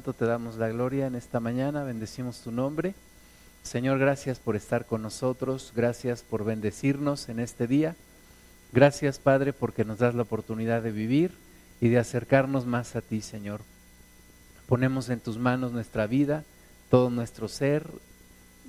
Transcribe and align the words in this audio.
te 0.00 0.24
damos 0.24 0.56
la 0.56 0.68
gloria 0.68 1.06
en 1.06 1.14
esta 1.14 1.40
mañana, 1.40 1.82
bendecimos 1.82 2.40
tu 2.40 2.52
nombre. 2.52 2.94
Señor, 3.62 3.98
gracias 3.98 4.38
por 4.38 4.56
estar 4.56 4.86
con 4.86 5.02
nosotros, 5.02 5.72
gracias 5.74 6.22
por 6.22 6.44
bendecirnos 6.44 7.28
en 7.28 7.40
este 7.40 7.66
día. 7.66 7.96
Gracias, 8.72 9.18
Padre, 9.18 9.52
porque 9.52 9.84
nos 9.84 9.98
das 9.98 10.14
la 10.14 10.22
oportunidad 10.22 10.82
de 10.82 10.92
vivir 10.92 11.32
y 11.80 11.88
de 11.88 11.98
acercarnos 11.98 12.66
más 12.66 12.96
a 12.96 13.00
ti, 13.00 13.20
Señor. 13.20 13.60
Ponemos 14.66 15.08
en 15.08 15.20
tus 15.20 15.38
manos 15.38 15.72
nuestra 15.72 16.06
vida, 16.06 16.44
todo 16.90 17.10
nuestro 17.10 17.48
ser 17.48 17.86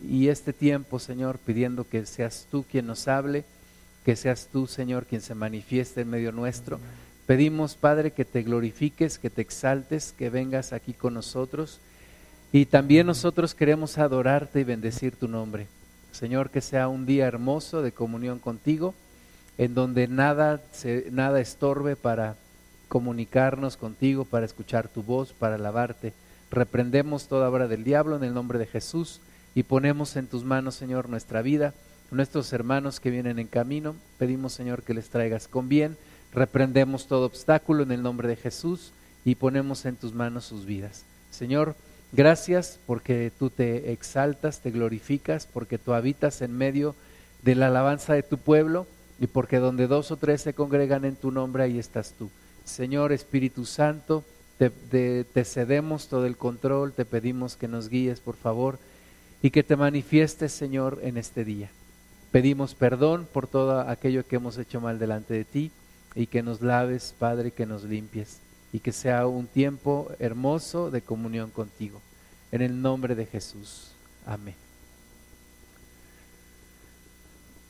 y 0.04 0.30
este 0.30 0.54
tiempo, 0.54 1.00
Señor, 1.00 1.38
pidiendo 1.38 1.88
que 1.88 2.06
seas 2.06 2.48
tú 2.50 2.66
quien 2.70 2.88
nos 2.88 3.08
hable, 3.08 3.46
que 4.04 4.16
seas 4.16 4.48
tú, 4.52 4.68
Señor, 4.68 5.06
quien 5.06 5.22
se 5.22 5.36
manifieste 5.36 6.02
en 6.02 6.10
medio 6.10 6.32
nuestro. 6.32 6.80
Pedimos, 7.30 7.76
Padre, 7.76 8.10
que 8.10 8.26
te 8.26 8.42
glorifiques, 8.42 9.20
que 9.20 9.30
te 9.30 9.44
exaltes, 9.44 10.16
que 10.18 10.32
vengas 10.32 10.74
aquí 10.74 10.94
con 10.94 11.14
nosotros. 11.14 11.80
Y 12.52 12.66
también 12.66 13.06
nosotros 13.06 13.54
queremos 13.54 14.00
adorarte 14.00 14.62
y 14.62 14.64
bendecir 14.64 15.16
tu 15.16 15.28
nombre. 15.28 15.68
Señor, 16.12 16.50
que 16.50 16.60
sea 16.60 16.88
un 16.88 17.06
día 17.06 17.28
hermoso 17.28 17.84
de 17.84 17.92
comunión 17.92 18.40
contigo, 18.40 18.96
en 19.60 19.76
donde 19.76 20.08
nada, 20.08 20.60
se, 20.72 21.10
nada 21.12 21.40
estorbe 21.40 21.96
para 21.96 22.36
comunicarnos 22.88 23.78
contigo, 23.78 24.26
para 24.26 24.48
escuchar 24.48 24.88
tu 24.88 25.04
voz, 25.04 25.32
para 25.32 25.54
alabarte. 25.54 26.14
Reprendemos 26.50 27.28
toda 27.28 27.48
obra 27.48 27.68
del 27.68 27.84
diablo 27.84 28.16
en 28.16 28.24
el 28.24 28.34
nombre 28.34 28.58
de 28.58 28.66
Jesús 28.66 29.22
y 29.54 29.62
ponemos 29.62 30.16
en 30.16 30.26
tus 30.26 30.44
manos, 30.44 30.74
Señor, 30.74 31.10
nuestra 31.10 31.44
vida, 31.44 31.76
nuestros 32.10 32.52
hermanos 32.54 33.00
que 33.00 33.12
vienen 33.12 33.38
en 33.38 33.46
camino. 33.46 33.96
Pedimos, 34.18 34.54
Señor, 34.54 34.82
que 34.82 34.96
les 34.96 35.10
traigas 35.10 35.48
con 35.48 35.70
bien 35.70 35.96
Reprendemos 36.34 37.08
todo 37.08 37.26
obstáculo 37.26 37.84
en 37.84 37.92
el 37.92 38.04
nombre 38.04 38.28
de 38.28 38.36
Jesús 38.36 38.92
y 39.26 39.36
ponemos 39.36 39.86
en 39.86 39.96
tus 39.96 40.14
manos 40.14 40.46
sus 40.46 40.66
vidas. 40.66 41.04
Señor, 41.32 41.76
gracias 42.12 42.80
porque 42.86 43.32
tú 43.38 43.50
te 43.50 43.92
exaltas, 43.92 44.62
te 44.62 44.72
glorificas, 44.72 45.48
porque 45.48 45.78
tú 45.78 45.94
habitas 45.94 46.42
en 46.42 46.56
medio 46.56 46.96
de 47.44 47.56
la 47.56 47.68
alabanza 47.68 48.14
de 48.14 48.24
tu 48.24 48.38
pueblo 48.38 48.86
y 49.20 49.28
porque 49.28 49.58
donde 49.58 49.88
dos 49.88 50.12
o 50.12 50.18
tres 50.18 50.42
se 50.42 50.54
congregan 50.54 51.04
en 51.06 51.16
tu 51.16 51.32
nombre, 51.32 51.64
ahí 51.64 51.80
estás 51.80 52.14
tú. 52.18 52.30
Señor 52.64 53.12
Espíritu 53.12 53.66
Santo, 53.66 54.24
te, 54.58 54.70
te, 55.24 55.46
cedemos 55.46 56.08
todo 56.08 56.26
el 56.26 56.38
control, 56.38 56.94
te 56.94 57.06
pedimos 57.06 57.56
que 57.56 57.68
nos 57.68 57.90
guíes, 57.90 58.20
por 58.20 58.36
favor, 58.36 58.78
y 59.42 59.52
que 59.52 59.64
te 59.64 59.76
manifiestes, 59.76 60.52
Señor, 60.52 61.00
en 61.02 61.18
este 61.18 61.44
día. 61.44 61.72
Pedimos 62.32 62.76
perdón 62.76 63.28
por 63.32 63.48
todo 63.48 63.80
aquello 63.80 64.28
que 64.28 64.36
hemos 64.36 64.58
hecho 64.58 64.80
mal 64.80 65.00
delante 65.00 65.34
de 65.34 65.46
ti 65.46 65.72
y 66.16 66.28
que 66.28 66.44
nos 66.44 66.62
laves, 66.62 67.14
Padre, 67.18 67.52
que 67.52 67.66
nos 67.66 67.84
limpies 67.84 68.40
y 68.72 68.80
que 68.80 68.92
sea 68.92 69.28
un 69.28 69.48
tiempo 69.48 70.12
hermoso 70.20 70.92
de 70.92 71.02
comunión 71.02 71.50
contigo. 71.50 72.02
En 72.52 72.62
el 72.62 72.82
nombre 72.82 73.16
de 73.16 73.26
Jesús. 73.26 73.92
Amén. 74.26 74.56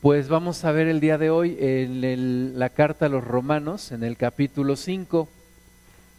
Pues 0.00 0.28
vamos 0.28 0.64
a 0.64 0.72
ver 0.72 0.88
el 0.88 1.00
día 1.00 1.18
de 1.18 1.28
hoy 1.28 1.58
en 1.60 2.58
la 2.58 2.70
carta 2.70 3.06
a 3.06 3.10
los 3.10 3.22
romanos, 3.22 3.92
en 3.92 4.02
el 4.02 4.16
capítulo 4.16 4.76
5, 4.76 5.28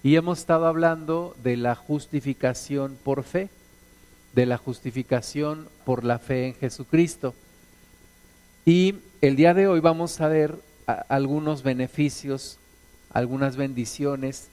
y 0.03 0.15
hemos 0.15 0.39
estado 0.39 0.67
hablando 0.67 1.35
de 1.43 1.57
la 1.57 1.73
justificación 1.73 2.97
por 3.03 3.23
fe, 3.23 3.49
de 4.33 4.45
la 4.45 4.57
justificación 4.57 5.67
por 5.83 6.03
la 6.03 6.19
fe 6.19 6.47
en 6.47 6.53
Jesucristo. 6.53 7.33
Y 8.65 8.95
el 9.21 9.35
día 9.35 9.55
de 9.55 9.67
hoy 9.67 9.79
vamos 9.79 10.21
a 10.21 10.27
ver 10.27 10.55
algunos 10.85 11.63
beneficios, 11.63 12.57
algunas 13.11 13.55
bendiciones 13.55 14.47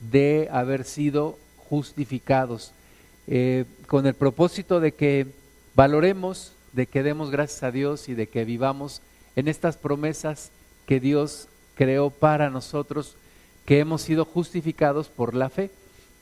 de 0.00 0.48
haber 0.50 0.84
sido 0.84 1.38
justificados, 1.56 2.72
eh, 3.26 3.64
con 3.86 4.06
el 4.06 4.14
propósito 4.14 4.80
de 4.80 4.92
que 4.92 5.26
valoremos, 5.74 6.52
de 6.72 6.86
que 6.86 7.02
demos 7.02 7.30
gracias 7.30 7.62
a 7.62 7.70
Dios 7.70 8.08
y 8.08 8.14
de 8.14 8.28
que 8.28 8.44
vivamos 8.44 9.02
en 9.36 9.48
estas 9.48 9.76
promesas 9.76 10.50
que 10.86 11.00
Dios 11.00 11.48
creó 11.74 12.10
para 12.10 12.50
nosotros, 12.50 13.16
que 13.64 13.78
hemos 13.78 14.02
sido 14.02 14.24
justificados 14.24 15.08
por 15.08 15.34
la 15.34 15.50
fe. 15.50 15.70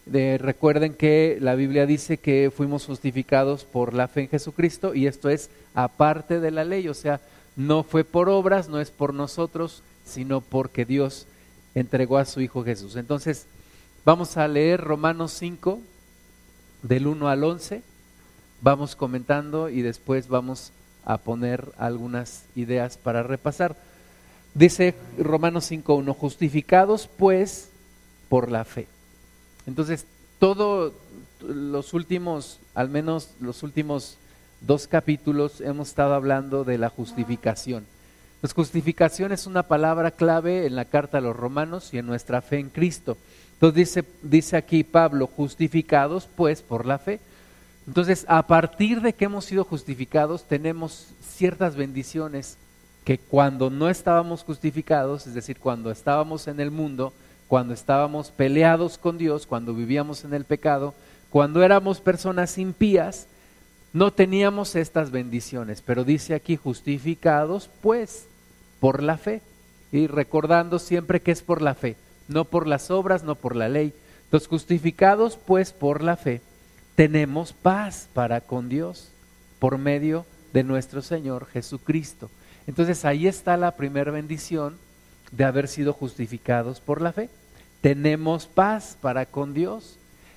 recuerden 0.07 0.95
que 0.95 1.39
la 1.41 1.55
Biblia 1.55 1.87
dice 1.87 2.19
que 2.19 2.53
fuimos 2.55 2.87
justificados 2.87 3.65
por 3.65 3.95
la 3.95 4.09
fe 4.09 4.23
en 4.23 4.29
Jesucristo 4.29 4.95
y 4.95 5.07
esto 5.07 5.31
es 5.31 5.51
aparte 5.75 6.41
de 6.41 6.51
la 6.51 6.65
ley, 6.65 6.89
o 6.89 6.95
sea, 6.95 7.21
no 7.57 7.83
fue 7.83 8.05
por 8.05 8.29
obras, 8.29 8.69
no 8.69 8.81
es 8.81 8.91
por 8.91 9.15
nosotros, 9.15 9.83
sino 10.05 10.41
porque 10.41 10.85
Dios 10.85 11.27
entregó 11.75 12.19
a 12.19 12.25
su 12.25 12.41
Hijo 12.41 12.65
Jesús. 12.65 12.97
Entonces, 12.97 13.47
vamos 14.05 14.37
a 14.37 14.47
leer 14.47 14.81
Romanos 14.81 15.33
5, 15.33 15.81
del 16.83 17.07
1 17.07 17.29
al 17.29 17.45
11, 17.45 17.83
vamos 18.61 18.95
comentando 18.95 19.69
y 19.69 19.83
después 19.83 20.29
vamos 20.29 20.73
a 21.05 21.19
poner 21.19 21.73
algunas 21.79 22.45
ideas 22.55 22.97
para 22.97 23.23
repasar. 23.23 23.77
Dice 24.55 24.95
Romanos 25.19 25.71
5.1, 25.71 26.15
justificados 26.15 27.09
pues 27.17 27.71
por 28.29 28.51
la 28.51 28.65
fe. 28.65 28.87
Entonces, 29.67 30.07
todos 30.39 30.93
los 31.41 31.95
últimos, 31.95 32.59
al 32.75 32.89
menos 32.89 33.31
los 33.41 33.63
últimos 33.63 34.17
dos 34.61 34.87
capítulos 34.87 35.61
hemos 35.61 35.89
estado 35.89 36.15
hablando 36.15 36.65
de 36.65 36.79
la 36.79 36.89
justificación. 36.89 37.87
La 38.43 38.51
justificación 38.51 39.33
es 39.33 39.47
una 39.47 39.65
palabra 39.65 40.11
clave 40.11 40.67
en 40.67 40.77
la 40.77 40.85
carta 40.85 41.19
a 41.19 41.21
los 41.21 41.35
romanos 41.35 41.93
y 41.93 41.99
en 41.99 42.07
nuestra 42.07 42.43
fe 42.43 42.59
en 42.59 42.71
Cristo. 42.71 43.17
Entonces 43.55 43.77
dice, 43.77 44.05
dice 44.23 44.57
aquí 44.57 44.85
Pablo, 44.85 45.27
justificados 45.27 46.29
pues 46.37 46.63
por 46.63 46.87
la 46.87 46.99
fe. 46.99 47.21
Entonces, 47.87 48.25
a 48.29 48.47
partir 48.47 49.01
de 49.01 49.13
que 49.13 49.27
hemos 49.27 49.45
sido 49.45 49.65
justificados, 49.65 50.45
tenemos 50.45 51.09
ciertas 51.23 51.77
bendiciones 51.77 52.59
que 53.05 53.19
cuando 53.19 53.71
no 53.71 53.89
estábamos 53.89 54.43
justificados, 54.43 55.29
es 55.29 55.35
decir, 55.35 55.59
cuando 55.61 55.93
estábamos 55.93 56.49
en 56.49 56.59
el 56.59 56.73
mundo, 56.73 57.13
cuando 57.47 57.73
estábamos 57.73 58.33
peleados 58.33 58.99
con 58.99 59.19
Dios, 59.19 59.47
cuando 59.47 59.73
vivíamos 59.73 60.25
en 60.25 60.35
el 60.35 60.45
pecado, 60.45 60.95
cuando 61.31 61.63
éramos 61.63 62.01
personas 62.01 62.59
impías, 62.59 63.29
no 63.97 64.13
teníamos 64.13 64.77
estas 64.77 65.11
bendiciones, 65.11 65.81
pero 65.81 66.05
dice 66.05 66.35
aquí 66.35 66.57
justificados 66.57 67.71
pues 67.81 68.27
por 68.79 69.03
la 69.03 69.17
fe 69.17 69.41
y 69.91 70.07
recordando 70.07 70.79
siempre 70.79 71.23
que 71.23 71.31
es 71.31 71.41
por 71.41 71.63
la 71.63 71.75
fe, 71.75 71.97
no 72.29 72.45
por 72.45 72.67
las 72.67 72.91
obras, 72.91 73.25
no 73.25 73.37
por 73.37 73.57
la 73.57 73.71
ley. 73.71 73.95
Los 74.31 74.49
justificados 74.49 75.39
pues 75.39 75.73
por 75.73 76.03
la 76.03 76.19
fe 76.19 76.43
tenemos 76.95 77.55
paz 77.55 78.11
para 78.13 78.43
con 78.43 78.69
Dios 78.69 79.13
por 79.59 79.79
medio 79.79 80.27
de 80.53 80.63
nuestro 80.63 81.01
Señor 81.01 81.47
Jesucristo. 81.47 82.29
Entonces 82.67 83.07
ahí 83.07 83.27
está 83.27 83.57
la 83.57 83.79
primera 83.79 84.11
bendición 84.13 84.77
de 85.33 85.45
haber 85.45 85.69
sido 85.69 85.95
justificados 85.95 86.81
por 86.81 87.01
la 87.01 87.15
fe. 87.15 87.31
Tenemos 87.81 88.47
paz 88.47 88.99
para 89.01 89.25
con 89.25 89.55
Dios 89.55 89.97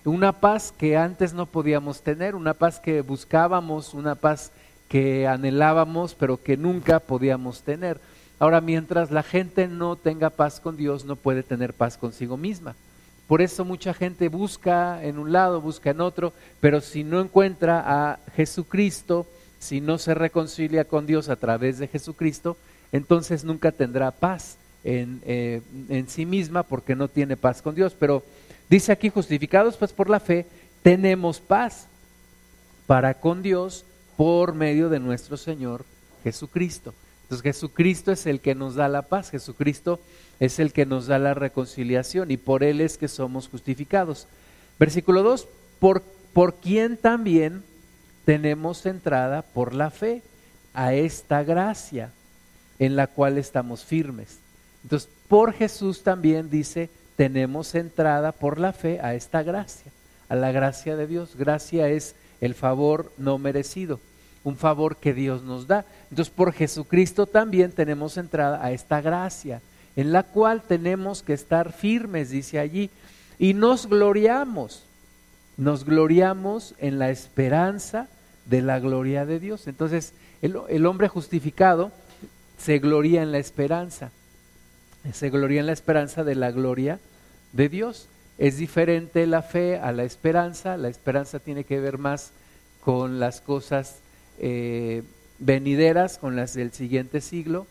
una 0.09 0.33
paz 0.33 0.73
que 0.77 0.97
antes 0.97 1.33
no 1.33 1.45
podíamos 1.45 2.01
tener, 2.01 2.35
una 2.35 2.53
paz 2.53 2.79
que 2.79 3.01
buscábamos, 3.01 3.93
una 3.93 4.15
paz 4.15 4.51
que 4.87 5.27
anhelábamos, 5.27 6.15
pero 6.15 6.41
que 6.41 6.57
nunca 6.57 6.99
podíamos 6.99 7.61
tener. 7.61 8.01
Ahora, 8.39 8.61
mientras 8.61 9.11
la 9.11 9.23
gente 9.23 9.67
no 9.67 9.95
tenga 9.95 10.29
paz 10.29 10.59
con 10.59 10.77
Dios, 10.77 11.05
no 11.05 11.15
puede 11.15 11.43
tener 11.43 11.73
paz 11.73 11.97
consigo 11.97 12.37
misma. 12.37 12.75
Por 13.27 13.41
eso 13.41 13.63
mucha 13.63 13.93
gente 13.93 14.27
busca 14.27 15.03
en 15.03 15.19
un 15.19 15.31
lado, 15.31 15.61
busca 15.61 15.91
en 15.91 16.01
otro, 16.01 16.33
pero 16.59 16.81
si 16.81 17.03
no 17.03 17.21
encuentra 17.21 17.83
a 17.85 18.19
Jesucristo, 18.35 19.27
si 19.59 19.81
no 19.81 19.97
se 19.99 20.15
reconcilia 20.15 20.85
con 20.85 21.05
Dios 21.05 21.29
a 21.29 21.35
través 21.35 21.77
de 21.77 21.87
Jesucristo, 21.87 22.57
entonces 22.91 23.43
nunca 23.43 23.71
tendrá 23.71 24.09
paz 24.09 24.57
en, 24.83 25.21
eh, 25.25 25.61
en 25.89 26.09
sí 26.09 26.25
misma 26.25 26.63
porque 26.63 26.95
no 26.95 27.07
tiene 27.07 27.37
paz 27.37 27.61
con 27.61 27.75
Dios. 27.75 27.95
Pero 27.99 28.23
Dice 28.69 28.91
aquí, 28.91 29.09
justificados 29.09 29.77
pues 29.77 29.91
por 29.93 30.09
la 30.09 30.19
fe, 30.19 30.45
tenemos 30.83 31.39
paz 31.39 31.87
para 32.85 33.15
con 33.15 33.41
Dios 33.41 33.85
por 34.15 34.53
medio 34.53 34.89
de 34.89 34.99
nuestro 34.99 35.37
Señor 35.37 35.85
Jesucristo. 36.23 36.93
Entonces 37.23 37.43
Jesucristo 37.43 38.11
es 38.11 38.25
el 38.25 38.39
que 38.39 38.55
nos 38.55 38.75
da 38.75 38.87
la 38.87 39.03
paz, 39.03 39.29
Jesucristo 39.29 39.99
es 40.39 40.59
el 40.59 40.73
que 40.73 40.85
nos 40.85 41.07
da 41.07 41.19
la 41.19 41.33
reconciliación 41.33 42.31
y 42.31 42.37
por 42.37 42.63
Él 42.63 42.81
es 42.81 42.97
que 42.97 43.07
somos 43.07 43.47
justificados. 43.47 44.27
Versículo 44.79 45.23
2, 45.23 45.47
por, 45.79 46.01
por 46.33 46.55
quien 46.55 46.97
también 46.97 47.63
tenemos 48.25 48.85
entrada 48.85 49.41
por 49.41 49.73
la 49.73 49.89
fe 49.89 50.21
a 50.73 50.93
esta 50.93 51.43
gracia 51.43 52.11
en 52.77 52.95
la 52.95 53.07
cual 53.07 53.37
estamos 53.37 53.83
firmes. 53.83 54.39
Entonces, 54.83 55.09
por 55.27 55.53
Jesús 55.53 56.03
también 56.03 56.49
dice, 56.49 56.89
tenemos 57.19 57.75
entrada 57.75 58.31
por 58.31 58.61
la 58.61 58.71
fe 58.71 59.01
a 59.01 59.13
esta 59.13 59.43
gracia, 59.43 59.91
a 60.29 60.35
la 60.35 60.53
gracia 60.53 60.95
de 60.95 61.05
Dios. 61.05 61.35
Gracia 61.35 61.89
es 61.89 62.15
el 62.39 62.55
favor 62.55 63.11
no 63.17 63.37
merecido, 63.37 63.99
un 64.45 64.55
favor 64.55 64.95
que 64.95 65.13
Dios 65.13 65.43
nos 65.43 65.67
da. 65.67 65.83
Entonces 66.09 66.33
por 66.33 66.53
Jesucristo 66.53 67.25
también 67.25 67.73
tenemos 67.73 68.15
entrada 68.15 68.63
a 68.63 68.71
esta 68.71 69.01
gracia, 69.01 69.61
en 69.97 70.13
la 70.13 70.23
cual 70.23 70.61
tenemos 70.61 71.21
que 71.21 71.33
estar 71.33 71.73
firmes, 71.73 72.29
dice 72.29 72.57
allí, 72.57 72.89
y 73.37 73.53
nos 73.53 73.87
gloriamos. 73.87 74.85
nos 75.57 75.83
gloriamos 75.83 76.73
en 76.77 76.99
la 76.99 77.09
esperanza 77.09 78.07
de 78.45 78.61
la 78.61 78.79
gloria 78.79 79.25
de 79.25 79.41
Dios. 79.41 79.67
Entonces, 79.67 80.13
el, 80.41 80.85
hombre 80.85 81.09
justificado 81.09 81.91
se 82.57 82.79
gloria 82.79 83.23
en 83.23 83.33
la 83.33 83.39
esperanza, 83.39 84.09
se 85.11 85.29
gloria 85.29 85.59
en 85.59 85.65
la 85.65 85.73
esperanza 85.73 86.23
de 86.23 86.35
la 86.35 86.51
gloria 86.51 86.97
de 87.53 87.69
Dios. 87.69 88.07
Es 88.37 88.57
diferente 88.57 89.27
la 89.27 89.41
fe 89.41 89.77
a 89.77 89.91
la 89.91 90.03
esperanza, 90.03 90.77
la 90.77 90.87
esperanza 90.87 91.39
tiene 91.39 91.63
que 91.63 91.79
ver 91.79 91.97
más 91.97 92.31
con 92.81 93.19
las 93.19 93.41
cosas 93.41 93.97
eh, 94.39 95.03
venideras, 95.39 96.17
con 96.17 96.35
las 96.35 96.53
del 96.53 96.71
siguiente 96.71 97.21
siglo, 97.21 97.67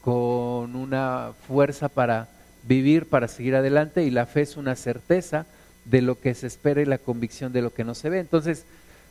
con 0.00 0.76
una 0.76 1.32
fuerza 1.48 1.88
para 1.88 2.28
vivir, 2.62 3.06
para 3.06 3.28
seguir 3.28 3.56
adelante, 3.56 4.04
y 4.04 4.10
la 4.10 4.26
fe 4.26 4.42
es 4.42 4.56
una 4.56 4.76
certeza 4.76 5.46
de 5.84 6.02
lo 6.02 6.20
que 6.20 6.34
se 6.34 6.46
espera 6.46 6.80
y 6.80 6.86
la 6.86 6.98
convicción 6.98 7.52
de 7.52 7.62
lo 7.62 7.74
que 7.74 7.84
no 7.84 7.94
se 7.94 8.08
ve. 8.08 8.20
Entonces, 8.20 8.64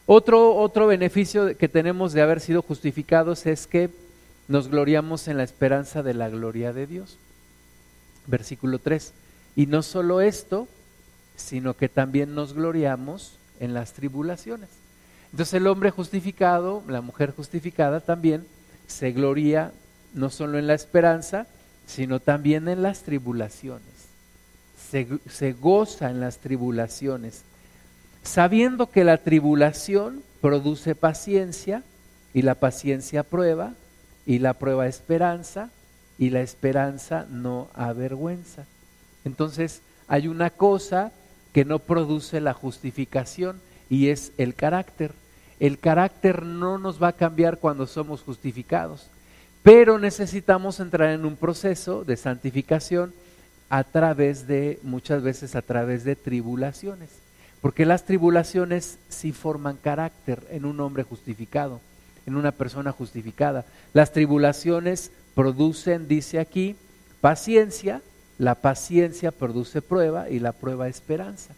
otro, 0.05 0.55
otro 0.55 0.87
beneficio 0.87 1.57
que 1.57 1.67
tenemos 1.67 2.13
de 2.13 2.21
haber 2.21 2.39
sido 2.39 2.61
justificados 2.61 3.45
es 3.45 3.67
que 3.67 3.89
nos 4.47 4.69
gloriamos 4.69 5.27
en 5.27 5.37
la 5.37 5.43
esperanza 5.43 6.03
de 6.03 6.13
la 6.13 6.29
gloria 6.29 6.73
de 6.73 6.87
Dios. 6.87 7.17
Versículo 8.27 8.79
3. 8.79 9.13
Y 9.55 9.65
no 9.65 9.81
solo 9.83 10.21
esto, 10.21 10.67
sino 11.35 11.75
que 11.75 11.89
también 11.89 12.35
nos 12.35 12.53
gloriamos 12.53 13.37
en 13.59 13.73
las 13.73 13.93
tribulaciones. 13.93 14.69
Entonces 15.31 15.55
el 15.55 15.67
hombre 15.67 15.91
justificado, 15.91 16.83
la 16.87 17.01
mujer 17.01 17.31
justificada 17.31 18.01
también 18.01 18.45
se 18.87 19.11
gloria 19.11 19.71
no 20.13 20.29
solo 20.29 20.57
en 20.57 20.67
la 20.67 20.73
esperanza, 20.73 21.47
sino 21.87 22.19
también 22.19 22.67
en 22.67 22.81
las 22.81 23.03
tribulaciones. 23.03 23.85
Se, 24.89 25.07
se, 25.29 25.53
goza 25.53 26.09
en 26.09 26.19
las 26.19 26.39
tribulaciones, 26.39 27.43
sabiendo 28.23 28.89
que 28.89 29.05
la 29.05 29.17
tribulación 29.17 30.21
produce 30.41 30.95
paciencia 30.95 31.83
y 32.33 32.41
la 32.41 32.55
paciencia 32.55 33.23
prueba 33.23 33.73
y 34.25 34.39
la 34.39 34.53
prueba 34.53 34.87
esperanza 34.87 35.69
y 36.17 36.29
la 36.29 36.41
esperanza 36.41 37.25
no 37.29 37.69
avergüenza. 37.73 38.65
Entonces 39.25 39.81
hay 40.07 40.27
una 40.27 40.49
cosa 40.49 41.11
que 41.53 41.65
no 41.65 41.79
produce 41.79 42.41
la 42.41 42.53
justificación 42.53 43.59
y 43.89 44.09
es 44.09 44.31
el 44.37 44.55
carácter. 44.55 45.11
El 45.59 45.77
carácter 45.77 46.43
no 46.43 46.77
nos 46.77 47.01
va 47.01 47.09
a 47.09 47.13
cambiar 47.13 47.59
cuando 47.59 47.85
somos 47.85 48.21
justificados, 48.21 49.07
pero 49.63 49.99
necesitamos 49.99 50.79
entrar 50.79 51.11
en 51.11 51.25
un 51.25 51.35
proceso 51.35 52.03
de 52.03 52.17
santificación 52.17 53.13
a 53.69 53.83
través 53.83 54.47
de, 54.47 54.79
muchas 54.83 55.21
veces 55.23 55.55
a 55.55 55.61
través 55.61 56.03
de 56.03 56.15
tribulaciones, 56.15 57.09
porque 57.61 57.85
las 57.85 58.05
tribulaciones 58.05 58.97
sí 59.07 59.31
forman 59.31 59.77
carácter 59.77 60.45
en 60.49 60.65
un 60.65 60.79
hombre 60.79 61.03
justificado, 61.03 61.79
en 62.25 62.35
una 62.35 62.51
persona 62.51 62.91
justificada. 62.91 63.65
Las 63.93 64.11
tribulaciones 64.11 65.11
producen, 65.35 66.07
dice 66.07 66.39
aquí, 66.39 66.75
paciencia, 67.21 68.01
la 68.41 68.55
paciencia 68.55 69.31
produce 69.31 69.83
prueba 69.83 70.27
y 70.27 70.39
la 70.39 70.51
prueba 70.51 70.87
esperanza. 70.87 71.53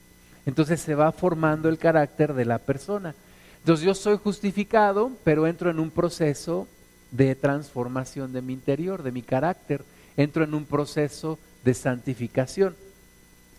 Entonces 0.45 0.81
se 0.81 0.95
va 0.95 1.13
formando 1.13 1.69
el 1.69 1.77
carácter 1.77 2.33
de 2.33 2.43
la 2.43 2.59
persona. 2.59 3.15
Entonces 3.59 3.85
yo 3.85 3.95
soy 3.95 4.17
justificado, 4.17 5.09
pero 5.23 5.47
entro 5.47 5.69
en 5.69 5.79
un 5.79 5.91
proceso 5.91 6.67
de 7.11 7.35
transformación 7.35 8.33
de 8.33 8.41
mi 8.41 8.51
interior, 8.51 9.01
de 9.01 9.13
mi 9.13 9.21
carácter. 9.21 9.85
Entro 10.17 10.43
en 10.43 10.53
un 10.53 10.65
proceso 10.65 11.39
de 11.63 11.73
santificación. 11.73 12.75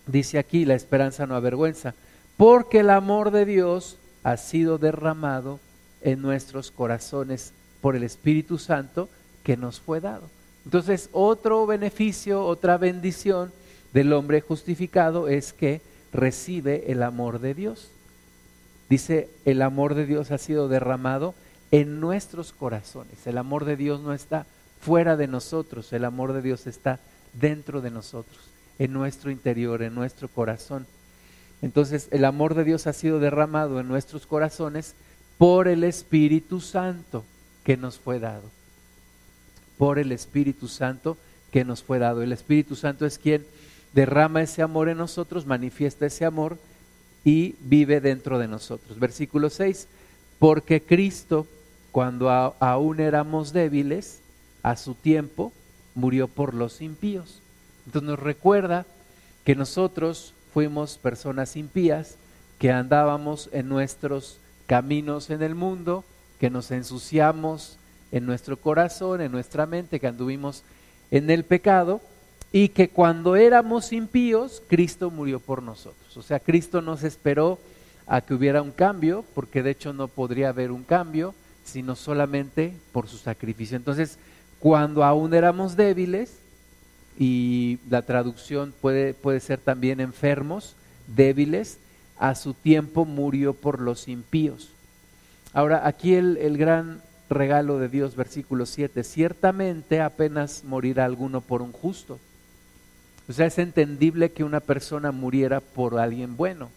Dice 0.07 0.39
aquí, 0.39 0.67
la 0.67 0.75
esperanza 0.75 1.27
no 1.27 1.35
avergüenza, 1.35 1.95
porque 2.37 2.81
el 2.81 2.91
amor 2.91 3.31
de 3.31 3.47
Dios 3.47 3.97
ha 4.23 4.37
sido 4.37 4.77
derramado 4.77 5.61
en 6.03 6.21
nuestros 6.21 6.71
corazones 6.71 7.55
por 7.81 7.97
el 7.97 8.03
Espíritu 8.03 8.59
Santo 8.59 9.09
que 9.43 9.57
nos 9.57 9.81
fue 9.81 10.01
dado. 10.01 10.29
Entonces, 10.65 11.09
otro 11.13 11.67
beneficio, 11.67 12.45
otra 12.45 12.79
bendición 12.79 13.53
del 13.93 14.13
hombre 14.13 14.41
justificado 14.41 15.29
es 15.29 15.53
que 15.53 15.81
recibe 16.13 16.91
el 16.91 17.03
amor 17.03 17.41
de 17.41 17.55
Dios. 17.55 17.91
Dice, 18.89 19.29
el 19.45 19.63
amor 19.63 19.95
de 19.95 20.07
Dios 20.07 20.31
ha 20.31 20.39
sido 20.39 20.69
derramado 20.69 21.35
en 21.71 22.01
nuestros 22.01 22.53
corazones. 22.53 23.27
El 23.27 23.39
amor 23.39 23.65
de 23.65 23.77
Dios 23.77 24.01
no 24.01 24.13
está 24.13 24.47
fuera 24.81 25.17
de 25.17 25.27
nosotros, 25.27 25.93
el 25.93 26.05
amor 26.05 26.33
de 26.33 26.43
Dios 26.43 26.67
está 26.67 27.01
dentro 27.33 27.81
de 27.81 27.91
nosotros, 27.91 28.39
en 28.79 28.93
nuestro 28.93 29.31
interior, 29.31 29.83
en 29.83 29.95
nuestro 29.95 30.29
corazón. 30.29 30.87
Entonces, 31.63 32.09
el 32.11 32.25
amor 32.25 32.55
de 32.55 32.65
Dios 32.65 32.87
ha 32.87 32.93
sido 32.93 33.19
derramado 33.19 33.81
en 33.81 33.89
nuestros 33.89 34.27
corazones 34.27 34.95
por 35.39 35.67
el 35.67 35.85
Espíritu 35.85 36.61
Santo 36.61 37.25
que 37.65 37.77
nos 37.77 37.99
fue 37.99 38.19
dado. 38.19 38.51
Por 39.79 39.99
el 39.99 40.13
Espíritu 40.13 40.69
Santo 40.69 41.17
que 41.51 41.65
nos 41.65 41.83
fue 41.83 41.99
dado. 41.99 42.23
El 42.23 42.33
Espíritu 42.33 42.77
Santo 42.77 43.07
es 43.07 43.19
quien 43.19 43.47
derrama 43.93 44.43
ese 44.43 44.63
amor 44.63 44.89
en 44.89 44.99
nosotros, 44.99 45.47
manifiesta 45.47 46.07
ese 46.07 46.25
amor 46.25 46.59
y 47.25 47.55
vive 47.61 48.01
dentro 48.01 48.39
de 48.39 48.49
nosotros. 48.49 48.99
Versículo 48.99 49.51
6, 49.51 49.87
porque 50.39 50.83
Cristo, 50.83 51.47
cuando 51.93 52.29
aún 52.31 53.01
éramos 53.01 53.53
débiles, 53.53 54.21
a 54.65 54.77
su 54.77 54.95
tiempo, 54.95 55.53
murió 55.95 56.27
por 56.27 56.55
los 56.55 56.81
impíos. 56.81 57.41
Entonces 57.87 58.09
nos 58.09 58.19
recuerda 58.19 58.87
que 59.45 59.55
nosotros 59.55 60.33
fuimos 60.53 60.97
personas 60.99 61.55
impías, 61.55 62.17
que 62.59 62.73
andábamos 62.73 63.51
en 63.53 63.69
nuestros 63.69 64.39
caminos 64.67 65.31
en 65.31 65.43
el 65.43 65.55
mundo, 65.55 66.03
que 66.41 66.51
nos 66.51 66.71
ensuciamos 66.71 67.77
en 68.15 68.27
nuestro 68.27 68.57
corazón, 68.57 69.21
en 69.21 69.33
nuestra 69.33 69.67
mente, 69.67 69.99
que 69.99 70.07
anduvimos 70.07 70.63
en 71.11 71.31
el 71.31 71.43
pecado 71.43 72.01
y 72.53 72.69
que 72.69 72.89
cuando 72.89 73.35
éramos 73.35 73.93
impíos, 73.93 74.63
Cristo 74.69 75.11
murió 75.11 75.41
por 75.41 75.65
nosotros. 75.65 76.17
O 76.17 76.23
sea, 76.23 76.39
Cristo 76.39 76.81
nos 76.81 77.03
esperó 77.03 77.59
a 78.07 78.21
que 78.21 78.35
hubiera 78.35 78.63
un 78.63 78.71
cambio, 78.71 79.25
porque 79.35 79.65
de 79.65 79.73
hecho 79.73 79.93
no 79.93 80.07
podría 80.07 80.51
haber 80.51 80.71
un 80.71 80.85
cambio, 80.85 81.35
sino 81.65 81.97
solamente 81.97 82.73
por 82.93 83.09
su 83.09 83.19
sacrificio. 83.19 83.77
Entonces, 83.77 84.17
cuando 84.61 85.03
aún 85.03 85.35
éramos 85.35 85.75
débiles, 85.77 86.39
y 87.19 87.81
la 87.91 88.03
traducción 88.03 88.73
puede, 88.81 89.13
puede 89.13 89.41
ser 89.41 89.59
también 89.59 89.99
enfermos, 89.99 90.77
débiles, 91.09 91.79
a 92.17 92.37
su 92.37 92.55
tiempo 92.55 93.05
murió 93.07 93.55
por 93.55 93.81
los 93.81 94.07
impíos. 94.07 94.71
Ahora, 95.53 95.85
aquí 95.85 96.15
el, 96.15 96.37
el 96.37 96.57
gran 96.57 97.03
regalo 97.35 97.79
de 97.79 97.89
Dios, 97.89 98.17
versículo 98.17 98.67
7, 98.67 99.05
ciertamente 99.05 100.01
apenas 100.01 100.65
morirá 100.65 101.05
alguno 101.05 101.41
por 101.41 101.63
un 101.63 101.73
justo. 101.73 102.19
O 103.29 103.33
sea, 103.33 103.47
es 103.47 103.59
entendible 103.59 104.33
que 104.33 104.45
una 104.45 104.61
persona 104.61 105.13
muriera 105.13 105.61
por 105.61 105.99
alguien 105.99 106.37
bueno. 106.37 106.71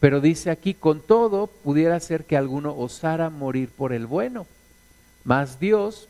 Pero 0.00 0.20
dice 0.20 0.50
aquí, 0.50 0.72
con 0.72 1.00
todo, 1.00 1.46
pudiera 1.46 2.00
ser 2.00 2.24
que 2.24 2.36
alguno 2.36 2.76
osara 2.76 3.28
morir 3.28 3.68
por 3.68 3.92
el 3.92 4.06
bueno. 4.06 4.46
Mas 5.24 5.60
Dios, 5.60 6.08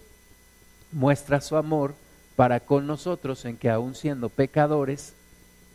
muestra 0.92 1.40
su 1.40 1.56
amor 1.56 1.94
para 2.36 2.60
con 2.60 2.86
nosotros 2.86 3.44
en 3.44 3.56
que 3.56 3.68
aún 3.68 3.94
siendo 3.94 4.28
pecadores, 4.28 5.14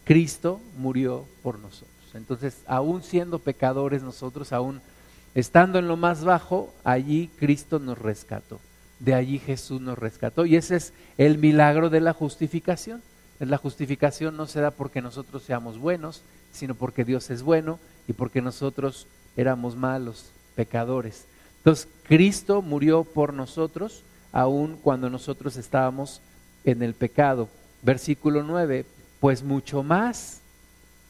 Cristo 0.05 0.61
murió 0.77 1.25
por 1.43 1.59
nosotros. 1.59 1.89
Entonces, 2.13 2.57
aún 2.65 3.03
siendo 3.03 3.39
pecadores 3.39 4.01
nosotros, 4.01 4.53
aún 4.53 4.81
estando 5.35 5.77
en 5.77 5.87
lo 5.87 5.97
más 5.97 6.23
bajo, 6.23 6.73
allí 6.83 7.29
Cristo 7.37 7.77
nos 7.79 7.97
rescató. 7.97 8.59
De 8.99 9.13
allí 9.13 9.37
Jesús 9.37 9.81
nos 9.81 9.99
rescató. 9.99 10.45
Y 10.45 10.55
ese 10.55 10.77
es 10.77 10.93
el 11.17 11.37
milagro 11.37 11.89
de 11.89 11.99
la 11.99 12.13
justificación. 12.13 13.03
La 13.39 13.57
justificación 13.57 14.37
no 14.37 14.47
se 14.47 14.61
da 14.61 14.71
porque 14.71 15.01
nosotros 15.01 15.43
seamos 15.43 15.77
buenos, 15.77 16.21
sino 16.53 16.73
porque 16.73 17.03
Dios 17.03 17.29
es 17.29 17.43
bueno 17.43 17.79
y 18.07 18.13
porque 18.13 18.41
nosotros 18.41 19.07
éramos 19.35 19.75
malos, 19.75 20.31
pecadores. 20.55 21.25
Entonces, 21.57 21.89
Cristo 22.03 22.61
murió 22.61 23.03
por 23.03 23.33
nosotros 23.33 24.03
aun 24.31 24.77
cuando 24.81 25.09
nosotros 25.09 25.57
estábamos 25.57 26.21
en 26.63 26.81
el 26.81 26.93
pecado. 26.93 27.49
Versículo 27.81 28.43
9, 28.43 28.85
pues 29.19 29.43
mucho 29.43 29.83
más, 29.83 30.39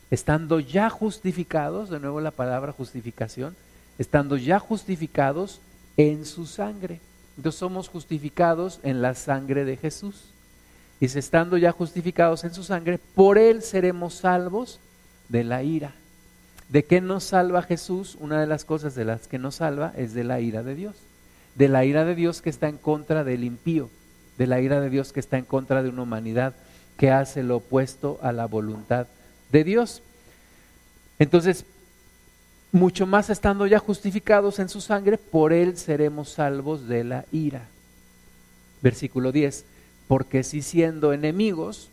estando 0.10 0.60
ya 0.60 0.89
justificados, 0.89 1.89
de 1.89 2.00
nuevo 2.00 2.22
la 2.22 2.32
palabra 2.32 2.72
justificación, 2.72 3.55
estando 3.98 4.38
ya 4.38 4.60
justificados 4.60 5.62
en 5.98 6.25
su 6.25 6.46
sangre. 6.46 7.00
Entonces 7.38 7.60
somos 7.60 7.90
justificados 7.90 8.80
en 8.84 9.02
la 9.02 9.16
sangre 9.16 9.66
de 9.66 9.78
Jesús. 9.78 10.25
Y 11.00 11.06
estando 11.06 11.58
ya 11.58 11.72
justificados 11.72 12.44
en 12.44 12.54
su 12.54 12.64
sangre, 12.64 13.00
por 13.16 13.38
él 13.38 13.62
seremos 13.62 14.16
salvos 14.16 14.80
de 15.30 15.44
la 15.44 15.62
ira. 15.64 15.94
¿De 16.70 16.86
qué 16.86 17.02
nos 17.02 17.25
salva 17.25 17.62
Jesús? 17.62 18.18
Una 18.20 18.40
de 18.40 18.48
las 18.48 18.66
cosas 18.66 18.96
de 18.96 19.06
las 19.06 19.28
que 19.28 19.38
nos 19.38 19.56
salva 19.56 19.94
es 19.98 20.14
de 20.14 20.24
la 20.24 20.40
ira 20.40 20.64
de 20.64 20.75
Dios 20.75 20.96
de 21.56 21.70
la 21.70 21.86
ira 21.86 22.06
de 22.06 22.16
Dios 22.16 22.42
que 22.42 22.50
está 22.50 22.68
en 22.68 22.78
contra 22.78 23.24
del 23.24 23.44
impío, 23.44 23.90
de 24.38 24.48
la 24.48 24.62
ira 24.62 24.82
de 24.82 24.90
Dios 24.90 25.14
que 25.14 25.22
está 25.22 25.38
en 25.38 25.46
contra 25.46 25.82
de 25.82 25.90
una 25.90 26.04
humanidad 26.04 26.54
que 26.98 27.12
hace 27.12 27.44
lo 27.44 27.58
opuesto 27.58 28.20
a 28.22 28.32
la 28.32 28.46
voluntad 28.46 29.08
de 29.52 29.64
Dios. 29.64 30.04
Entonces, 31.18 31.66
mucho 32.75 33.08
más 33.08 33.29
estando 33.29 33.65
ya 33.67 33.79
justificados 33.79 34.60
en 34.60 34.67
su 34.67 34.82
sangre, 34.82 35.17
por 35.17 35.53
él 35.53 35.77
seremos 35.77 36.29
salvos 36.29 36.88
de 36.88 37.05
la 37.05 37.25
ira. 37.32 37.67
Versículo 38.82 39.32
10, 39.32 39.63
porque 40.10 40.44
si 40.44 40.62
siendo 40.62 41.13
enemigos, 41.13 41.89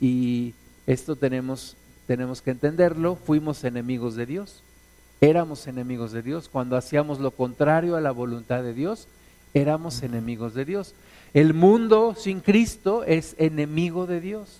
y 0.00 0.52
esto 0.88 1.14
tenemos, 1.14 1.76
tenemos 2.08 2.42
que 2.42 2.50
entenderlo, 2.50 3.14
fuimos 3.14 3.62
enemigos 3.62 4.16
de 4.16 4.26
Dios, 4.26 4.62
éramos 5.20 5.68
enemigos 5.68 6.10
de 6.10 6.22
Dios, 6.22 6.48
cuando 6.48 6.76
hacíamos 6.76 7.20
lo 7.20 7.30
contrario 7.30 7.94
a 7.94 8.00
la 8.00 8.10
voluntad 8.10 8.64
de 8.64 8.74
Dios, 8.74 9.06
éramos 9.54 10.02
enemigos 10.02 10.54
de 10.54 10.64
Dios. 10.64 10.94
El 11.34 11.54
mundo 11.54 12.16
sin 12.18 12.40
Cristo 12.40 13.04
es 13.04 13.36
enemigo 13.38 14.06
de 14.06 14.20
Dios, 14.20 14.58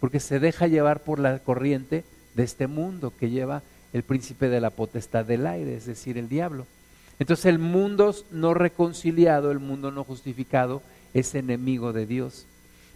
porque 0.00 0.18
se 0.18 0.40
deja 0.40 0.66
llevar 0.66 1.04
por 1.04 1.20
la 1.20 1.38
corriente 1.38 2.04
de 2.34 2.42
este 2.42 2.66
mundo 2.66 3.12
que 3.18 3.30
lleva 3.30 3.62
el 3.92 4.02
príncipe 4.02 4.48
de 4.48 4.60
la 4.60 4.70
potestad 4.70 5.24
del 5.24 5.46
aire, 5.46 5.76
es 5.76 5.86
decir, 5.86 6.18
el 6.18 6.28
diablo. 6.28 6.66
Entonces 7.18 7.46
el 7.46 7.58
mundo 7.58 8.14
no 8.30 8.54
reconciliado, 8.54 9.50
el 9.50 9.58
mundo 9.58 9.90
no 9.90 10.04
justificado, 10.04 10.82
es 11.14 11.34
enemigo 11.34 11.92
de 11.92 12.06
Dios. 12.06 12.46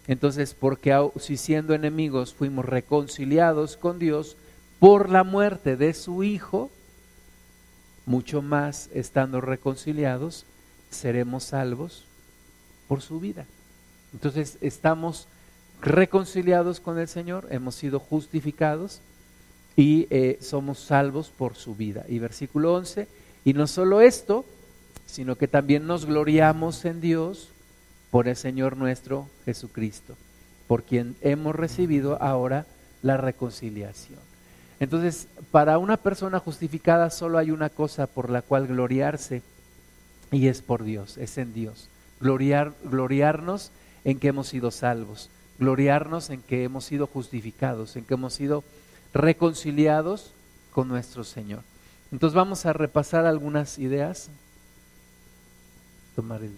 Entonces, 0.07 0.55
porque 0.55 0.97
si 1.19 1.37
siendo 1.37 1.75
enemigos 1.75 2.35
fuimos 2.35 2.65
reconciliados 2.65 3.77
con 3.77 3.99
Dios 3.99 4.37
por 4.79 5.11
la 5.11 5.25
muerte 5.25 5.77
de 5.77 5.95
su 5.95 6.25
Hijo, 6.25 6.71
mucho 8.05 8.43
más 8.43 8.91
estando 8.93 9.41
reconciliados, 9.41 10.45
seremos 10.91 11.45
salvos 11.45 12.05
por 12.89 13.01
su 13.01 13.21
vida. 13.21 13.47
Entonces, 14.13 14.59
estamos 14.61 15.29
reconciliados 15.81 16.81
con 16.81 16.99
el 16.99 17.09
Señor, 17.09 17.47
hemos 17.51 17.77
sido 17.77 17.99
justificados 17.99 19.01
y 19.77 20.07
eh, 20.11 20.39
somos 20.41 20.79
salvos 20.79 21.31
por 21.31 21.57
su 21.57 21.75
vida. 21.75 22.05
Y 22.09 22.19
versículo 22.19 22.75
11, 22.75 23.09
y 23.45 23.53
no 23.55 23.67
solo 23.67 24.01
esto, 24.01 24.45
sino 25.07 25.37
que 25.37 25.49
también 25.49 25.87
nos 25.87 26.07
gloriamos 26.07 26.85
en 26.85 27.01
Dios 27.01 27.49
por 28.11 28.29
el 28.29 28.37
Señor 28.37 28.77
nuestro 28.77 29.29
Jesucristo, 29.45 30.15
por 30.67 30.83
quien 30.83 31.17
hemos 31.23 31.55
recibido 31.55 32.23
ahora 32.23 32.67
la 33.03 33.17
reconciliación. 33.17 34.21
Entonces, 34.81 35.29
para 35.51 35.79
una 35.79 35.97
persona 35.97 36.39
justificada 36.41 37.11
solo 37.11 37.39
hay 37.39 37.51
una 37.51 37.71
cosa 37.71 38.07
por 38.07 38.31
la 38.31 38.43
cual 38.43 38.67
gloriarse 38.67 39.43
y 40.31 40.49
es 40.49 40.61
por 40.61 40.83
Dios, 40.83 41.19
es 41.19 41.39
en 41.39 41.55
Dios. 41.55 41.89
Gloriar, 42.21 42.73
gloriarnos 42.85 43.71
en 44.05 44.19
que 44.19 44.29
hemos 44.29 44.49
sido 44.49 44.71
salvos, 44.71 45.31
gloriarnos 45.59 46.31
en 46.31 46.43
que 46.43 46.65
hemos 46.65 46.85
sido 46.85 47.07
justificados, 47.07 47.97
en 47.97 48.05
que 48.05 48.15
hemos 48.15 48.35
sido 48.35 48.65
reconciliados 49.13 50.33
con 50.73 50.89
nuestro 50.89 51.25
Señor. 51.25 51.63
Entonces 52.11 52.35
vamos 52.35 52.67
a 52.67 52.73
repasar 52.73 53.27
algunas 53.27 53.79
ideas. 53.79 54.29
Tomar 56.15 56.43
el 56.43 56.55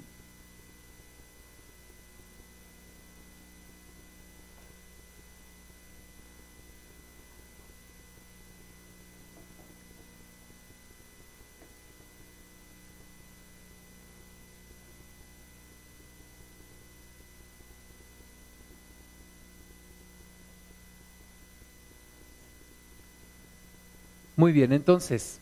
Muy 24.36 24.52
bien, 24.52 24.72
entonces, 24.72 25.38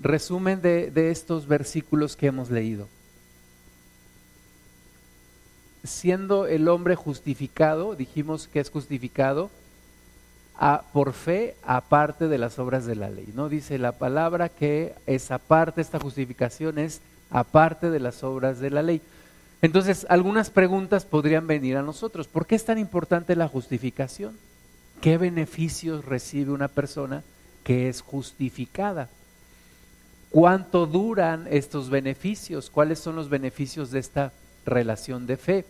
resumen 0.00 0.60
de, 0.62 1.10
estos 1.10 1.46
versículos 1.46 2.16
que 2.16 2.26
hemos 2.26 2.50
leído. 2.50 2.88
Siendo 5.84 6.46
el 6.46 6.68
hombre 6.68 6.96
justificado, 6.96 7.94
dijimos 7.94 8.48
que 8.48 8.60
es 8.60 8.70
justificado 8.70 9.50
por 10.92 11.12
fe 11.12 11.54
aparte 11.62 12.26
de 12.26 12.36
las 12.36 12.58
obras 12.58 12.84
de 12.84 12.96
la 12.96 13.10
ley. 13.10 13.28
¿no? 13.34 13.48
Dice 13.48 13.78
la 13.78 13.92
palabra 13.92 14.48
que 14.48 14.94
esa 15.06 15.38
parte, 15.38 15.80
esta 15.80 16.00
justificación 16.00 16.78
es 16.78 17.00
aparte 17.30 17.90
de 17.90 18.00
las 18.00 18.24
obras 18.24 18.58
de 18.58 18.70
la 18.70 18.82
ley. 18.82 19.00
Entonces, 19.62 20.04
algunas 20.08 20.50
preguntas 20.50 21.04
podrían 21.04 21.46
venir 21.46 21.76
a 21.76 21.82
nosotros. 21.82 22.26
¿Por 22.26 22.46
qué 22.46 22.56
es 22.56 22.64
tan 22.64 22.78
importante 22.78 23.36
la 23.36 23.46
justificación? 23.46 24.36
¿Qué 25.00 25.16
beneficios 25.16 26.04
recibe 26.04 26.50
una 26.50 26.68
persona 26.68 27.22
que 27.68 27.90
es 27.90 28.00
justificada. 28.00 29.10
¿Cuánto 30.30 30.86
duran 30.86 31.46
estos 31.50 31.90
beneficios? 31.90 32.70
¿Cuáles 32.70 32.98
son 32.98 33.14
los 33.14 33.28
beneficios 33.28 33.90
de 33.90 33.98
esta 33.98 34.32
relación 34.64 35.26
de 35.26 35.36
fe? 35.36 35.66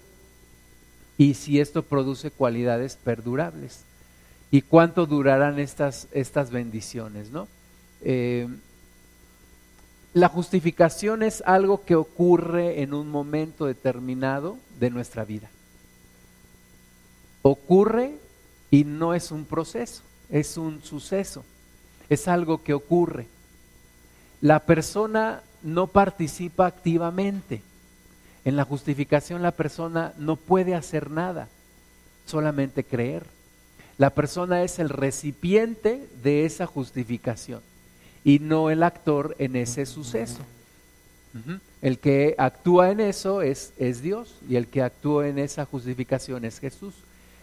Y 1.16 1.34
si 1.34 1.58
esto 1.58 1.82
produce 1.82 2.30
cualidades 2.30 2.94
perdurables. 2.94 3.80
¿Y 4.52 4.62
cuánto 4.62 5.06
durarán 5.06 5.58
estas, 5.58 6.06
estas 6.12 6.52
bendiciones? 6.52 7.32
¿no? 7.32 7.48
Eh, 8.02 8.46
la 10.14 10.28
justificación 10.28 11.24
es 11.24 11.42
algo 11.46 11.84
que 11.84 11.96
ocurre 11.96 12.80
en 12.82 12.94
un 12.94 13.10
momento 13.10 13.66
determinado 13.66 14.56
de 14.78 14.90
nuestra 14.90 15.24
vida. 15.24 15.50
Ocurre 17.42 18.14
y 18.70 18.84
no 18.84 19.14
es 19.14 19.32
un 19.32 19.44
proceso, 19.44 20.02
es 20.30 20.56
un 20.56 20.80
suceso 20.84 21.42
es 22.08 22.28
algo 22.28 22.62
que 22.62 22.74
ocurre. 22.74 23.26
La 24.40 24.60
persona 24.60 25.42
no 25.62 25.88
participa 25.88 26.66
activamente. 26.66 27.62
En 28.44 28.56
la 28.56 28.64
justificación 28.64 29.42
la 29.42 29.50
persona 29.50 30.12
no 30.18 30.36
puede 30.36 30.74
hacer 30.74 31.10
nada, 31.10 31.48
solamente 32.26 32.84
creer. 32.84 33.26
La 33.98 34.10
persona 34.10 34.62
es 34.62 34.78
el 34.78 34.88
recipiente 34.88 36.08
de 36.22 36.44
esa 36.44 36.66
justificación 36.66 37.60
y 38.24 38.38
no 38.38 38.70
el 38.70 38.82
actor 38.82 39.34
en 39.38 39.56
ese 39.56 39.86
suceso. 39.86 40.40
El 41.82 41.98
que 41.98 42.34
actúa 42.38 42.90
en 42.90 43.00
eso 43.00 43.42
es, 43.42 43.72
es 43.76 44.02
Dios 44.02 44.36
y 44.48 44.56
el 44.56 44.66
que 44.66 44.82
actúa 44.82 45.28
en 45.28 45.38
esa 45.38 45.64
justificación 45.66 46.44
es 46.44 46.58
Jesús. 46.58 46.94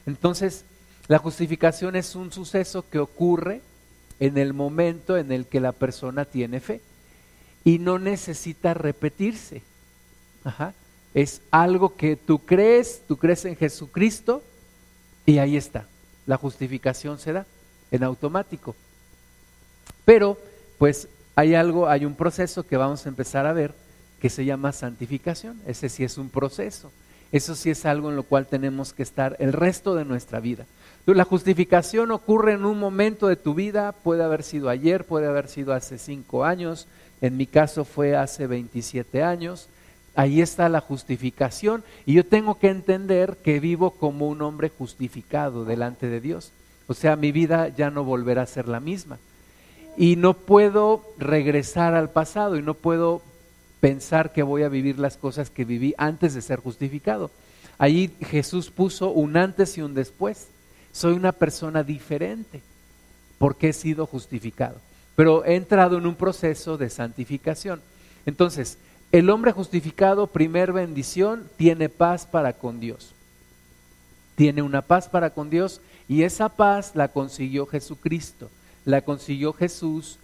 Entonces, 0.05 0.65
la 1.07 1.17
justificación 1.17 1.95
es 1.95 2.15
un 2.15 2.31
suceso 2.31 2.86
que 2.89 3.00
ocurre 3.00 3.62
en 4.19 4.38
el 4.38 4.53
momento 4.53 5.17
en 5.17 5.31
el 5.31 5.45
que 5.45 5.60
la 5.60 5.72
persona 5.72 6.25
tiene 6.25 6.60
fe. 6.60 6.81
Y 7.63 7.79
no 7.79 8.00
necesita 8.00 8.74
repetirse. 8.74 9.62
Es 11.13 11.41
algo 11.50 11.95
que 11.95 12.15
tú 12.15 12.39
crees, 12.39 13.01
tú 13.07 13.17
crees 13.17 13.45
en 13.45 13.55
Jesucristo 13.55 14.43
y 15.25 15.39
ahí 15.39 15.57
está. 15.57 15.88
La 16.27 16.38
justificación 16.38 17.19
se 17.19 17.34
da 17.34 17.45
en 17.91 18.03
automático. 18.03 18.75
Pero, 20.03 20.38
pues 20.77 21.07
hay 21.36 21.55
algo, 21.55 21.89
hay 21.89 22.05
un 22.05 22.15
proceso 22.15 22.65
que 22.65 22.77
vamos 22.77 23.05
a 23.05 23.10
empezar 23.10 23.45
a 23.45 23.53
ver 23.53 23.74
que 24.19 24.29
se 24.29 24.45
llama 24.45 24.72
santificación. 24.72 25.60
Ese 25.65 25.89
sí 25.89 26.03
es 26.03 26.17
un 26.17 26.29
proceso. 26.29 26.91
Eso 27.31 27.55
sí 27.55 27.69
es 27.69 27.86
algo 27.86 28.10
en 28.10 28.15
lo 28.15 28.24
cual 28.24 28.48
tenemos 28.48 28.93
que 28.93 29.03
estar 29.03 29.36
el 29.39 29.51
resto 29.51 29.95
de 29.95 30.05
nuestra 30.05 30.39
vida. 30.39 30.65
La 31.14 31.24
justificación 31.24 32.12
ocurre 32.12 32.54
en 32.54 32.66
un 32.66 32.80
momento 32.80 33.28
de 33.28 33.36
tu 33.36 33.54
vida, 33.54 33.92
puede 33.92 34.24
haber 34.24 34.42
sido 34.42 34.70
ayer, 34.70 35.06
puede 35.06 35.28
haber 35.28 35.48
sido 35.48 35.74
hace 35.74 36.00
cinco 36.00 36.46
años, 36.46 36.88
en 37.22 37.38
mi 37.38 37.46
caso 37.46 37.86
fue 37.86 38.16
hace 38.16 38.48
27 38.48 39.22
años. 39.22 39.70
Ahí 40.16 40.42
está 40.42 40.68
la 40.68 40.82
justificación 40.82 41.84
y 42.08 42.14
yo 42.14 42.26
tengo 42.26 42.58
que 42.58 42.70
entender 42.70 43.38
que 43.44 43.60
vivo 43.60 43.92
como 43.92 44.28
un 44.28 44.42
hombre 44.42 44.70
justificado 44.70 45.64
delante 45.64 46.08
de 46.08 46.22
Dios. 46.22 46.52
O 46.88 46.96
sea, 46.96 47.16
mi 47.16 47.32
vida 47.32 47.68
ya 47.68 47.92
no 47.92 48.04
volverá 48.04 48.42
a 48.42 48.48
ser 48.48 48.68
la 48.68 48.80
misma. 48.80 49.20
Y 49.98 50.16
no 50.16 50.34
puedo 50.34 51.04
regresar 51.20 51.94
al 51.94 52.10
pasado 52.10 52.58
y 52.58 52.64
no 52.64 52.74
puedo 52.74 53.22
pensar 53.80 54.34
que 54.34 54.42
voy 54.42 54.64
a 54.64 54.70
vivir 54.70 54.98
las 54.98 55.18
cosas 55.18 55.52
que 55.52 55.66
viví 55.66 55.94
antes 55.98 56.34
de 56.34 56.42
ser 56.42 56.60
justificado. 56.60 57.30
Allí 57.78 58.12
Jesús 58.22 58.72
puso 58.72 59.12
un 59.12 59.38
antes 59.38 59.78
y 59.78 59.82
un 59.82 59.94
después 59.94 60.48
soy 60.96 61.14
una 61.14 61.34
persona 61.34 61.84
diferente 61.84 62.62
porque 63.38 63.70
he 63.70 63.74
sido 63.74 64.06
justificado. 64.06 64.78
Pero 65.18 65.44
he 65.44 65.56
entrado 65.56 65.98
en 65.98 66.08
un 66.08 66.16
proceso 66.16 66.78
de 66.78 66.90
santificación. 66.90 67.82
Entonces, 68.25 68.78
el 69.12 69.30
hombre 69.30 69.52
justificado, 69.52 70.28
primer 70.28 70.72
bendición, 70.72 71.50
tiene 71.58 71.90
paz 71.90 72.25
para 72.25 72.54
con 72.54 72.80
Dios. 72.80 73.12
Tiene 74.36 74.62
una 74.62 74.82
paz 74.82 75.10
para 75.10 75.32
con 75.32 75.50
Dios 75.50 75.82
y 76.08 76.24
esa 76.24 76.48
paz 76.48 76.94
la 76.96 77.10
consiguió 77.10 77.66
Jesucristo. 77.66 78.50
La 78.86 79.02
consiguió 79.02 79.52
Jesús 79.52 80.18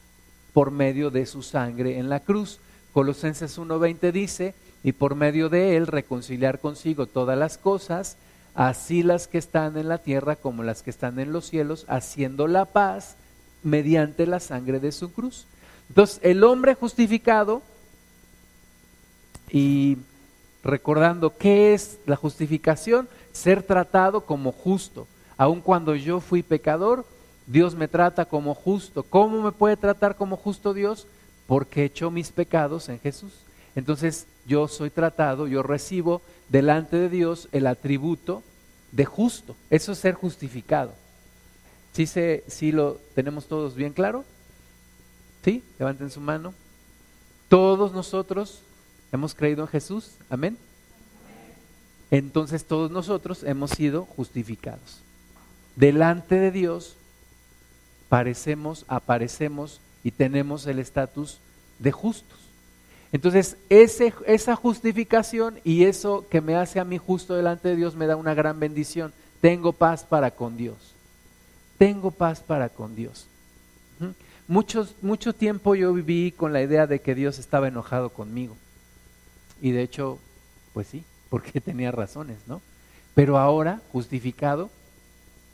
por 0.54 0.72
medio 0.72 1.12
de 1.12 1.26
su 1.26 1.44
sangre 1.44 2.00
en 2.00 2.08
la 2.08 2.22
cruz. 2.22 2.62
Colosenses 2.94 3.60
1.20 3.60 4.14
dice, 4.14 4.54
y 4.86 4.94
por 4.94 5.16
medio 5.16 5.50
de 5.50 5.76
él 5.76 5.88
reconciliar 5.88 6.60
consigo 6.60 7.08
todas 7.08 7.38
las 7.38 7.58
cosas, 7.58 8.16
así 8.56 9.04
las 9.04 9.28
que 9.28 9.38
están 9.38 9.78
en 9.78 9.88
la 9.88 10.00
tierra 10.00 10.36
como 10.36 10.64
las 10.64 10.84
que 10.84 10.90
están 10.90 11.20
en 11.20 11.32
los 11.32 11.48
cielos, 11.48 11.86
haciendo 11.88 12.48
la 12.48 12.66
paz 12.66 13.16
mediante 13.64 14.26
la 14.26 14.40
sangre 14.40 14.80
de 14.80 14.92
su 14.92 15.12
cruz. 15.12 15.46
Entonces, 15.90 16.20
el 16.24 16.44
hombre 16.44 16.76
justificado, 16.76 17.62
y 19.50 19.98
recordando 20.64 21.36
qué 21.38 21.74
es 21.74 22.00
la 22.06 22.16
justificación, 22.16 23.10
ser 23.34 23.64
tratado 23.64 24.26
como 24.26 24.52
justo. 24.52 25.08
Aun 25.38 25.62
cuando 25.62 25.96
yo 25.96 26.20
fui 26.20 26.44
pecador, 26.44 27.06
Dios 27.48 27.76
me 27.76 27.88
trata 27.88 28.26
como 28.26 28.54
justo. 28.54 29.04
¿Cómo 29.04 29.42
me 29.42 29.52
puede 29.52 29.76
tratar 29.76 30.16
como 30.16 30.38
justo 30.38 30.74
Dios? 30.74 31.08
Porque 31.48 31.84
echó 31.84 32.12
mis 32.12 32.32
pecados 32.32 32.88
en 32.90 33.00
Jesús. 33.00 33.34
Entonces 33.76 34.28
yo 34.46 34.68
soy 34.68 34.90
tratado, 34.90 35.48
yo 35.48 35.64
recibo 35.64 36.22
delante 36.52 36.98
de 36.98 37.10
Dios 37.10 37.48
el 37.54 37.66
atributo 37.66 38.44
de 38.92 39.06
justo. 39.06 39.56
Eso 39.70 39.94
es 39.94 39.98
ser 40.00 40.16
justificado. 40.16 40.94
¿Sí, 41.94 42.06
se, 42.06 42.44
sí 42.48 42.72
lo 42.72 43.00
tenemos 43.16 43.48
todos 43.48 43.76
bien 43.76 43.94
claro? 43.94 44.26
¿Sí? 45.44 45.64
Levanten 45.80 46.12
su 46.12 46.20
mano. 46.20 46.54
Todos 47.48 47.94
nosotros 47.94 48.62
hemos 49.12 49.34
creído 49.34 49.64
en 49.64 49.70
Jesús. 49.70 50.12
Amén. 50.30 50.58
Entonces 52.12 52.66
todos 52.66 52.92
nosotros 52.92 53.44
hemos 53.44 53.72
sido 53.72 54.04
justificados. 54.04 55.00
Delante 55.78 56.36
de 56.36 56.52
Dios 56.52 56.98
parecemos, 58.10 58.84
aparecemos 58.90 59.80
y 60.04 60.12
tenemos 60.12 60.68
el 60.68 60.80
estatus 60.80 61.40
de 61.80 61.94
justos. 61.94 62.41
Entonces, 63.12 63.58
esa 63.70 64.56
justificación 64.56 65.60
y 65.64 65.84
eso 65.84 66.26
que 66.30 66.40
me 66.40 66.56
hace 66.56 66.80
a 66.80 66.86
mí 66.86 66.98
justo 66.98 67.36
delante 67.36 67.70
de 67.70 67.76
Dios 67.76 67.96
me 67.96 68.08
da 68.08 68.16
una 68.16 68.34
gran 68.34 68.60
bendición. 68.60 69.14
Tengo 69.42 69.74
paz 69.74 70.04
para 70.04 70.32
con 70.32 70.56
Dios. 70.56 70.94
Tengo 71.78 72.12
paz 72.12 72.40
para 72.40 72.70
con 72.70 72.96
Dios. 72.96 73.28
Muchos, 74.48 74.96
mucho 75.02 75.34
tiempo 75.34 75.76
yo 75.76 75.94
viví 75.94 76.32
con 76.32 76.54
la 76.54 76.62
idea 76.62 76.88
de 76.88 77.02
que 77.02 77.16
Dios 77.16 77.40
estaba 77.40 77.68
enojado 77.68 78.10
conmigo. 78.10 78.56
Y 79.62 79.72
de 79.72 79.84
hecho, 79.84 80.20
pues 80.74 80.88
sí, 80.88 81.04
porque 81.30 81.62
tenía 81.62 81.92
razones, 81.92 82.38
¿no? 82.48 82.62
Pero 83.14 83.38
ahora, 83.38 83.82
justificado, 83.92 84.70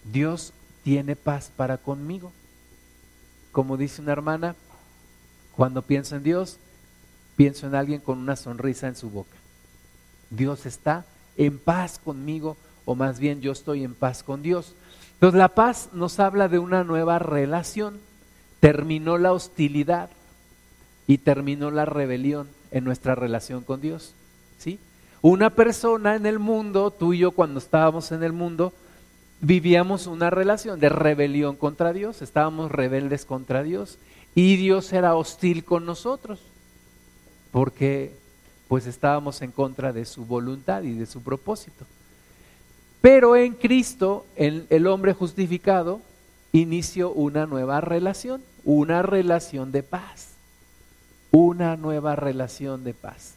Dios 0.04 0.54
tiene 0.84 1.16
paz 1.16 1.52
para 1.56 1.78
conmigo. 1.78 2.32
Como 3.52 3.78
dice 3.78 4.02
una 4.02 4.12
hermana, 4.12 4.56
cuando 5.56 5.82
pienso 5.82 6.16
en 6.16 6.24
Dios, 6.24 6.60
pienso 7.38 7.67
en 7.67 7.75
alguien 7.75 8.01
con 8.01 8.17
una 8.17 8.36
sonrisa 8.36 8.88
en 8.88 8.96
su 8.98 9.10
boca. 9.10 9.38
Dios 10.29 10.65
está 10.65 11.06
en 11.38 11.60
paz 11.60 12.01
conmigo, 12.03 12.58
o 12.84 12.96
más 12.96 13.20
bien 13.20 13.39
yo 13.39 13.53
estoy 13.53 13.84
en 13.84 13.94
paz 13.94 14.24
con 14.24 14.41
Dios. 14.41 14.74
Entonces 15.13 15.38
la 15.38 15.50
paz 15.50 15.89
nos 15.94 16.20
habla 16.20 16.50
de 16.50 16.60
una 16.60 16.84
nueva 16.84 17.20
relación. 17.20 18.00
Terminó 18.60 19.17
la 19.20 19.32
hostilidad 19.32 20.10
y 21.06 21.20
terminó 21.20 21.70
la 21.70 21.86
rebelión 21.86 22.50
en 22.72 22.84
nuestra 22.84 23.13
relación 23.13 23.63
con 23.63 23.82
Dios. 23.82 24.13
¿sí? 24.58 24.79
Una 25.22 25.51
persona 25.51 26.15
en 26.15 26.25
el 26.25 26.39
mundo, 26.39 26.91
tú 26.91 27.13
y 27.13 27.20
yo 27.20 27.32
cuando 27.32 27.60
estábamos 27.60 28.12
en 28.12 28.24
el 28.24 28.34
mundo, 28.34 28.74
vivíamos 29.41 30.08
una 30.08 30.32
relación 30.32 30.79
de 30.79 30.89
rebelión 30.89 31.56
contra 31.56 31.94
Dios, 31.94 32.24
estábamos 32.24 32.72
rebeldes 32.72 33.25
contra 33.25 33.62
Dios 33.62 34.00
y 34.34 34.56
Dios 34.56 34.91
era 34.91 35.15
hostil 35.15 35.63
con 35.63 35.86
nosotros 35.86 36.39
porque 37.51 38.13
pues 38.68 38.86
estábamos 38.86 39.42
en 39.42 39.51
contra 39.51 39.94
de 39.94 40.06
su 40.06 40.25
voluntad 40.25 40.84
y 40.84 40.94
de 40.94 41.06
su 41.06 41.22
propósito. 41.22 41.86
Pero 43.01 43.36
en 43.36 43.54
Cristo, 43.54 44.25
el, 44.36 44.68
el 44.70 44.88
hombre 44.88 45.13
justificado 45.13 46.01
inició 46.51 47.12
una 47.12 47.46
nueva 47.46 47.82
relación, 47.82 48.42
una 48.66 49.01
relación 49.01 49.72
de 49.72 49.84
paz, 49.84 50.30
una 51.32 51.77
nueva 51.77 52.16
relación 52.16 52.84
de 52.84 52.94
paz. 52.94 53.36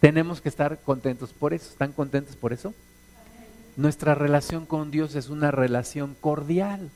Tenemos 0.00 0.40
que 0.40 0.50
estar 0.50 0.78
contentos 0.82 1.32
por 1.32 1.54
eso. 1.54 1.70
¿Están 1.70 1.92
contentos 1.92 2.36
por 2.36 2.52
eso? 2.52 2.74
Nuestra 3.76 4.14
relación 4.14 4.66
con 4.66 4.90
Dios 4.90 5.14
es 5.14 5.30
una 5.30 5.50
relación 5.50 6.14
cordial, 6.20 6.90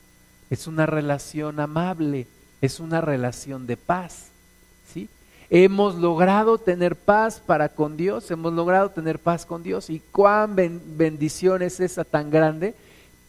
es 0.49 0.67
una 0.67 0.85
relación 0.85 1.59
amable, 1.59 2.27
es 2.61 2.79
una 2.79 3.01
relación 3.01 3.67
de 3.67 3.77
paz. 3.77 4.28
Hemos 5.51 5.95
logrado 5.95 6.59
tener 6.59 6.95
paz 6.95 7.41
para 7.43 7.69
con 7.69 7.97
Dios, 7.97 8.29
hemos 8.29 8.53
logrado 8.53 8.91
tener 8.91 9.17
paz 9.17 9.47
con 9.47 9.63
Dios 9.63 9.89
y 9.89 9.99
cuán 9.99 10.55
bendición 10.55 11.63
es 11.63 11.79
esa 11.79 12.03
tan 12.03 12.29
grande 12.29 12.75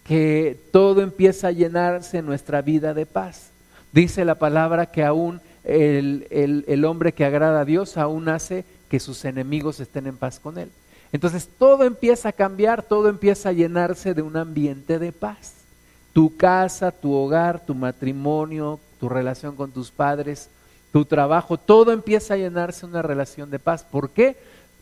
que 0.05 0.59
todo 0.71 1.01
empieza 1.01 1.49
a 1.49 1.53
llenarse 1.53 2.19
en 2.19 2.27
nuestra 2.27 2.61
vida 2.61 2.93
de 2.93 3.07
paz. 3.07 3.51
Dice 3.93 4.27
la 4.27 4.35
palabra 4.35 4.87
que 4.87 5.03
aún 5.03 5.41
el, 5.65 6.27
el 6.67 6.85
hombre 6.85 7.13
que 7.13 7.25
agrada 7.25 7.61
a 7.61 7.65
Dios 7.65 7.97
aún 7.97 8.29
hace 8.29 8.67
que 8.91 9.01
sus 9.01 9.25
enemigos 9.25 9.81
estén 9.81 10.07
en 10.07 10.19
paz 10.19 10.41
con 10.41 10.59
él. 10.59 10.71
Entonces 11.13 11.49
todo 11.59 11.85
empieza 11.85 12.29
a 12.29 12.33
cambiar, 12.33 12.83
todo 12.83 13.09
empieza 13.09 13.49
a 13.49 13.53
llenarse 13.53 14.13
de 14.13 14.21
un 14.21 14.37
ambiente 14.37 14.99
de 14.99 15.13
paz. 15.13 15.55
Tu 16.13 16.37
casa, 16.37 16.91
tu 16.91 17.15
hogar, 17.15 17.65
tu 17.65 17.75
matrimonio, 17.75 18.79
tu 18.99 19.09
relación 19.09 19.57
con 19.57 19.71
tus 19.71 19.91
padres, 19.91 20.51
tu 20.93 21.05
trabajo, 21.05 21.59
todo 21.59 21.93
empieza 21.93 22.35
a 22.35 22.39
llenarse 22.39 22.87
una 22.87 23.03
relación 23.03 23.51
de 23.51 23.59
paz. 23.59 23.85
¿Por 23.85 24.11
qué? 24.11 24.37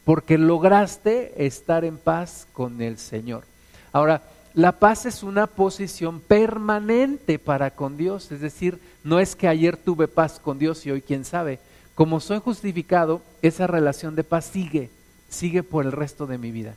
Porque 0.04 0.38
lograste 0.38 1.46
estar 1.46 1.84
en 1.84 1.98
paz 1.98 2.46
con 2.52 2.80
el 2.80 2.98
Señor. 2.98 3.44
Ahora, 3.92 4.22
la 4.54 4.72
paz 4.72 5.06
es 5.06 5.22
una 5.22 5.46
posición 5.46 6.20
permanente 6.20 7.38
para 7.38 7.70
con 7.70 7.96
Dios, 7.96 8.32
es 8.32 8.40
decir, 8.40 8.80
no 9.04 9.20
es 9.20 9.36
que 9.36 9.48
ayer 9.48 9.76
tuve 9.76 10.08
paz 10.08 10.40
con 10.40 10.58
Dios 10.58 10.84
y 10.86 10.90
hoy 10.90 11.02
quién 11.02 11.24
sabe. 11.24 11.60
Como 11.94 12.20
soy 12.20 12.38
justificado, 12.38 13.22
esa 13.42 13.66
relación 13.66 14.14
de 14.14 14.24
paz 14.24 14.46
sigue, 14.46 14.90
sigue 15.28 15.62
por 15.62 15.84
el 15.84 15.92
resto 15.92 16.26
de 16.26 16.38
mi 16.38 16.50
vida. 16.50 16.74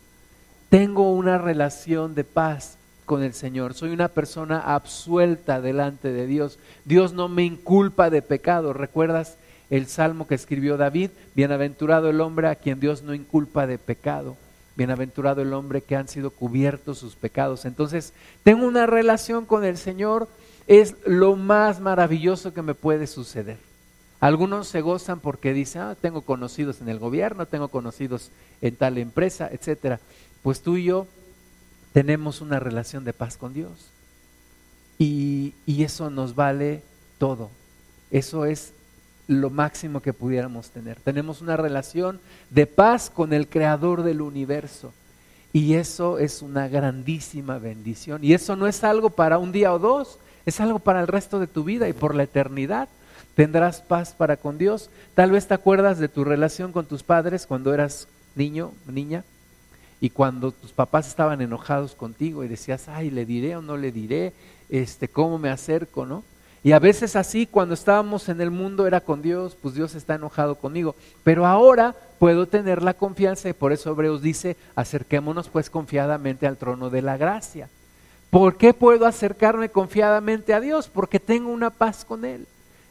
Tengo 0.69 1.11
una 1.11 1.37
relación 1.37 2.15
de 2.15 2.23
paz 2.23 2.77
con 3.11 3.23
el 3.23 3.33
Señor. 3.33 3.73
Soy 3.73 3.89
una 3.89 4.07
persona 4.07 4.61
absuelta 4.61 5.59
delante 5.59 6.13
de 6.13 6.27
Dios. 6.27 6.59
Dios 6.85 7.11
no 7.11 7.27
me 7.27 7.43
inculpa 7.43 8.09
de 8.09 8.21
pecado. 8.21 8.71
¿Recuerdas 8.71 9.35
el 9.69 9.87
salmo 9.87 10.27
que 10.27 10.35
escribió 10.35 10.77
David? 10.77 11.09
Bienaventurado 11.35 12.09
el 12.09 12.21
hombre 12.21 12.47
a 12.47 12.55
quien 12.55 12.79
Dios 12.79 13.03
no 13.03 13.13
inculpa 13.13 13.67
de 13.67 13.77
pecado. 13.77 14.37
Bienaventurado 14.77 15.41
el 15.41 15.51
hombre 15.51 15.81
que 15.81 15.97
han 15.97 16.07
sido 16.07 16.29
cubiertos 16.29 16.99
sus 16.99 17.17
pecados. 17.17 17.65
Entonces, 17.65 18.13
tengo 18.43 18.65
una 18.65 18.85
relación 18.85 19.45
con 19.45 19.65
el 19.65 19.75
Señor. 19.75 20.29
Es 20.65 20.95
lo 21.05 21.35
más 21.35 21.81
maravilloso 21.81 22.53
que 22.53 22.61
me 22.61 22.75
puede 22.75 23.07
suceder. 23.07 23.57
Algunos 24.21 24.69
se 24.69 24.79
gozan 24.79 25.19
porque 25.19 25.51
dicen, 25.51 25.81
ah, 25.81 25.97
tengo 25.99 26.21
conocidos 26.21 26.79
en 26.79 26.87
el 26.87 26.97
gobierno, 26.97 27.45
tengo 27.45 27.67
conocidos 27.67 28.31
en 28.61 28.73
tal 28.77 28.97
empresa, 28.97 29.49
etcétera. 29.51 29.99
Pues 30.43 30.61
tú 30.61 30.77
y 30.77 30.85
yo 30.85 31.07
tenemos 31.93 32.41
una 32.41 32.59
relación 32.59 33.03
de 33.03 33.13
paz 33.13 33.37
con 33.37 33.53
Dios. 33.53 33.89
Y, 34.97 35.53
eso 35.67 36.11
nos 36.11 36.35
vale 36.35 36.83
todo. 37.17 37.49
Eso 38.11 38.45
es 38.45 38.73
lo 39.27 39.49
máximo 39.49 40.01
que 40.01 40.13
pudiéramos 40.13 40.69
tener. 40.69 40.99
Tenemos 40.99 41.41
una 41.41 41.57
relación 41.57 42.19
de 42.51 42.67
paz 42.67 43.09
con 43.09 43.33
el 43.33 43.47
creador 43.47 44.03
del 44.03 44.21
universo. 44.21 44.93
Y 45.53 45.73
eso 45.73 46.19
es 46.19 46.41
una 46.41 46.67
grandísima 46.67 47.57
bendición. 47.57 48.23
Y 48.23 48.33
eso 48.33 48.55
no 48.55 48.67
es 48.67 48.83
algo 48.83 49.09
para 49.09 49.39
un 49.39 49.51
día 49.51 49.73
o 49.73 49.79
dos, 49.79 50.19
es 50.45 50.59
algo 50.59 50.79
para 50.79 51.01
el 51.01 51.07
resto 51.07 51.39
de 51.39 51.47
tu 51.47 51.63
vida 51.63 51.89
y 51.89 51.93
por 51.93 52.13
la 52.13 52.23
eternidad. 52.23 52.87
Tendrás 53.35 53.81
paz 53.81 54.13
para 54.13 54.37
con 54.37 54.57
Dios. 54.57 54.91
Tal 55.15 55.31
vez 55.31 55.47
te 55.47 55.55
acuerdas 55.55 55.97
de 55.97 56.09
tu 56.09 56.23
relación 56.23 56.71
con 56.71 56.85
tus 56.85 57.01
padres 57.01 57.47
cuando 57.47 57.73
eras 57.73 58.07
niño, 58.35 58.71
niña. 58.85 59.23
Y 60.01 60.09
cuando 60.09 60.51
tus 60.51 60.71
papás 60.71 61.07
estaban 61.07 61.41
enojados 61.41 61.93
contigo 61.93 62.43
y 62.43 62.47
decías, 62.47 62.89
ay, 62.89 63.11
le 63.11 63.23
diré 63.23 63.55
o 63.55 63.61
no 63.61 63.77
le 63.77 63.91
diré, 63.91 64.33
este, 64.67 65.07
cómo 65.07 65.37
me 65.37 65.49
acerco, 65.49 66.07
¿no? 66.07 66.23
Y 66.63 66.73
a 66.73 66.79
veces 66.79 67.15
así, 67.15 67.45
cuando 67.45 67.75
estábamos 67.75 68.27
en 68.27 68.41
el 68.41 68.49
mundo 68.49 68.87
era 68.87 69.01
con 69.01 69.21
Dios, 69.21 69.55
pues 69.59 69.75
Dios 69.75 69.93
está 69.93 70.15
enojado 70.15 70.55
conmigo. 70.55 70.95
Pero 71.23 71.45
ahora 71.45 71.95
puedo 72.19 72.47
tener 72.47 72.81
la 72.81 72.95
confianza 72.95 73.47
y 73.49 73.53
por 73.53 73.71
eso 73.71 73.91
Hebreos 73.91 74.21
dice, 74.21 74.57
acerquémonos 74.75 75.49
pues 75.49 75.69
confiadamente 75.69 76.47
al 76.47 76.57
trono 76.57 76.89
de 76.89 77.01
la 77.01 77.17
gracia. 77.17 77.69
¿Por 78.31 78.57
qué 78.57 78.73
puedo 78.73 79.05
acercarme 79.05 79.69
confiadamente 79.69 80.53
a 80.53 80.61
Dios? 80.61 80.87
Porque 80.87 81.19
tengo 81.19 81.51
una 81.51 81.69
paz 81.69 82.05
con 82.05 82.25
Él. 82.25 82.47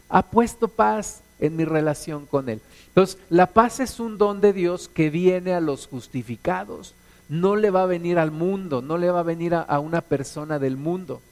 Ha 0.09 0.23
puesto 0.23 0.69
paz 0.69 1.23
en 1.39 1.57
mi 1.57 1.65
relación 1.65 2.27
con 2.27 2.49
Él. 2.49 2.61
Entonces, 2.89 3.19
la 3.31 3.47
paz 3.47 3.81
es 3.81 4.01
un 4.01 4.19
don 4.19 4.41
de 4.41 4.53
Dios 4.53 4.89
que 4.89 5.11
viene 5.11 5.55
a 5.55 5.61
los 5.61 5.87
justificados 5.87 6.95
no 7.31 7.55
le 7.55 7.71
va 7.71 7.85
a 7.85 7.87
venir 7.87 8.19
al 8.19 8.33
mundo, 8.33 8.83
no 8.83 8.99
le 8.99 9.09
va 9.09 9.21
a 9.21 9.23
venir 9.23 9.55
a, 9.55 9.79
una 9.79 10.01
persona 10.01 10.59
del 10.59 10.77
mundo, 10.77 11.23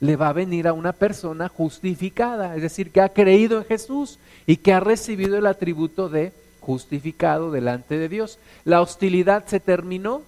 le 0.00 0.16
va 0.16 0.30
a 0.30 0.32
venir 0.32 0.66
a 0.66 0.72
una 0.72 0.92
persona 0.92 1.48
justificada, 1.48 2.56
es 2.56 2.62
decir, 2.62 2.90
que 2.90 3.00
ha 3.00 3.10
creído 3.10 3.58
en 3.58 3.64
Jesús 3.64 4.18
y 4.46 4.56
que 4.56 4.72
ha 4.72 4.80
recibido 4.80 5.38
el 5.38 5.46
atributo 5.46 6.08
de 6.08 6.32
justificado 6.60 7.52
delante 7.52 7.98
de 7.98 8.08
Dios. 8.08 8.40
La 8.64 8.82
hostilidad 8.82 9.46
se 9.46 9.60
terminó, 9.60 10.22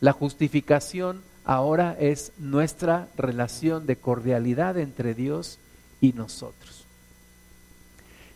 la 0.00 0.12
justificación 0.12 1.22
ahora 1.44 1.96
es 1.98 2.30
nuestra 2.38 3.08
relación 3.16 3.84
de 3.84 3.96
cordialidad 3.96 4.78
entre 4.78 5.14
Dios 5.14 5.58
y 6.00 6.12
nosotros. 6.12 6.84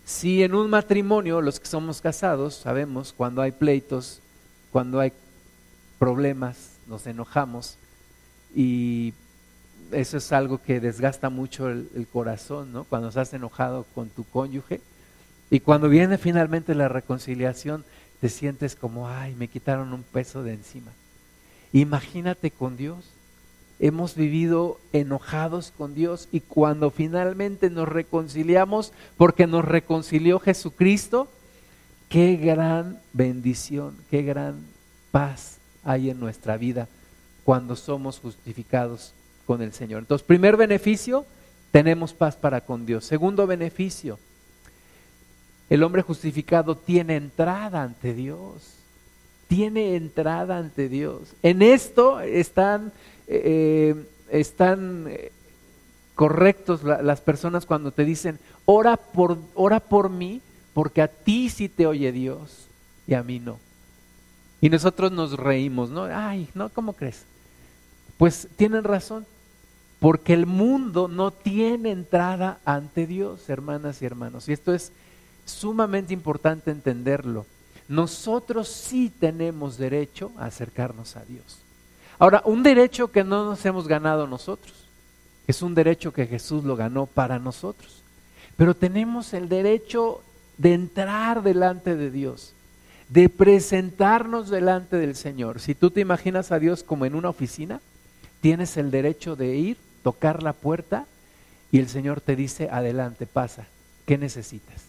Si 0.04 0.42
en 0.42 0.56
un 0.56 0.70
matrimonio, 0.70 1.40
los 1.40 1.60
que 1.60 1.66
somos 1.66 2.00
casados, 2.00 2.54
sabemos 2.56 3.14
cuando 3.16 3.42
hay 3.42 3.52
pleitos, 3.52 4.20
cuando 4.72 4.98
hay 4.98 5.12
problemas, 5.98 6.72
nos 6.86 7.06
enojamos 7.06 7.76
y 8.54 9.12
eso 9.92 10.16
es 10.16 10.32
algo 10.32 10.58
que 10.62 10.80
desgasta 10.80 11.30
mucho 11.30 11.68
el, 11.68 12.06
corazón, 12.12 12.72
¿no? 12.72 12.84
Cuando 12.84 13.08
estás 13.08 13.32
enojado 13.34 13.86
con 13.94 14.08
tu 14.08 14.24
cónyuge 14.24 14.80
y 15.50 15.60
cuando 15.60 15.88
viene 15.88 16.18
finalmente 16.18 16.74
la 16.74 16.88
reconciliación, 16.88 17.84
te 18.20 18.28
sientes 18.28 18.74
como, 18.74 19.08
ay, 19.08 19.34
me 19.34 19.48
quitaron 19.48 19.92
un 19.92 20.02
peso 20.02 20.42
de 20.42 20.54
encima. 20.54 20.90
Imagínate 21.72 22.50
con 22.50 22.76
Dios. 22.76 23.04
Hemos 23.78 24.14
vivido 24.14 24.80
enojados 24.94 25.72
con 25.76 25.94
Dios 25.94 26.28
y 26.32 26.40
cuando 26.40 26.90
finalmente 26.90 27.68
nos 27.68 27.86
reconciliamos, 27.86 28.92
porque 29.18 29.46
nos 29.46 29.64
reconcilió 29.64 30.40
Jesucristo, 30.40 31.28
qué 32.08 32.36
gran 32.36 33.00
bendición, 33.12 33.94
qué 34.10 34.22
gran 34.22 34.64
paz 35.10 35.55
hay 35.86 36.10
en 36.10 36.20
nuestra 36.20 36.58
vida 36.58 36.88
cuando 37.44 37.76
somos 37.76 38.18
justificados 38.18 39.14
con 39.46 39.62
el 39.62 39.72
Señor. 39.72 40.00
Entonces, 40.00 40.26
primer 40.26 40.56
beneficio, 40.56 41.24
tenemos 41.70 42.12
paz 42.12 42.36
para 42.36 42.60
con 42.60 42.84
Dios. 42.84 43.04
Segundo 43.04 43.46
beneficio, 43.46 44.18
el 45.70 45.84
hombre 45.84 46.02
justificado 46.02 46.76
tiene 46.76 47.16
entrada 47.16 47.82
ante 47.82 48.12
Dios. 48.14 48.74
Tiene 49.46 49.94
entrada 49.94 50.58
ante 50.58 50.88
Dios. 50.88 51.20
En 51.42 51.62
esto 51.62 52.20
están, 52.20 52.92
eh, 53.28 53.94
están 54.28 55.06
eh, 55.08 55.30
correctos 56.16 56.82
las 56.82 57.20
personas 57.20 57.64
cuando 57.64 57.92
te 57.92 58.04
dicen, 58.04 58.40
ora 58.64 58.96
por, 58.96 59.38
ora 59.54 59.78
por 59.78 60.10
mí, 60.10 60.40
porque 60.74 61.00
a 61.00 61.08
ti 61.08 61.48
sí 61.48 61.68
te 61.68 61.86
oye 61.86 62.10
Dios 62.10 62.66
y 63.06 63.14
a 63.14 63.22
mí 63.22 63.38
no. 63.38 63.58
Y 64.60 64.70
nosotros 64.70 65.12
nos 65.12 65.36
reímos, 65.36 65.90
¿no? 65.90 66.04
Ay, 66.04 66.48
¿no? 66.54 66.68
¿Cómo 66.70 66.94
crees? 66.94 67.24
Pues 68.16 68.48
tienen 68.56 68.84
razón, 68.84 69.26
porque 70.00 70.32
el 70.32 70.46
mundo 70.46 71.08
no 71.08 71.30
tiene 71.30 71.90
entrada 71.90 72.58
ante 72.64 73.06
Dios, 73.06 73.48
hermanas 73.48 74.00
y 74.00 74.06
hermanos. 74.06 74.48
Y 74.48 74.52
esto 74.52 74.72
es 74.72 74.92
sumamente 75.44 76.14
importante 76.14 76.70
entenderlo. 76.70 77.46
Nosotros 77.88 78.68
sí 78.68 79.12
tenemos 79.20 79.78
derecho 79.78 80.32
a 80.38 80.46
acercarnos 80.46 81.16
a 81.16 81.24
Dios. 81.24 81.58
Ahora, 82.18 82.42
un 82.44 82.62
derecho 82.62 83.12
que 83.12 83.22
no 83.22 83.44
nos 83.44 83.64
hemos 83.64 83.86
ganado 83.86 84.26
nosotros, 84.26 84.74
es 85.46 85.62
un 85.62 85.74
derecho 85.74 86.12
que 86.12 86.26
Jesús 86.26 86.64
lo 86.64 86.76
ganó 86.76 87.06
para 87.06 87.38
nosotros. 87.38 88.02
Pero 88.56 88.74
tenemos 88.74 89.34
el 89.34 89.48
derecho 89.48 90.22
de 90.58 90.72
entrar 90.74 91.42
delante 91.42 91.94
de 91.94 92.10
Dios, 92.10 92.54
de 93.08 93.28
presentarnos 93.28 94.50
delante 94.50 94.96
del 94.96 95.14
Señor. 95.14 95.60
Si 95.60 95.74
tú 95.74 95.90
te 95.90 96.00
imaginas 96.00 96.52
a 96.52 96.58
Dios 96.58 96.82
como 96.82 97.06
en 97.06 97.14
una 97.14 97.28
oficina, 97.28 97.80
tienes 98.40 98.76
el 98.76 98.90
derecho 98.90 99.36
de 99.36 99.56
ir, 99.56 99.76
tocar 100.02 100.42
la 100.42 100.52
puerta 100.52 101.06
y 101.70 101.78
el 101.78 101.88
Señor 101.88 102.20
te 102.20 102.36
dice, 102.36 102.68
adelante, 102.70 103.26
pasa, 103.26 103.66
¿qué 104.06 104.18
necesitas? 104.18 104.82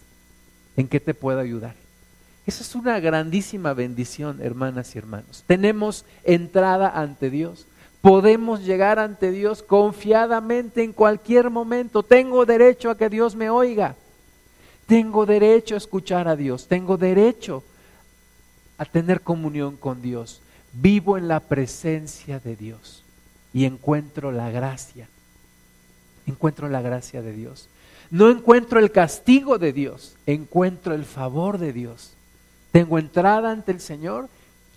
¿En 0.75 0.87
qué 0.87 0.99
te 0.99 1.13
puedo 1.13 1.39
ayudar? 1.39 1.75
Esa 2.45 2.63
es 2.63 2.75
una 2.75 2.99
grandísima 2.99 3.73
bendición, 3.73 4.41
hermanas 4.41 4.95
y 4.95 4.97
hermanos. 4.97 5.43
Tenemos 5.47 6.05
entrada 6.23 6.89
ante 6.89 7.29
Dios. 7.29 7.67
Podemos 8.01 8.63
llegar 8.63 8.99
ante 8.99 9.31
Dios 9.31 9.63
confiadamente 9.63 10.81
en 10.81 10.93
cualquier 10.93 11.49
momento. 11.49 12.03
Tengo 12.03 12.45
derecho 12.45 12.89
a 12.89 12.97
que 12.97 13.09
Dios 13.09 13.35
me 13.35 13.49
oiga. 13.49 13.95
Tengo 14.85 15.25
derecho 15.25 15.75
a 15.75 15.79
escuchar 15.79 16.29
a 16.29 16.37
Dios. 16.37 16.67
Tengo 16.67 16.95
derecho 16.95 17.63
tener 18.85 19.21
comunión 19.21 19.77
con 19.77 20.01
Dios. 20.01 20.41
Vivo 20.73 21.17
en 21.17 21.27
la 21.27 21.39
presencia 21.39 22.39
de 22.39 22.55
Dios 22.55 23.03
y 23.53 23.65
encuentro 23.65 24.31
la 24.31 24.51
gracia. 24.51 25.07
Encuentro 26.25 26.69
la 26.69 26.81
gracia 26.81 27.21
de 27.21 27.33
Dios. 27.33 27.69
No 28.09 28.29
encuentro 28.29 28.79
el 28.79 28.91
castigo 28.91 29.57
de 29.57 29.73
Dios, 29.73 30.15
encuentro 30.25 30.93
el 30.93 31.05
favor 31.05 31.57
de 31.57 31.73
Dios. 31.73 32.13
Tengo 32.71 32.99
entrada 32.99 33.51
ante 33.51 33.71
el 33.71 33.81
Señor 33.81 34.29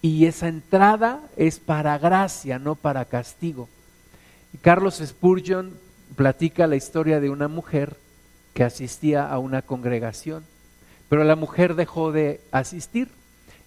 y 0.03 0.27
esa 0.27 0.49
entrada 0.49 1.21
es 1.37 1.59
para 1.61 1.99
gracia, 1.99 2.59
no 2.59 2.75
para 2.75 3.05
castigo. 3.05 3.69
Carlos 4.63 5.03
Spurgeon 5.05 5.75
platica 6.17 6.67
la 6.67 6.77
historia 6.77 7.21
de 7.21 7.31
una 7.31 7.49
mujer 7.49 7.97
que 8.55 8.65
asistía 8.65 9.29
a 9.29 9.39
una 9.39 9.63
congregación, 9.63 10.45
pero 11.09 11.25
la 11.25 11.37
mujer 11.37 11.75
dejó 11.75 12.13
de 12.13 12.41
asistir. 12.51 13.09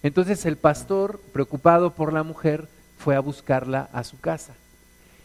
Entonces 0.04 0.44
el 0.44 0.58
pastor, 0.58 1.18
preocupado 1.32 1.94
por 1.94 2.12
la 2.12 2.22
mujer, 2.22 2.68
fue 2.98 3.16
a 3.16 3.20
buscarla 3.20 3.88
a 3.90 4.04
su 4.04 4.20
casa. 4.20 4.52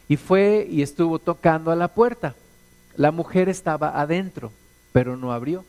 Y 0.07 0.15
fue 0.15 0.65
y 0.69 0.81
estuvo 0.81 1.19
tocando 1.19 1.69
a 1.69 1.75
la 1.75 1.89
puerta. 1.89 2.33
La 2.95 3.11
mujer 3.11 3.49
estaba 3.49 3.99
adentro, 3.99 4.53
pero 4.93 5.17
no 5.17 5.33
abrió. 5.33 5.65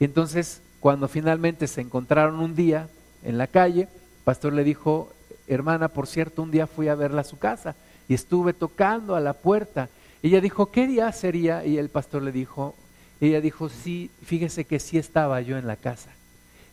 Y 0.00 0.04
entonces, 0.04 0.60
cuando 0.80 1.06
finalmente 1.06 1.68
se 1.68 1.80
encontraron 1.80 2.40
un 2.40 2.56
día 2.56 2.88
en 3.22 3.38
la 3.38 3.46
calle, 3.46 3.82
el 3.82 4.24
pastor 4.24 4.52
le 4.52 4.64
dijo, 4.64 5.12
hermana, 5.46 5.86
por 5.86 6.08
cierto, 6.08 6.42
un 6.42 6.50
día 6.50 6.66
fui 6.66 6.88
a 6.88 6.96
verla 6.96 7.20
a 7.20 7.24
su 7.24 7.38
casa 7.38 7.76
y 8.08 8.14
estuve 8.14 8.52
tocando 8.52 9.14
a 9.14 9.20
la 9.20 9.32
puerta. 9.32 9.88
Ella 10.24 10.40
dijo, 10.40 10.72
¿qué 10.72 10.88
día 10.88 11.12
sería? 11.12 11.64
Y 11.64 11.78
el 11.78 11.88
pastor 11.88 12.22
le 12.22 12.32
dijo, 12.32 12.74
ella 13.20 13.40
dijo, 13.40 13.68
sí, 13.68 14.10
fíjese 14.24 14.64
que 14.64 14.80
sí 14.80 14.98
estaba 14.98 15.40
yo 15.40 15.56
en 15.56 15.68
la 15.68 15.76
casa, 15.76 16.10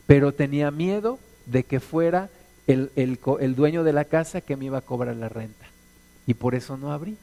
pero 0.08 0.34
tenía 0.34 0.72
miedo 0.72 1.20
de 1.46 1.64
que 1.64 1.80
fuera 1.80 2.28
el, 2.66 2.90
el 2.96 3.54
dueño 3.54 3.84
de 3.84 3.92
la 3.92 4.04
casa 4.04 4.40
que 4.40 4.56
me 4.56 4.66
iba 4.66 4.78
a 4.78 4.82
cobrar 4.82 5.16
la 5.16 5.28
renta 5.28 5.66
y 6.26 6.34
por 6.34 6.54
eso 6.54 6.76
no 6.76 6.92
abrí. 6.92 7.16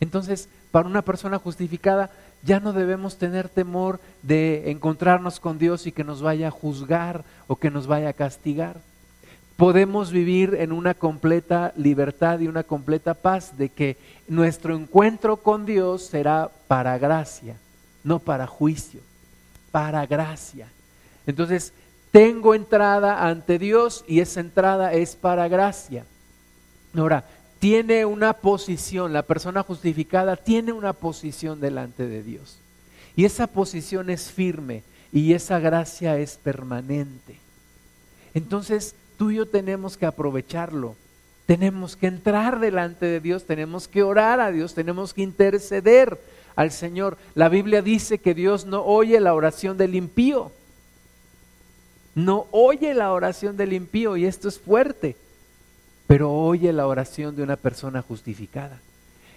Entonces, 0.00 0.48
para 0.70 0.88
una 0.88 1.02
persona 1.02 1.38
justificada, 1.38 2.10
ya 2.42 2.60
no 2.60 2.72
debemos 2.72 3.16
tener 3.16 3.48
temor 3.48 4.00
de 4.22 4.70
encontrarnos 4.70 5.40
con 5.40 5.58
Dios 5.58 5.86
y 5.86 5.92
que 5.92 6.04
nos 6.04 6.20
vaya 6.20 6.48
a 6.48 6.50
juzgar 6.50 7.24
o 7.46 7.56
que 7.56 7.70
nos 7.70 7.86
vaya 7.86 8.10
a 8.10 8.12
castigar. 8.12 8.80
Podemos 9.56 10.10
vivir 10.10 10.56
en 10.58 10.72
una 10.72 10.94
completa 10.94 11.72
libertad 11.76 12.40
y 12.40 12.48
una 12.48 12.64
completa 12.64 13.14
paz 13.14 13.56
de 13.56 13.68
que 13.68 13.96
nuestro 14.26 14.74
encuentro 14.74 15.36
con 15.36 15.64
Dios 15.64 16.02
será 16.02 16.50
para 16.66 16.98
gracia, 16.98 17.56
no 18.02 18.18
para 18.18 18.48
juicio, 18.48 19.00
para 19.70 20.04
gracia. 20.06 20.66
Entonces, 21.26 21.72
tengo 22.14 22.54
entrada 22.54 23.26
ante 23.26 23.58
Dios 23.58 24.04
y 24.06 24.20
esa 24.20 24.38
entrada 24.38 24.92
es 24.92 25.16
para 25.16 25.48
gracia. 25.48 26.04
Ahora, 26.96 27.24
tiene 27.58 28.04
una 28.04 28.34
posición, 28.34 29.12
la 29.12 29.22
persona 29.22 29.64
justificada 29.64 30.36
tiene 30.36 30.70
una 30.70 30.92
posición 30.92 31.60
delante 31.60 32.06
de 32.06 32.22
Dios. 32.22 32.58
Y 33.16 33.24
esa 33.24 33.48
posición 33.48 34.10
es 34.10 34.30
firme 34.30 34.84
y 35.12 35.32
esa 35.32 35.58
gracia 35.58 36.16
es 36.16 36.36
permanente. 36.36 37.40
Entonces 38.32 38.94
tú 39.18 39.32
y 39.32 39.38
yo 39.38 39.46
tenemos 39.46 39.96
que 39.96 40.06
aprovecharlo. 40.06 40.94
Tenemos 41.46 41.96
que 41.96 42.06
entrar 42.06 42.60
delante 42.60 43.06
de 43.06 43.18
Dios, 43.18 43.44
tenemos 43.44 43.88
que 43.88 44.04
orar 44.04 44.38
a 44.38 44.52
Dios, 44.52 44.74
tenemos 44.74 45.14
que 45.14 45.22
interceder 45.22 46.16
al 46.54 46.70
Señor. 46.70 47.18
La 47.34 47.48
Biblia 47.48 47.82
dice 47.82 48.18
que 48.18 48.34
Dios 48.34 48.66
no 48.66 48.84
oye 48.84 49.18
la 49.18 49.34
oración 49.34 49.76
del 49.76 49.96
impío. 49.96 50.52
No 52.14 52.46
oye 52.50 52.94
la 52.94 53.12
oración 53.12 53.56
del 53.56 53.72
impío 53.72 54.16
y 54.16 54.26
esto 54.26 54.48
es 54.48 54.58
fuerte 54.58 55.16
pero 56.06 56.32
oye 56.32 56.72
la 56.72 56.86
oración 56.86 57.34
de 57.36 57.42
una 57.42 57.56
persona 57.56 58.02
justificada. 58.02 58.78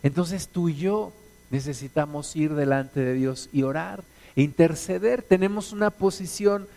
Entonces 0.03 0.47
tú 0.49 0.69
y 0.69 0.75
yo 0.75 1.13
necesitamos 1.49 2.35
ir 2.35 2.53
delante 2.53 2.99
de 2.99 3.13
Dios 3.13 3.49
y 3.53 3.63
orar, 3.63 4.03
e 4.35 4.41
interceder. 4.41 5.23
Tenemos 5.23 5.71
una 5.71 5.89
posición 5.89 6.67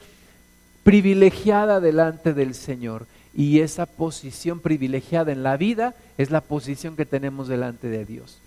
privilegiada 0.84 1.80
delante 1.80 2.32
del 2.32 2.54
Señor 2.54 3.06
y 3.34 3.60
esa 3.60 3.86
posición 3.86 4.60
privilegiada 4.60 5.32
en 5.32 5.42
la 5.42 5.56
vida 5.56 5.94
es 6.18 6.30
la 6.30 6.40
posición 6.40 6.96
que 6.96 7.06
tenemos 7.06 7.48
delante 7.48 7.88
de 7.88 8.04
Dios. 8.04 8.38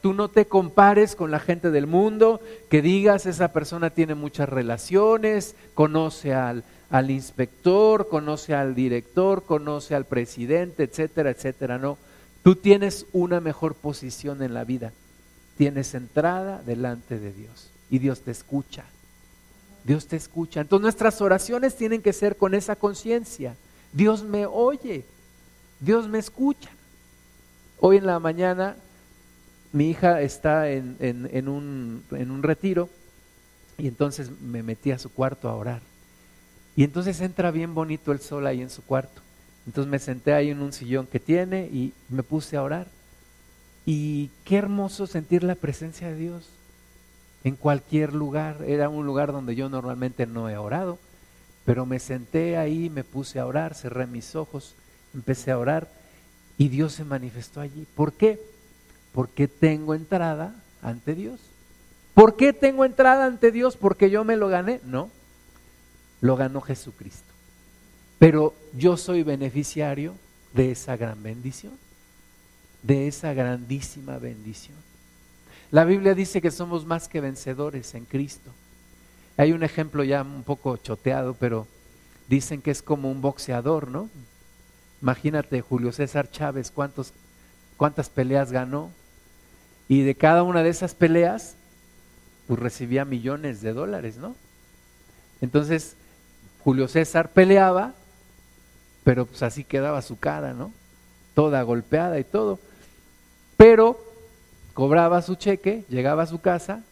Tú 0.00 0.14
no 0.14 0.28
te 0.28 0.46
compares 0.46 1.16
con 1.16 1.30
la 1.30 1.40
gente 1.40 1.70
del 1.70 1.86
mundo, 1.86 2.40
que 2.70 2.82
digas 2.82 3.26
esa 3.26 3.52
persona 3.52 3.90
tiene 3.90 4.14
muchas 4.14 4.48
relaciones, 4.48 5.56
conoce 5.74 6.34
al, 6.34 6.64
al 6.88 7.10
inspector, 7.10 8.08
conoce 8.08 8.54
al 8.54 8.74
director, 8.74 9.44
conoce 9.44 9.94
al 9.94 10.04
presidente, 10.04 10.84
etcétera, 10.84 11.30
etcétera. 11.30 11.78
No, 11.78 11.98
tú 12.42 12.54
tienes 12.54 13.06
una 13.12 13.40
mejor 13.40 13.74
posición 13.74 14.42
en 14.42 14.54
la 14.54 14.64
vida. 14.64 14.92
Tienes 15.56 15.94
entrada 15.94 16.62
delante 16.64 17.18
de 17.18 17.32
Dios 17.32 17.70
y 17.90 17.98
Dios 17.98 18.20
te 18.20 18.30
escucha. 18.30 18.84
Dios 19.84 20.06
te 20.06 20.16
escucha. 20.16 20.60
Entonces 20.60 20.82
nuestras 20.82 21.20
oraciones 21.20 21.76
tienen 21.76 22.02
que 22.02 22.12
ser 22.12 22.36
con 22.36 22.54
esa 22.54 22.76
conciencia. 22.76 23.56
Dios 23.92 24.22
me 24.22 24.46
oye, 24.46 25.04
Dios 25.80 26.08
me 26.08 26.18
escucha. 26.18 26.70
Hoy 27.80 27.96
en 27.96 28.06
la 28.06 28.20
mañana 28.20 28.76
mi 29.72 29.90
hija 29.90 30.20
está 30.20 30.70
en, 30.70 30.96
en, 31.00 31.48
un, 31.48 32.04
en 32.10 32.30
un 32.30 32.42
retiro 32.42 32.88
y 33.78 33.88
entonces 33.88 34.30
me 34.40 34.62
metí 34.62 34.90
a 34.92 34.98
su 34.98 35.10
cuarto 35.10 35.48
a 35.48 35.56
orar. 35.56 35.80
Y 36.76 36.84
entonces 36.84 37.20
entra 37.20 37.50
bien 37.50 37.74
bonito 37.74 38.12
el 38.12 38.20
sol 38.20 38.46
ahí 38.46 38.60
en 38.60 38.70
su 38.70 38.82
cuarto. 38.82 39.22
Entonces 39.66 39.90
me 39.90 39.98
senté 39.98 40.34
ahí 40.34 40.50
en 40.50 40.60
un 40.60 40.72
sillón 40.72 41.06
que 41.06 41.20
tiene 41.20 41.66
y 41.66 41.92
me 42.08 42.22
puse 42.22 42.56
a 42.56 42.62
orar. 42.62 42.86
Y 43.86 44.30
qué 44.44 44.56
hermoso 44.56 45.06
sentir 45.06 45.42
la 45.42 45.54
presencia 45.54 46.08
de 46.08 46.16
Dios 46.16 46.48
en 47.44 47.56
cualquier 47.56 48.12
lugar. 48.12 48.58
Era 48.66 48.88
un 48.88 49.06
lugar 49.06 49.32
donde 49.32 49.54
yo 49.54 49.68
normalmente 49.68 50.26
no 50.26 50.48
he 50.48 50.56
orado, 50.56 50.98
pero 51.64 51.86
me 51.86 51.98
senté 51.98 52.56
ahí, 52.56 52.90
me 52.90 53.04
puse 53.04 53.38
a 53.38 53.46
orar, 53.46 53.74
cerré 53.74 54.06
mis 54.06 54.34
ojos, 54.36 54.74
empecé 55.14 55.50
a 55.50 55.58
orar 55.58 55.88
y 56.58 56.68
Dios 56.68 56.92
se 56.92 57.04
manifestó 57.04 57.60
allí. 57.60 57.86
¿Por 57.94 58.12
qué? 58.12 58.38
Porque 59.12 59.48
tengo 59.48 59.94
entrada 59.94 60.54
ante 60.82 61.14
Dios. 61.14 61.40
¿Por 62.14 62.36
qué 62.36 62.52
tengo 62.52 62.84
entrada 62.84 63.26
ante 63.26 63.50
Dios? 63.50 63.76
¿Porque 63.76 64.10
yo 64.10 64.24
me 64.24 64.36
lo 64.36 64.48
gané? 64.48 64.80
No, 64.84 65.10
lo 66.20 66.36
ganó 66.36 66.60
Jesucristo. 66.60 67.32
Pero 68.18 68.54
yo 68.74 68.96
soy 68.96 69.22
beneficiario 69.22 70.14
de 70.52 70.70
esa 70.70 70.96
gran 70.96 71.22
bendición, 71.22 71.72
de 72.82 73.08
esa 73.08 73.32
grandísima 73.32 74.18
bendición. 74.18 74.76
La 75.70 75.84
Biblia 75.84 76.14
dice 76.14 76.42
que 76.42 76.50
somos 76.50 76.84
más 76.84 77.08
que 77.08 77.20
vencedores 77.20 77.94
en 77.94 78.04
Cristo. 78.04 78.50
Hay 79.38 79.52
un 79.52 79.62
ejemplo 79.62 80.04
ya 80.04 80.22
un 80.22 80.42
poco 80.42 80.76
choteado, 80.76 81.34
pero 81.34 81.66
dicen 82.28 82.60
que 82.60 82.70
es 82.70 82.82
como 82.82 83.10
un 83.10 83.22
boxeador, 83.22 83.88
¿no? 83.88 84.10
Imagínate 85.00 85.62
Julio 85.62 85.90
César 85.90 86.30
Chávez, 86.30 86.70
cuántos, 86.70 87.12
cuántas 87.76 88.10
peleas 88.10 88.52
ganó. 88.52 88.90
Y 89.92 90.04
de 90.04 90.14
cada 90.14 90.42
una 90.42 90.62
de 90.62 90.70
esas 90.70 90.94
peleas, 90.94 91.54
pues 92.46 92.58
recibía 92.58 93.04
millones 93.04 93.60
de 93.60 93.74
dólares, 93.74 94.16
¿no? 94.16 94.34
Entonces, 95.42 95.96
Julio 96.64 96.88
César 96.88 97.28
peleaba, 97.28 97.92
pero 99.04 99.26
pues 99.26 99.42
así 99.42 99.64
quedaba 99.64 100.00
su 100.00 100.18
cara, 100.18 100.54
¿no? 100.54 100.72
Toda 101.34 101.62
golpeada 101.62 102.18
y 102.18 102.24
todo. 102.24 102.58
Pero 103.58 104.02
cobraba 104.72 105.20
su 105.20 105.34
cheque, 105.34 105.84
llegaba 105.90 106.22
a 106.22 106.26
su 106.26 106.40
casa 106.40 106.82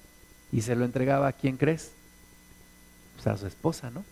y 0.52 0.60
se 0.60 0.76
lo 0.76 0.84
entregaba 0.84 1.28
a 1.28 1.32
quién 1.32 1.56
crees? 1.56 1.92
Pues 3.14 3.26
a 3.28 3.38
su 3.38 3.46
esposa, 3.46 3.88
¿no? 3.90 4.04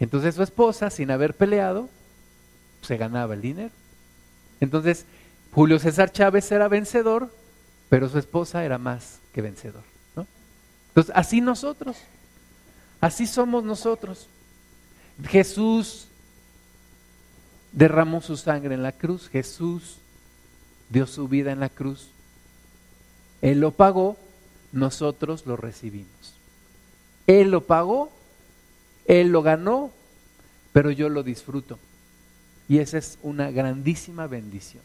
Entonces 0.00 0.34
su 0.34 0.42
esposa, 0.42 0.90
sin 0.90 1.12
haber 1.12 1.34
peleado, 1.34 1.88
se 2.82 2.96
ganaba 2.96 3.34
el 3.34 3.42
dinero. 3.42 3.70
Entonces, 4.58 5.06
Julio 5.52 5.78
César 5.78 6.10
Chávez 6.10 6.50
era 6.50 6.66
vencedor, 6.66 7.30
pero 7.88 8.08
su 8.08 8.18
esposa 8.18 8.64
era 8.64 8.78
más 8.78 9.20
que 9.32 9.42
vencedor, 9.42 9.82
¿no? 10.14 10.26
Entonces, 10.88 11.12
así 11.16 11.40
nosotros, 11.40 11.96
así 13.00 13.26
somos 13.26 13.64
nosotros. 13.64 14.28
Jesús 15.24 16.08
derramó 17.72 18.20
su 18.20 18.36
sangre 18.36 18.74
en 18.74 18.82
la 18.82 18.92
cruz, 18.92 19.28
Jesús 19.28 19.98
dio 20.88 21.06
su 21.06 21.28
vida 21.28 21.52
en 21.52 21.60
la 21.60 21.68
cruz 21.68 22.10
él 23.42 23.60
lo 23.60 23.70
pagó, 23.70 24.16
nosotros 24.72 25.46
lo 25.46 25.56
recibimos. 25.56 26.34
Él 27.26 27.50
lo 27.50 27.66
pagó, 27.66 28.10
Él 29.06 29.28
lo 29.28 29.42
ganó, 29.42 29.90
pero 30.72 30.90
yo 30.90 31.08
lo 31.08 31.22
disfruto. 31.22 31.78
Y 32.68 32.78
esa 32.78 32.98
es 32.98 33.18
una 33.22 33.50
grandísima 33.50 34.26
bendición. 34.26 34.82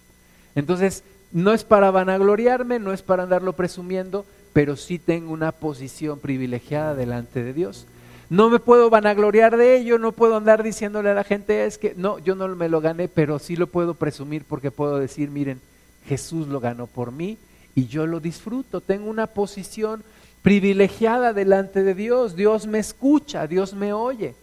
Entonces, 0.55 1.03
no 1.31 1.53
es 1.53 1.63
para 1.63 1.91
vanagloriarme, 1.91 2.79
no 2.79 2.93
es 2.93 3.01
para 3.01 3.23
andarlo 3.23 3.53
presumiendo, 3.53 4.25
pero 4.53 4.75
sí 4.75 4.99
tengo 4.99 5.31
una 5.31 5.51
posición 5.51 6.19
privilegiada 6.19 6.95
delante 6.95 7.43
de 7.43 7.53
Dios. 7.53 7.87
No 8.29 8.49
me 8.49 8.59
puedo 8.59 8.89
vanagloriar 8.89 9.57
de 9.57 9.77
ello, 9.77 9.97
no 9.97 10.13
puedo 10.13 10.37
andar 10.37 10.63
diciéndole 10.63 11.09
a 11.09 11.13
la 11.13 11.23
gente, 11.23 11.65
es 11.65 11.77
que 11.77 11.93
no, 11.97 12.17
yo 12.19 12.35
no 12.35 12.47
me 12.49 12.69
lo 12.69 12.79
gané, 12.79 13.07
pero 13.07 13.39
sí 13.39 13.55
lo 13.55 13.67
puedo 13.67 13.93
presumir 13.93 14.45
porque 14.45 14.71
puedo 14.71 14.99
decir, 14.99 15.29
miren, 15.29 15.59
Jesús 16.05 16.47
lo 16.47 16.59
ganó 16.59 16.87
por 16.87 17.11
mí 17.11 17.37
y 17.75 17.87
yo 17.87 18.07
lo 18.07 18.19
disfruto. 18.19 18.81
Tengo 18.81 19.09
una 19.09 19.27
posición 19.27 20.03
privilegiada 20.41 21.33
delante 21.33 21.83
de 21.83 21.93
Dios. 21.93 22.35
Dios 22.35 22.67
me 22.67 22.79
escucha, 22.79 23.47
Dios 23.47 23.73
me 23.73 23.93
oye. 23.93 24.35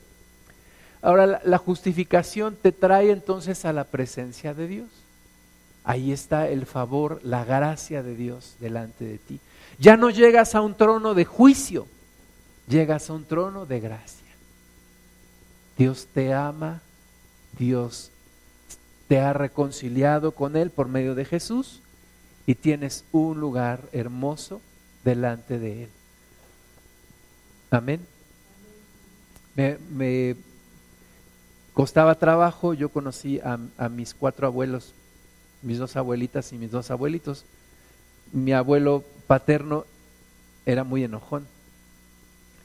Ahora 1.00 1.40
la, 1.44 1.58
justificación 1.58 2.56
te 2.60 2.72
trae 2.72 3.10
entonces 3.10 3.64
a 3.64 3.72
la 3.72 3.84
presencia 3.84 4.52
de 4.52 4.66
Dios. 4.66 4.88
Ahí 5.88 6.12
está 6.12 6.48
el 6.48 6.66
favor, 6.66 7.18
la 7.22 7.46
gracia 7.46 8.02
de 8.02 8.14
Dios 8.14 8.56
delante 8.60 9.06
de 9.06 9.16
ti. 9.16 9.40
Ya 9.78 9.96
no 9.96 10.10
llegas 10.10 10.54
a 10.54 10.60
un 10.60 10.74
trono 10.74 11.14
de 11.14 11.24
juicio, 11.24 11.86
llegas 12.68 13.08
a 13.08 13.14
un 13.14 13.24
trono 13.24 13.64
de 13.64 13.80
gracia. 13.80 14.28
Dios 15.78 16.06
te 16.12 16.34
ama, 16.34 16.82
Dios 17.58 18.10
te 19.08 19.18
ha 19.18 19.32
reconciliado 19.32 20.32
con 20.32 20.56
Él 20.56 20.68
por 20.68 20.88
medio 20.88 21.14
de 21.14 21.24
Jesús 21.24 21.80
y 22.44 22.54
tienes 22.54 23.06
un 23.10 23.40
lugar 23.40 23.80
hermoso 23.92 24.60
delante 25.04 25.58
de 25.58 25.84
Él. 25.84 25.90
Amén. 27.70 28.06
Me, 29.56 30.36
costaba 31.72 32.14
trabajo, 32.16 32.74
yo 32.74 32.90
conocí 32.90 33.40
a, 33.40 33.88
mis 33.88 34.12
cuatro 34.12 34.46
abuelos, 34.46 34.92
mis 35.62 35.78
dos 35.78 35.96
abuelitas 35.96 36.52
y 36.52 36.58
mis 36.58 36.70
dos 36.70 36.90
abuelitos. 36.90 37.44
Mi 38.32 38.52
abuelo 38.52 39.04
paterno 39.26 39.84
era 40.66 40.84
muy 40.84 41.04
enojón, 41.04 41.46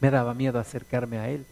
me 0.02 0.12
daba 0.12 0.34
miedo 0.34 0.60
acercarme 0.60 1.18
a 1.18 1.30
él. 1.30 1.46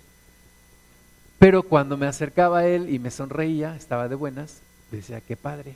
Pero 1.39 1.63
cuando 1.63 1.97
me 1.97 2.07
acercaba 2.07 2.59
a 2.59 2.67
él 2.67 2.89
y 2.93 2.99
me 2.99 3.09
sonreía, 3.09 3.75
estaba 3.75 4.07
de 4.07 4.15
buenas, 4.15 4.61
decía, 4.91 5.21
qué 5.21 5.37
padre, 5.37 5.75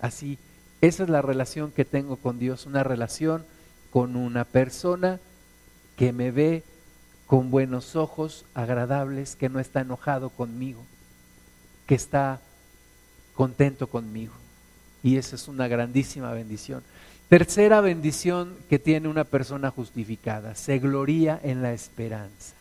así 0.00 0.38
esa 0.80 1.02
es 1.02 1.08
la 1.08 1.22
relación 1.22 1.72
que 1.72 1.84
tengo 1.84 2.16
con 2.16 2.38
Dios, 2.38 2.66
una 2.66 2.84
relación 2.84 3.44
con 3.90 4.16
una 4.16 4.44
persona 4.44 5.18
que 5.96 6.12
me 6.12 6.30
ve 6.30 6.62
con 7.26 7.50
buenos 7.50 7.96
ojos, 7.96 8.44
agradables, 8.54 9.34
que 9.36 9.48
no 9.48 9.60
está 9.60 9.80
enojado 9.80 10.30
conmigo, 10.30 10.84
que 11.86 11.94
está 11.94 12.40
contento 13.34 13.88
conmigo. 13.88 14.32
Y 15.02 15.16
esa 15.16 15.36
es 15.36 15.48
una 15.48 15.68
grandísima 15.68 16.32
bendición. 16.32 16.82
Tercera 17.28 17.80
bendición 17.80 18.56
que 18.70 18.78
tiene 18.78 19.08
una 19.08 19.24
persona 19.24 19.70
justificada, 19.70 20.54
se 20.54 20.78
gloría 20.78 21.38
en 21.42 21.62
la 21.62 21.72
esperanza. 21.72 22.54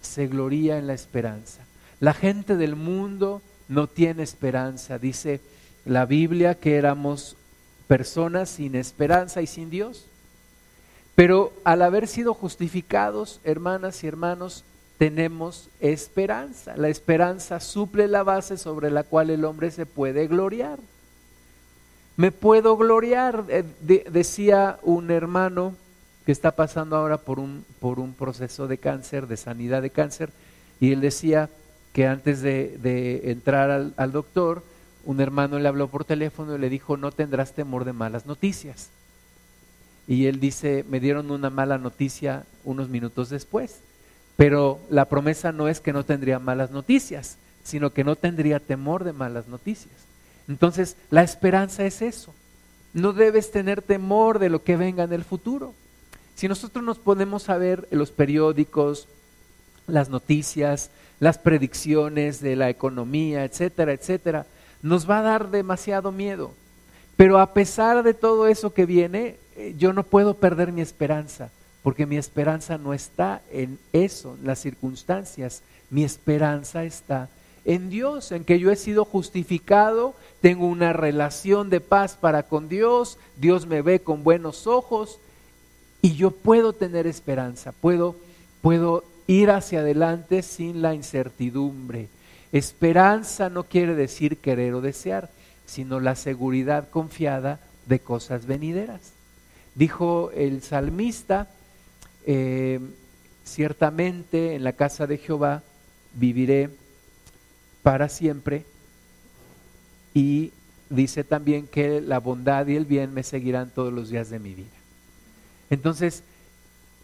Se 0.00 0.26
gloría 0.26 0.78
en 0.78 0.86
la 0.86 0.94
esperanza. 0.94 1.64
La 2.00 2.12
gente 2.12 2.56
del 2.56 2.76
mundo 2.76 3.42
no 3.68 3.86
tiene 3.86 4.22
esperanza, 4.22 4.98
dice 4.98 5.40
la 5.84 6.04
Biblia 6.04 6.56
que 6.56 6.76
éramos 6.76 7.36
personas 7.86 8.50
sin 8.50 8.74
esperanza 8.74 9.40
y 9.40 9.46
sin 9.46 9.70
Dios. 9.70 10.06
Pero 11.14 11.52
al 11.64 11.82
haber 11.82 12.08
sido 12.08 12.34
justificados, 12.34 13.40
hermanas 13.44 14.02
y 14.04 14.06
hermanos, 14.06 14.64
tenemos 14.98 15.70
esperanza. 15.80 16.76
La 16.76 16.88
esperanza 16.88 17.60
suple 17.60 18.08
la 18.08 18.22
base 18.22 18.58
sobre 18.58 18.90
la 18.90 19.04
cual 19.04 19.30
el 19.30 19.44
hombre 19.44 19.70
se 19.70 19.86
puede 19.86 20.26
gloriar. 20.26 20.78
Me 22.16 22.32
puedo 22.32 22.76
gloriar, 22.76 23.44
eh, 23.48 23.64
decía 24.10 24.78
un 24.82 25.10
hermano 25.10 25.74
que 26.24 26.32
está 26.32 26.52
pasando 26.52 26.96
ahora 26.96 27.18
por 27.18 27.38
un, 27.38 27.64
por 27.78 28.00
un 28.00 28.14
proceso 28.14 28.66
de 28.66 28.78
cáncer, 28.78 29.26
de 29.26 29.36
sanidad 29.36 29.82
de 29.82 29.90
cáncer, 29.90 30.30
y 30.80 30.92
él 30.92 31.00
decía 31.00 31.50
que 31.92 32.06
antes 32.06 32.40
de, 32.40 33.20
entrar 33.30 33.70
al 33.70 34.12
doctor, 34.12 34.62
un 35.04 35.20
hermano 35.20 35.58
le 35.58 35.68
habló 35.68 35.88
por 35.88 36.04
teléfono 36.04 36.56
y 36.56 36.58
le 36.58 36.68
dijo, 36.68 36.96
no 36.96 37.12
tendrás 37.12 37.52
temor 37.52 37.84
de 37.84 37.92
malas 37.92 38.26
noticias. 38.26 38.90
Y 40.08 40.26
él 40.26 40.40
dice, 40.40 40.84
me 40.88 41.00
dieron 41.00 41.30
una 41.30 41.50
mala 41.50 41.78
noticia 41.78 42.44
unos 42.64 42.88
minutos 42.88 43.28
después, 43.28 43.80
pero 44.36 44.80
la 44.90 45.06
promesa 45.06 45.52
no 45.52 45.68
es 45.68 45.80
que 45.80 45.92
no 45.92 46.04
tendría 46.04 46.38
malas 46.38 46.70
noticias, 46.70 47.38
sino 47.62 47.90
que 47.90 48.04
no 48.04 48.16
tendría 48.16 48.58
temor 48.60 49.04
de 49.04 49.12
malas 49.12 49.48
noticias. 49.48 50.05
Entonces, 50.48 50.96
la 51.10 51.22
esperanza 51.22 51.84
es 51.84 52.02
eso. 52.02 52.32
No 52.92 53.12
debes 53.12 53.50
tener 53.50 53.82
temor 53.82 54.38
de 54.38 54.48
lo 54.48 54.62
que 54.62 54.76
venga 54.76 55.04
en 55.04 55.12
el 55.12 55.24
futuro. 55.24 55.74
Si 56.34 56.48
nosotros 56.48 56.84
nos 56.84 56.98
ponemos 56.98 57.48
a 57.48 57.56
ver 57.56 57.88
los 57.90 58.10
periódicos, 58.10 59.08
las 59.86 60.08
noticias, 60.08 60.90
las 61.20 61.38
predicciones 61.38 62.40
de 62.40 62.56
la 62.56 62.68
economía, 62.68 63.44
etcétera, 63.44 63.92
etcétera, 63.92 64.46
nos 64.82 65.08
va 65.08 65.18
a 65.18 65.22
dar 65.22 65.50
demasiado 65.50 66.12
miedo. 66.12 66.52
Pero 67.16 67.38
a 67.38 67.54
pesar 67.54 68.02
de 68.02 68.14
todo 68.14 68.46
eso 68.46 68.74
que 68.74 68.84
viene, 68.84 69.36
eh, 69.56 69.74
yo 69.78 69.92
no 69.92 70.02
puedo 70.02 70.34
perder 70.34 70.72
mi 70.72 70.82
esperanza, 70.82 71.50
porque 71.82 72.04
mi 72.04 72.18
esperanza 72.18 72.76
no 72.76 72.92
está 72.92 73.40
en 73.50 73.78
eso, 73.92 74.36
en 74.38 74.46
las 74.46 74.58
circunstancias, 74.58 75.62
mi 75.88 76.04
esperanza 76.04 76.84
está 76.84 77.22
en 77.22 77.28
Dios, 77.66 78.30
en 78.30 78.44
que 78.44 78.60
yo 78.60 78.70
he 78.70 78.76
sido 78.76 79.04
justificado, 79.04 80.14
tengo 80.40 80.66
una 80.66 80.92
relación 80.92 81.68
de 81.68 81.80
paz 81.80 82.16
para 82.16 82.44
con 82.44 82.68
Dios, 82.68 83.18
Dios 83.36 83.66
me 83.66 83.82
ve 83.82 84.00
con 84.00 84.22
buenos 84.22 84.68
ojos 84.68 85.18
y 86.00 86.14
yo 86.14 86.30
puedo 86.30 86.72
tener 86.72 87.08
esperanza, 87.08 87.72
puedo, 87.72 88.14
puedo 88.62 89.02
ir 89.26 89.50
hacia 89.50 89.80
adelante 89.80 90.42
sin 90.42 90.80
la 90.80 90.94
incertidumbre. 90.94 92.08
Esperanza 92.52 93.50
no 93.50 93.64
quiere 93.64 93.96
decir 93.96 94.36
querer 94.38 94.74
o 94.74 94.80
desear, 94.80 95.28
sino 95.66 95.98
la 95.98 96.14
seguridad 96.14 96.88
confiada 96.88 97.58
de 97.86 97.98
cosas 97.98 98.46
venideras. 98.46 99.12
Dijo 99.74 100.30
el 100.36 100.62
salmista, 100.62 101.50
eh, 102.24 102.78
ciertamente 103.44 104.54
en 104.54 104.62
la 104.62 104.74
casa 104.74 105.08
de 105.08 105.18
Jehová 105.18 105.64
viviré 106.14 106.70
para 107.86 108.08
siempre 108.08 108.64
y 110.12 110.50
dice 110.90 111.22
también 111.22 111.68
que 111.68 112.00
la 112.00 112.18
bondad 112.18 112.66
y 112.66 112.74
el 112.74 112.84
bien 112.84 113.14
me 113.14 113.22
seguirán 113.22 113.70
todos 113.70 113.92
los 113.92 114.10
días 114.10 114.28
de 114.28 114.40
mi 114.40 114.54
vida. 114.56 114.74
Entonces, 115.70 116.24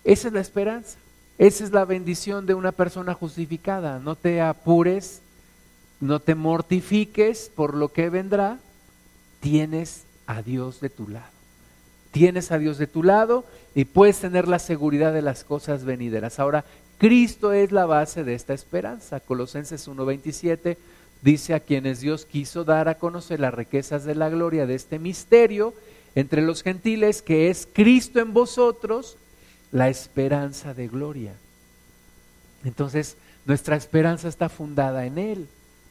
esa 0.03 0.27
es 0.27 0.35
la 0.35 0.41
esperanza, 0.41 0.99
esa 1.39 1.63
es 1.63 1.71
la 1.71 1.85
bendición 1.85 2.47
de 2.47 2.55
una 2.55 2.73
persona 2.73 3.15
justificada. 3.15 4.01
No 4.01 4.17
te 4.17 4.41
apures, 4.41 5.21
no 6.01 6.19
te 6.19 6.35
mortifiques 6.35 7.53
por 7.55 7.75
lo 7.75 7.93
que 7.93 8.11
vendrá, 8.11 8.59
tienes 9.39 10.03
a 10.27 10.43
Dios 10.43 10.81
de 10.81 10.91
tu 10.91 11.07
lado. 11.07 11.31
Tienes 12.11 12.51
a 12.51 12.59
Dios 12.59 12.77
de 12.79 12.89
tu 12.89 13.05
lado 13.05 13.45
y 13.77 13.85
puedes 13.85 14.19
tener 14.19 14.49
la 14.49 14.59
seguridad 14.59 15.13
de 15.13 15.23
las 15.23 15.45
cosas 15.45 15.85
venideras. 15.85 16.41
Ahora, 16.41 16.65
Cristo 17.03 17.53
es 17.53 17.73
la 17.73 17.85
base 17.85 18.23
de 18.23 18.37
esta 18.37 18.55
esperanza. 18.55 19.19
Colosenses 19.19 19.89
1.27 19.89 20.77
dice 21.21 21.53
a 21.53 21.59
quienes 21.59 21.99
Dios 21.99 22.25
quiso 22.25 22.63
dar 22.63 22.89
a 22.89 22.95
conocer 22.95 23.41
las 23.41 23.53
riquezas 23.53 24.05
de 24.05 24.15
la 24.15 24.29
gloria 24.29 24.67
de 24.67 24.77
este 24.77 25.01
misterio 25.01 25.75
entre 26.15 26.43
los 26.43 26.63
gentiles, 26.63 27.21
que 27.21 27.51
es 27.51 27.67
Cristo 27.73 28.21
en 28.21 28.33
vosotros, 28.33 29.17
la 29.73 29.89
esperanza 29.89 30.75
de 30.75 30.87
gloria. 30.87 31.33
Entonces, 32.65 33.17
nuestra 33.47 33.75
esperanza 33.75 34.29
está 34.29 34.49
fundada 34.49 35.05
en 35.05 35.19
Él, 35.19 35.49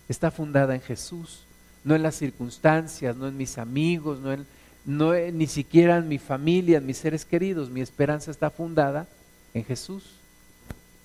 está 0.07 0.31
fundada 0.31 0.75
en 0.75 0.81
Jesús, 0.81 1.43
no 1.83 1.93
en 1.93 2.03
las 2.03 2.15
circunstancias, 2.15 3.17
no 3.17 3.27
en 3.27 3.35
mis 3.35 3.57
amigos, 3.57 4.21
no 4.21 4.31
en, 4.31 4.45
no 4.85 5.13
ni 5.13 5.47
siquiera 5.47 5.97
en 5.97 6.07
mi 6.07 6.19
familia, 6.19 6.77
en 6.77 6.85
mis 6.85 6.99
seres 6.99 7.25
queridos. 7.25 7.69
Mi 7.69 7.81
esperanza 7.81 8.31
está 8.31 8.49
fundada 8.49 9.07
en 9.53 9.65
Jesús, 9.65 10.20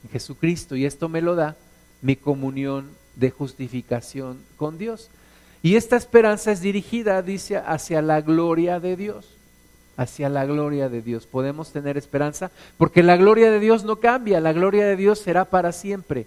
Jesucristo, 0.09 0.77
y 0.77 0.85
esto 0.85 1.09
me 1.09 1.23
lo 1.23 1.35
da 1.35 1.57
mi 2.03 2.16
comunión 2.16 2.90
de 3.16 3.31
justificación 3.31 4.38
con 4.57 4.79
Dios. 4.79 5.11
Y 5.62 5.77
esta 5.77 5.97
esperanza 5.97 6.53
es 6.53 6.61
dirigida, 6.61 7.23
dice, 7.23 7.57
hacia 7.57 8.03
la 8.03 8.21
gloria 8.21 8.79
de 8.79 8.97
Dios, 8.97 9.27
hacia 9.97 10.29
la 10.29 10.45
gloria 10.45 10.88
de 10.88 11.03
Dios. 11.03 11.27
Podemos 11.27 11.73
tener 11.73 11.97
esperanza 11.97 12.51
porque 12.77 13.03
la 13.03 13.16
gloria 13.16 13.51
de 13.51 13.59
Dios 13.59 13.85
no 13.85 13.97
cambia, 13.97 14.40
la 14.40 14.53
gloria 14.53 14.87
de 14.87 14.97
Dios 14.97 15.19
será 15.19 15.47
para 15.47 15.73
siempre. 15.73 16.27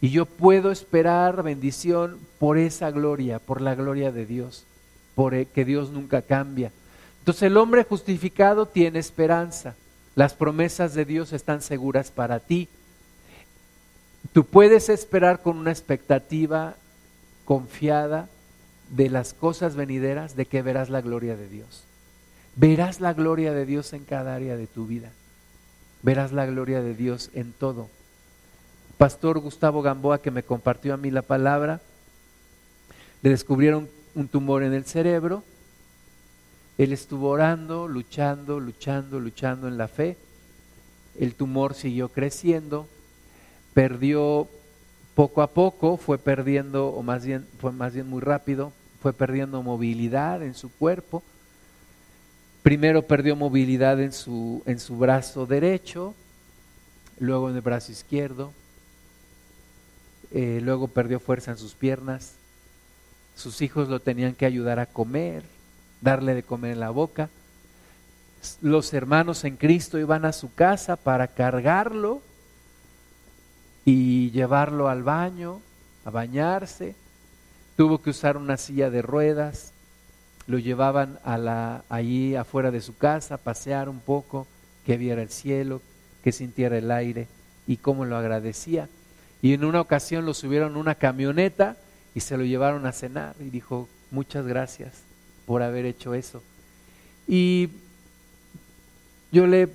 Y 0.00 0.10
yo 0.10 0.26
puedo 0.26 0.72
esperar 0.72 1.42
bendición 1.42 2.18
por 2.38 2.58
esa 2.58 2.90
gloria, 2.90 3.38
por 3.38 3.60
la 3.60 3.74
gloria 3.74 4.10
de 4.10 4.26
Dios, 4.26 4.64
por 5.14 5.34
e, 5.34 5.46
que 5.46 5.64
Dios 5.64 5.90
nunca 5.90 6.22
cambia. 6.22 6.72
Entonces 7.20 7.44
el 7.44 7.56
hombre 7.56 7.84
justificado 7.84 8.66
tiene 8.66 8.98
esperanza. 8.98 9.76
Las 10.16 10.34
promesas 10.34 10.94
de 10.94 11.04
Dios 11.04 11.32
están 11.32 11.62
seguras 11.62 12.10
para 12.10 12.40
ti. 12.40 12.68
Tú 14.32 14.44
puedes 14.44 14.88
esperar 14.88 15.42
con 15.42 15.58
una 15.58 15.70
expectativa 15.70 16.76
confiada 17.44 18.28
de 18.90 19.10
las 19.10 19.34
cosas 19.34 19.74
venideras, 19.74 20.36
de 20.36 20.46
que 20.46 20.62
verás 20.62 20.90
la 20.90 21.00
gloria 21.00 21.36
de 21.36 21.48
Dios. 21.48 21.84
Verás 22.56 23.00
la 23.00 23.14
gloria 23.14 23.52
de 23.52 23.66
Dios 23.66 23.92
en 23.92 24.04
cada 24.04 24.34
área 24.34 24.56
de 24.56 24.66
tu 24.66 24.86
vida. 24.86 25.10
Verás 26.02 26.32
la 26.32 26.46
gloria 26.46 26.82
de 26.82 26.94
Dios 26.94 27.30
en 27.34 27.52
todo. 27.52 27.88
Pastor 28.98 29.38
Gustavo 29.40 29.82
Gamboa, 29.82 30.20
que 30.20 30.30
me 30.30 30.42
compartió 30.42 30.94
a 30.94 30.96
mí 30.96 31.10
la 31.10 31.22
palabra, 31.22 31.80
le 33.22 33.30
descubrieron 33.30 33.88
un 34.14 34.28
tumor 34.28 34.62
en 34.62 34.74
el 34.74 34.84
cerebro. 34.84 35.42
Él 36.78 36.92
estuvo 36.92 37.28
orando, 37.30 37.88
luchando, 37.88 38.60
luchando, 38.60 39.20
luchando 39.20 39.68
en 39.68 39.78
la 39.78 39.88
fe. 39.88 40.16
El 41.18 41.34
tumor 41.34 41.74
siguió 41.74 42.08
creciendo 42.10 42.86
perdió 43.74 44.48
poco 45.14 45.42
a 45.42 45.48
poco, 45.48 45.96
fue 45.96 46.18
perdiendo, 46.18 46.88
o 46.88 47.02
más 47.02 47.24
bien, 47.24 47.46
fue 47.58 47.72
más 47.72 47.94
bien 47.94 48.08
muy 48.08 48.20
rápido, 48.20 48.72
fue 49.00 49.12
perdiendo 49.12 49.62
movilidad 49.62 50.42
en 50.42 50.54
su 50.54 50.70
cuerpo. 50.70 51.22
Primero 52.62 53.02
perdió 53.02 53.36
movilidad 53.36 54.00
en 54.00 54.12
su, 54.12 54.62
en 54.66 54.78
su 54.78 54.96
brazo 54.96 55.46
derecho, 55.46 56.14
luego 57.18 57.50
en 57.50 57.56
el 57.56 57.62
brazo 57.62 57.92
izquierdo, 57.92 58.52
eh, 60.30 60.60
luego 60.62 60.88
perdió 60.88 61.20
fuerza 61.20 61.50
en 61.50 61.58
sus 61.58 61.74
piernas. 61.74 62.34
Sus 63.34 63.60
hijos 63.62 63.88
lo 63.88 64.00
tenían 64.00 64.34
que 64.34 64.46
ayudar 64.46 64.78
a 64.78 64.86
comer, 64.86 65.42
darle 66.00 66.34
de 66.34 66.42
comer 66.42 66.72
en 66.72 66.80
la 66.80 66.90
boca. 66.90 67.28
Los 68.60 68.92
hermanos 68.94 69.44
en 69.44 69.56
Cristo 69.56 69.98
iban 69.98 70.24
a 70.24 70.32
su 70.32 70.52
casa 70.54 70.96
para 70.96 71.28
cargarlo 71.28 72.22
y 73.84 74.30
llevarlo 74.30 74.88
al 74.88 75.02
baño, 75.02 75.60
a 76.04 76.10
bañarse. 76.10 76.94
Tuvo 77.76 78.00
que 78.02 78.10
usar 78.10 78.36
una 78.36 78.56
silla 78.56 78.90
de 78.90 79.02
ruedas. 79.02 79.72
Lo 80.46 80.58
llevaban 80.58 81.18
a 81.24 81.38
la, 81.38 81.84
allí 81.88 82.36
afuera 82.36 82.70
de 82.70 82.80
su 82.80 82.96
casa, 82.96 83.36
a 83.36 83.38
pasear 83.38 83.88
un 83.88 84.00
poco, 84.00 84.46
que 84.84 84.96
viera 84.96 85.22
el 85.22 85.30
cielo, 85.30 85.80
que 86.22 86.32
sintiera 86.32 86.76
el 86.76 86.90
aire 86.90 87.28
y 87.66 87.76
cómo 87.76 88.04
lo 88.04 88.16
agradecía. 88.16 88.88
Y 89.40 89.54
en 89.54 89.64
una 89.64 89.80
ocasión 89.80 90.26
lo 90.26 90.34
subieron 90.34 90.76
a 90.76 90.78
una 90.78 90.94
camioneta 90.94 91.76
y 92.14 92.20
se 92.20 92.36
lo 92.36 92.44
llevaron 92.44 92.86
a 92.86 92.92
cenar 92.92 93.34
y 93.40 93.44
dijo, 93.44 93.88
muchas 94.10 94.46
gracias 94.46 95.02
por 95.46 95.62
haber 95.62 95.86
hecho 95.86 96.14
eso. 96.14 96.42
Y 97.26 97.70
yo 99.30 99.46
le 99.46 99.68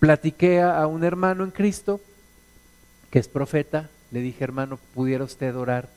platiqué 0.00 0.60
a 0.60 0.86
un 0.86 1.04
hermano 1.04 1.44
en 1.44 1.50
Cristo 1.50 2.00
que 3.10 3.18
es 3.18 3.28
profeta, 3.28 3.90
le 4.10 4.20
dije, 4.20 4.44
hermano, 4.44 4.78
¿pudiera 4.94 5.24
usted 5.24 5.54
orar 5.56 5.88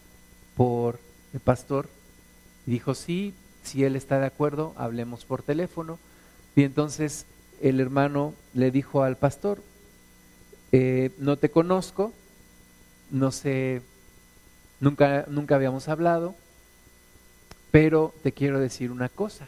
por 0.55 0.99
el 1.33 1.39
pastor? 1.39 1.89
Y 2.65 2.71
dijo, 2.71 2.95
sí, 2.95 3.33
si 3.63 3.83
él 3.83 3.95
está 3.95 4.19
de 4.19 4.25
acuerdo, 4.25 4.73
hablemos 4.77 5.25
por 5.25 5.43
teléfono. 5.43 5.99
Y 6.55 6.63
entonces 6.63 7.25
el 7.61 7.79
hermano 7.79 8.33
le 8.53 8.71
dijo 8.71 9.03
al 9.03 9.17
pastor, 9.17 9.61
eh, 10.71 11.11
no 11.17 11.37
te 11.37 11.49
conozco, 11.49 12.13
no 13.11 13.31
sé, 13.31 13.81
nunca, 14.79 15.25
nunca 15.27 15.55
habíamos 15.55 15.87
hablado, 15.87 16.35
pero 17.71 18.13
te 18.23 18.31
quiero 18.31 18.59
decir 18.59 18.91
una 18.91 19.09
cosa, 19.09 19.47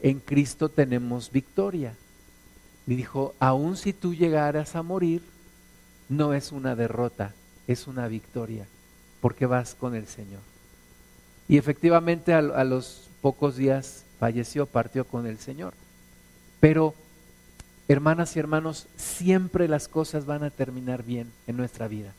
en 0.00 0.20
Cristo 0.20 0.68
tenemos 0.68 1.30
victoria. 1.30 1.94
Y 2.86 2.96
dijo, 2.96 3.34
aun 3.38 3.76
si 3.76 3.92
tú 3.92 4.14
llegaras 4.14 4.76
a 4.76 4.82
morir, 4.82 5.22
no 6.08 6.34
es 6.34 6.52
una 6.52 6.74
derrota, 6.74 7.32
es 7.66 7.86
una 7.86 8.08
victoria, 8.08 8.66
porque 9.20 9.46
vas 9.46 9.74
con 9.74 9.94
el 9.94 10.06
Señor. 10.06 10.40
Y 11.48 11.58
efectivamente 11.58 12.32
a, 12.32 12.40
los 12.42 13.08
pocos 13.20 13.56
días 13.56 14.04
falleció, 14.18 14.66
partió 14.66 15.04
con 15.04 15.26
el 15.26 15.38
Señor. 15.38 15.74
Pero, 16.60 16.94
hermanas 17.88 18.36
y 18.36 18.38
hermanos, 18.38 18.86
siempre 18.96 19.68
las 19.68 19.88
cosas 19.88 20.24
van 20.24 20.44
a 20.44 20.50
terminar 20.50 21.02
bien 21.02 21.30
en 21.46 21.56
nuestra 21.56 21.88
vida. 21.88 22.12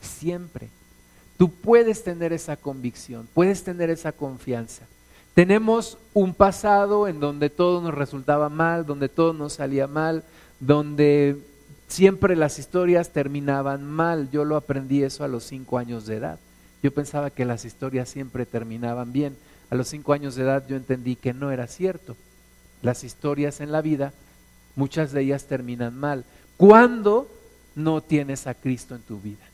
Siempre. 0.00 0.68
Tú 1.36 1.50
puedes 1.50 2.04
tener 2.04 2.32
esa 2.32 2.56
convicción, 2.56 3.28
puedes 3.34 3.62
tener 3.64 3.90
esa 3.90 4.12
confianza. 4.12 4.84
Tenemos 5.34 5.98
un 6.14 6.34
pasado 6.34 7.06
en 7.06 7.20
donde 7.20 7.48
todo 7.50 7.80
nos 7.80 7.94
resultaba 7.94 8.48
mal, 8.48 8.86
donde 8.86 9.08
todo 9.08 9.32
nos 9.32 9.52
salía 9.54 9.86
mal, 9.86 10.24
donde 10.58 11.38
siempre 11.88 12.36
las 12.36 12.58
historias 12.58 13.10
terminaban 13.10 13.84
mal. 13.84 14.30
Yo 14.30 14.44
lo 14.44 14.56
aprendí 14.56 15.02
eso 15.02 15.24
a 15.24 15.28
los 15.28 15.44
cinco 15.44 15.78
años 15.78 16.06
de 16.06 16.16
edad. 16.16 16.38
Yo 16.82 16.92
pensaba 16.92 17.30
que 17.30 17.44
las 17.44 17.64
historias 17.64 18.08
siempre 18.08 18.46
terminaban 18.46 19.12
bien. 19.12 19.36
A 19.70 19.74
los 19.74 19.88
cinco 19.88 20.12
años 20.12 20.34
de 20.34 20.44
edad 20.44 20.64
yo 20.68 20.76
entendí 20.76 21.16
que 21.16 21.34
no 21.34 21.50
era 21.50 21.66
cierto. 21.66 22.16
Las 22.82 23.02
historias 23.02 23.60
en 23.60 23.72
la 23.72 23.82
vida, 23.82 24.12
muchas 24.76 25.12
de 25.12 25.22
ellas 25.22 25.46
terminan 25.46 25.96
mal. 25.96 26.24
Cuando 26.56 27.28
no 27.74 28.00
tienes 28.00 28.46
a 28.46 28.54
Cristo 28.54 28.94
en 28.94 29.02
tu 29.02 29.20
vida. 29.20 29.44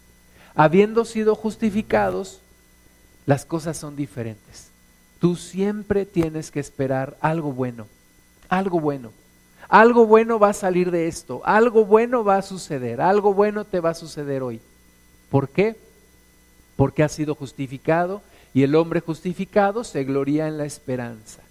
Habiendo 0.55 1.05
sido 1.05 1.35
justificados, 1.35 2.41
las 3.27 3.45
cosas 3.45 3.77
son 3.77 3.97
diferentes. 3.97 4.69
Tú 5.19 5.37
siempre 5.37 6.07
tienes 6.07 6.51
que 6.51 6.61
esperar 6.61 7.17
algo 7.21 7.53
bueno, 7.53 7.87
algo 8.49 8.81
bueno. 8.81 9.13
Algo 9.69 10.07
bueno 10.07 10.39
va 10.39 10.51
a 10.51 10.55
salir 10.55 10.91
de 10.91 11.09
esto, 11.09 11.43
algo 11.45 11.85
bueno 11.85 12.25
va 12.25 12.37
a 12.37 12.43
suceder, 12.43 13.01
algo 13.01 13.35
bueno 13.35 13.65
te 13.65 13.81
va 13.81 13.91
a 13.91 13.95
suceder 13.95 14.43
hoy. 14.43 14.61
¿Por 15.31 15.49
qué? 15.49 15.77
porque 16.77 17.03
ha 17.03 17.09
sido 17.09 17.35
justificado 17.35 18.23
y 18.53 18.63
el 18.63 18.75
hombre 18.75 19.01
justificado 19.01 19.85
se 19.85 20.05
gloria 20.05 20.49
en 20.49 20.59
la 20.59 20.65
esperanza. 20.65 21.43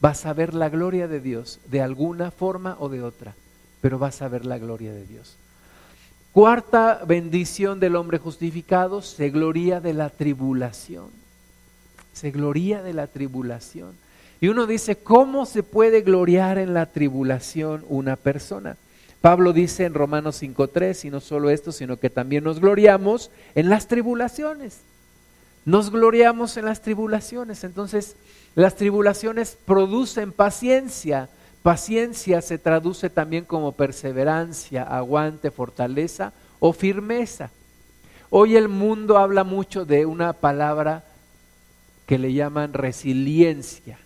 Vas 0.00 0.26
a 0.26 0.32
ver 0.32 0.54
la 0.54 0.68
gloria 0.68 1.08
de 1.08 1.20
Dios 1.20 1.60
de 1.66 1.80
alguna 1.80 2.30
forma 2.30 2.76
o 2.78 2.88
de 2.88 3.02
otra, 3.02 3.34
pero 3.80 3.98
vas 3.98 4.22
a 4.22 4.28
ver 4.28 4.44
la 4.44 4.58
gloria 4.58 4.92
de 4.92 5.06
Dios. 5.06 5.36
Cuarta 6.32 7.02
bendición 7.06 7.80
del 7.80 7.96
hombre 7.96 8.18
justificado, 8.18 9.00
se 9.00 9.30
gloria 9.30 9.80
de 9.80 9.94
la 9.94 10.10
tribulación. 10.10 11.08
Se 12.12 12.30
gloria 12.30 12.82
de 12.82 12.92
la 12.92 13.06
tribulación. 13.06 13.94
Y 14.40 14.48
uno 14.48 14.66
dice, 14.66 14.96
¿cómo 14.96 15.46
se 15.46 15.62
puede 15.62 16.02
gloriar 16.02 16.58
en 16.58 16.74
la 16.74 16.86
tribulación 16.86 17.84
una 17.88 18.16
persona? 18.16 18.76
Pablo 19.20 19.52
dice 19.52 19.84
en 19.84 19.94
Romanos 19.94 20.42
5.3, 20.42 21.06
y 21.06 21.10
no 21.10 21.20
solo 21.20 21.50
esto, 21.50 21.72
sino 21.72 21.98
que 21.98 22.10
también 22.10 22.44
nos 22.44 22.60
gloriamos 22.60 23.30
en 23.54 23.68
las 23.70 23.88
tribulaciones. 23.88 24.80
Nos 25.64 25.90
gloriamos 25.90 26.56
en 26.56 26.66
las 26.66 26.80
tribulaciones. 26.80 27.64
Entonces, 27.64 28.14
las 28.54 28.76
tribulaciones 28.76 29.58
producen 29.64 30.32
paciencia. 30.32 31.28
Paciencia 31.62 32.40
se 32.40 32.58
traduce 32.58 33.10
también 33.10 33.44
como 33.44 33.72
perseverancia, 33.72 34.84
aguante, 34.84 35.50
fortaleza 35.50 36.32
o 36.60 36.72
firmeza. 36.72 37.50
Hoy 38.30 38.56
el 38.56 38.68
mundo 38.68 39.18
habla 39.18 39.44
mucho 39.44 39.84
de 39.84 40.06
una 40.06 40.32
palabra 40.32 41.04
que 42.06 42.18
le 42.18 42.32
llaman 42.32 42.72
resiliencia, 42.72 43.98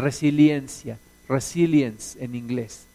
resiliencia, 0.00 0.98
resilience 1.28 2.22
en 2.22 2.34
inglés. 2.34 2.86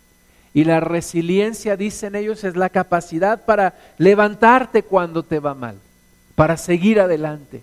Y 0.53 0.64
la 0.64 0.80
resiliencia, 0.80 1.76
dicen 1.76 2.16
ellos, 2.16 2.43
es 2.43 2.56
la 2.56 2.70
capacidad 2.70 3.45
para 3.45 3.76
levantarte 3.97 4.84
cuando 4.84 5.24
te 5.24 5.39
va 5.39 5.53
mal, 5.53 5.78
para 6.36 6.58
seguir 6.58 6.99
adelante. 6.99 7.62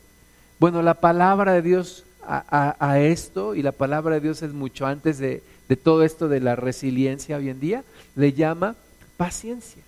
Bueno, 0.59 0.83
la 0.83 0.95
palabra 0.95 1.55
de 1.55 1.63
Dios 1.63 2.05
a, 2.25 3.01
esto, 3.01 3.55
y 3.55 3.63
la 3.63 3.73
palabra 3.73 4.17
de 4.17 4.21
Dios 4.21 4.43
es 4.43 4.53
mucho 4.53 4.87
antes 4.87 5.19
de, 5.19 5.43
de 5.69 5.77
todo 5.77 6.05
esto 6.05 6.29
de 6.29 6.41
la 6.41 6.55
resiliencia 6.55 7.37
hoy 7.37 7.49
en 7.49 7.61
día, 7.61 7.83
le 8.15 8.33
llama 8.33 8.77
paciencia. 9.17 9.83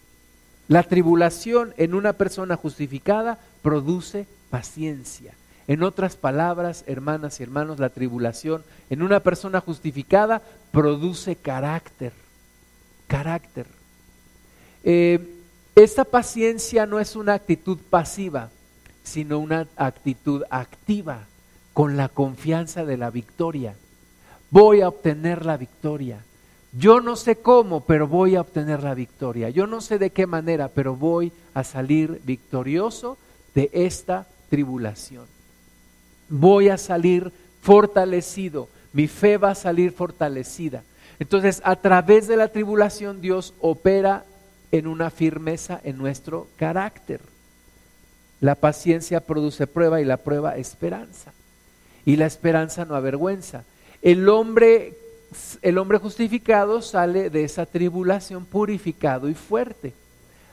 La 0.66 0.82
tribulación 0.82 1.74
en 1.76 1.94
una 1.94 2.14
persona 2.14 2.56
justificada 2.56 3.38
produce 3.62 4.26
paciencia. 4.50 5.34
En 5.66 5.82
otras 5.82 6.16
palabras, 6.16 6.84
hermanas 6.86 7.40
y 7.40 7.42
hermanos, 7.42 7.78
la 7.78 7.88
tribulación 7.88 8.62
en 8.90 9.02
una 9.02 9.20
persona 9.20 9.60
justificada 9.60 10.42
produce 10.72 11.36
carácter 11.36 12.12
carácter. 13.06 13.66
Eh, 14.82 15.20
esta 15.74 16.04
paciencia 16.04 16.86
no 16.86 17.00
es 17.00 17.16
una 17.16 17.34
actitud 17.34 17.78
pasiva, 17.90 18.50
sino 19.02 19.38
una 19.38 19.66
actitud 19.76 20.42
activa, 20.50 21.26
con 21.72 21.96
la 21.96 22.08
confianza 22.08 22.84
de 22.84 22.96
la 22.96 23.10
victoria. 23.10 23.74
Voy 24.50 24.80
a 24.80 24.88
obtener 24.88 25.44
la 25.44 25.56
victoria. 25.56 26.24
Yo 26.72 27.00
no 27.00 27.16
sé 27.16 27.36
cómo, 27.36 27.80
pero 27.80 28.06
voy 28.06 28.36
a 28.36 28.40
obtener 28.40 28.82
la 28.82 28.94
victoria. 28.94 29.50
Yo 29.50 29.66
no 29.66 29.80
sé 29.80 29.98
de 29.98 30.10
qué 30.10 30.26
manera, 30.26 30.68
pero 30.68 30.94
voy 30.94 31.32
a 31.52 31.64
salir 31.64 32.20
victorioso 32.24 33.18
de 33.54 33.70
esta 33.72 34.26
tribulación. 34.50 35.26
Voy 36.28 36.68
a 36.68 36.78
salir 36.78 37.32
fortalecido. 37.60 38.68
Mi 38.92 39.08
fe 39.08 39.36
va 39.36 39.50
a 39.50 39.54
salir 39.54 39.92
fortalecida. 39.92 40.82
Entonces, 41.18 41.60
a 41.64 41.76
través 41.76 42.26
de 42.26 42.36
la 42.36 42.48
tribulación, 42.48 43.20
Dios 43.20 43.54
opera 43.60 44.24
en 44.72 44.86
una 44.86 45.10
firmeza 45.10 45.80
en 45.84 45.98
nuestro 45.98 46.48
carácter. 46.56 47.20
La 48.40 48.56
paciencia 48.56 49.20
produce 49.20 49.66
prueba 49.66 50.00
y 50.00 50.04
la 50.04 50.16
prueba 50.16 50.56
esperanza. 50.56 51.32
Y 52.04 52.16
la 52.16 52.26
esperanza 52.26 52.84
no 52.84 52.94
avergüenza. 52.94 53.64
El 54.02 54.28
hombre, 54.28 54.94
el 55.62 55.78
hombre 55.78 55.98
justificado 55.98 56.82
sale 56.82 57.30
de 57.30 57.44
esa 57.44 57.66
tribulación 57.66 58.44
purificado 58.44 59.28
y 59.28 59.34
fuerte. 59.34 59.94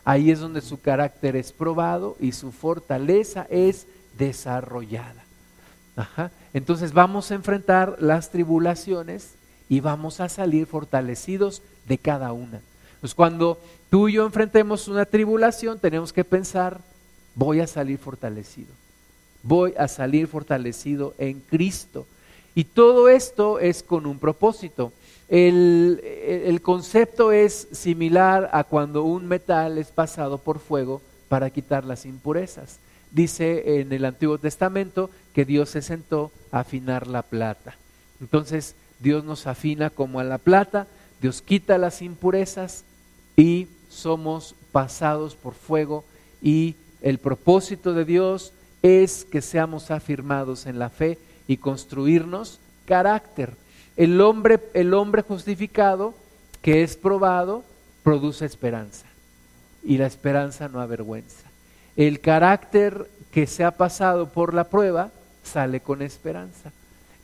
Ahí 0.03 0.32
es 0.32 0.39
donde 0.39 0.61
su 0.61 0.80
carácter 0.80 1.36
es 1.36 1.51
probado 1.51 2.15
y 2.19 2.32
su 2.32 2.51
fortaleza 2.51 3.45
es 3.49 3.88
desarrollada. 4.17 5.20
Entonces 6.53 6.93
vamos 6.93 7.31
a 7.31 7.35
enfrentar 7.35 7.97
las 7.99 8.29
tribulaciones 8.29 9.35
y 9.69 9.79
vamos 9.79 10.19
a 10.19 10.29
salir 10.29 10.67
fortalecidos 10.67 11.61
de 11.87 11.97
cada 11.97 12.33
una. 12.33 12.61
Pues 12.99 13.15
cuando 13.15 13.57
tú 13.89 14.09
y 14.09 14.13
yo 14.13 14.25
enfrentemos 14.25 14.87
una 14.87 15.05
tribulación, 15.05 15.79
tenemos 15.79 16.13
que 16.13 16.23
pensar, 16.23 16.79
voy 17.35 17.59
a 17.61 17.67
salir 17.67 17.97
fortalecido, 17.97 18.73
voy 19.43 19.73
a 19.77 19.87
salir 19.87 20.27
fortalecido 20.27 21.13
en 21.17 21.39
Cristo. 21.39 22.05
Y 22.53 22.65
todo 22.65 23.07
esto 23.09 23.59
es 23.59 23.81
con 23.81 24.05
un 24.05 24.19
propósito. 24.19 24.91
El, 25.29 26.59
concepto 26.61 27.31
es 27.31 27.69
similar 27.71 28.49
a 28.51 28.65
cuando 28.65 29.03
un 29.03 29.25
metal 29.25 29.77
es 29.77 29.87
pasado 29.87 30.37
por 30.37 30.59
fuego 30.59 31.01
para 31.29 31.49
quitar 31.49 31.85
las 31.85 32.05
impurezas. 32.05 32.79
Dice 33.12 33.82
en 33.82 33.91
el 33.91 34.05
Antiguo 34.05 34.38
Testamento 34.38 35.09
que 35.34 35.45
Dios 35.45 35.70
se 35.70 35.82
sentó 35.82 36.32
a 36.51 36.62
afinar 36.62 37.07
la 37.07 37.22
plata. 37.22 37.76
Entonces, 38.20 38.76
Dios 38.99 39.24
nos 39.24 39.47
afina 39.47 39.89
como 39.89 40.20
a 40.20 40.24
la 40.24 40.38
plata, 40.38 40.88
Dios 41.22 41.41
quita 41.41 41.78
las 41.78 42.01
impurezas 42.01 42.84
y 43.36 43.68
somos 43.89 44.55
pasados 44.72 45.36
por 45.36 45.53
fuego 45.53 46.05
y 46.41 46.76
el 47.01 47.18
propósito 47.18 47.93
de 47.93 48.05
Dios 48.05 48.53
es 48.82 49.26
que 49.26 49.41
seamos 49.41 49.91
afirmados 49.91 50.66
en 50.66 50.80
la 50.80 50.89
fe 50.89 51.18
y 51.47 51.57
construirnos 51.57 52.59
carácter. 52.86 53.53
El 53.97 54.22
hombre, 54.22 54.59
el 54.74 54.93
hombre 54.93 55.22
justificado 55.22 56.14
que 56.62 56.84
es 56.84 56.95
probado 56.95 57.64
produce 58.03 58.45
esperanza 58.45 59.05
y 59.84 59.97
la 59.97 60.07
esperanza 60.07 60.70
no 60.70 60.80
avergüenza. 60.80 61.51
El 61.95 62.19
carácter 62.19 63.09
que 63.31 63.47
se 63.47 63.63
ha 63.63 63.71
pasado 63.71 64.29
por 64.29 64.53
la 64.53 64.65
prueba 64.65 65.11
sale 65.43 65.79
con 65.79 66.01
esperanza 66.01 66.71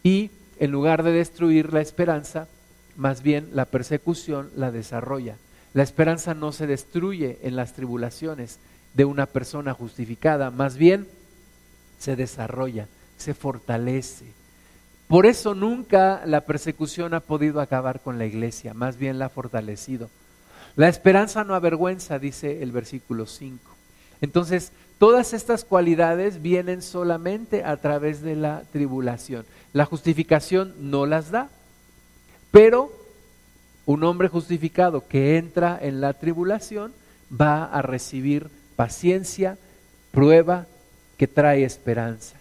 y 0.04 0.32
en 0.60 0.72
lugar 0.72 1.04
de 1.04 1.12
destruir 1.12 1.74
la 1.74 1.82
esperanza, 1.82 2.48
más 2.96 3.22
bien 3.22 3.50
la 3.54 3.66
persecución 3.66 4.50
la 4.56 4.72
desarrolla. 4.72 5.36
La 5.74 5.84
esperanza 5.84 6.34
no 6.34 6.52
se 6.52 6.66
destruye 6.66 7.38
en 7.44 7.56
las 7.56 7.74
tribulaciones 7.74 8.60
de 8.94 9.06
una 9.06 9.28
persona 9.28 9.74
justificada, 9.74 10.50
más 10.50 10.78
bien 10.78 11.08
se 12.00 12.16
desarrolla, 12.16 12.88
se 13.18 13.34
fortalece. 13.34 14.26
Por 15.08 15.26
eso 15.26 15.54
nunca 15.54 16.24
la 16.26 16.42
persecución 16.42 17.14
ha 17.14 17.20
podido 17.20 17.62
acabar 17.62 18.02
con 18.02 18.18
la 18.18 18.26
iglesia, 18.26 18.74
más 18.74 18.98
bien 18.98 19.20
la 19.20 19.26
ha 19.26 19.30
fortalecido. 19.30 20.10
La 20.76 20.90
esperanza 20.90 21.44
no 21.44 21.54
avergüenza, 21.56 22.20
dice 22.20 22.62
el 22.62 22.72
versículo 22.72 23.26
5. 23.26 23.77
Entonces, 24.22 24.72
todas 24.98 25.34
estas 25.34 25.64
cualidades 25.64 26.42
vienen 26.42 26.82
solamente 26.82 27.64
a 27.64 27.78
través 27.78 28.22
de 28.22 28.36
la 28.36 28.64
tribulación. 28.72 29.46
La 29.74 29.86
justificación 29.86 30.74
no 30.80 31.06
las 31.06 31.32
da, 31.32 31.50
pero 32.52 32.92
un 33.86 34.04
hombre 34.04 34.28
justificado 34.28 35.08
que 35.08 35.38
entra 35.38 35.78
en 35.82 36.02
la 36.02 36.14
tribulación 36.14 36.94
va 37.30 37.66
a 37.66 37.82
recibir 37.82 38.50
paciencia, 38.76 39.58
prueba 40.12 40.68
que 41.18 41.28
trae 41.28 41.64
esperanza. 41.64 42.36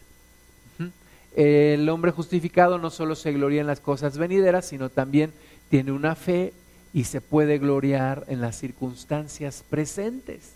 El 1.36 1.86
hombre 1.90 2.12
justificado 2.12 2.78
no 2.78 2.88
solo 2.88 3.14
se 3.14 3.30
gloria 3.32 3.60
en 3.60 3.66
las 3.66 3.80
cosas 3.80 4.16
venideras, 4.16 4.64
sino 4.64 4.88
también 4.88 5.32
tiene 5.68 5.92
una 5.92 6.14
fe 6.14 6.54
y 6.94 7.04
se 7.04 7.20
puede 7.20 7.58
gloriar 7.58 8.24
en 8.28 8.40
las 8.40 8.56
circunstancias 8.58 9.62
presentes. 9.68 10.55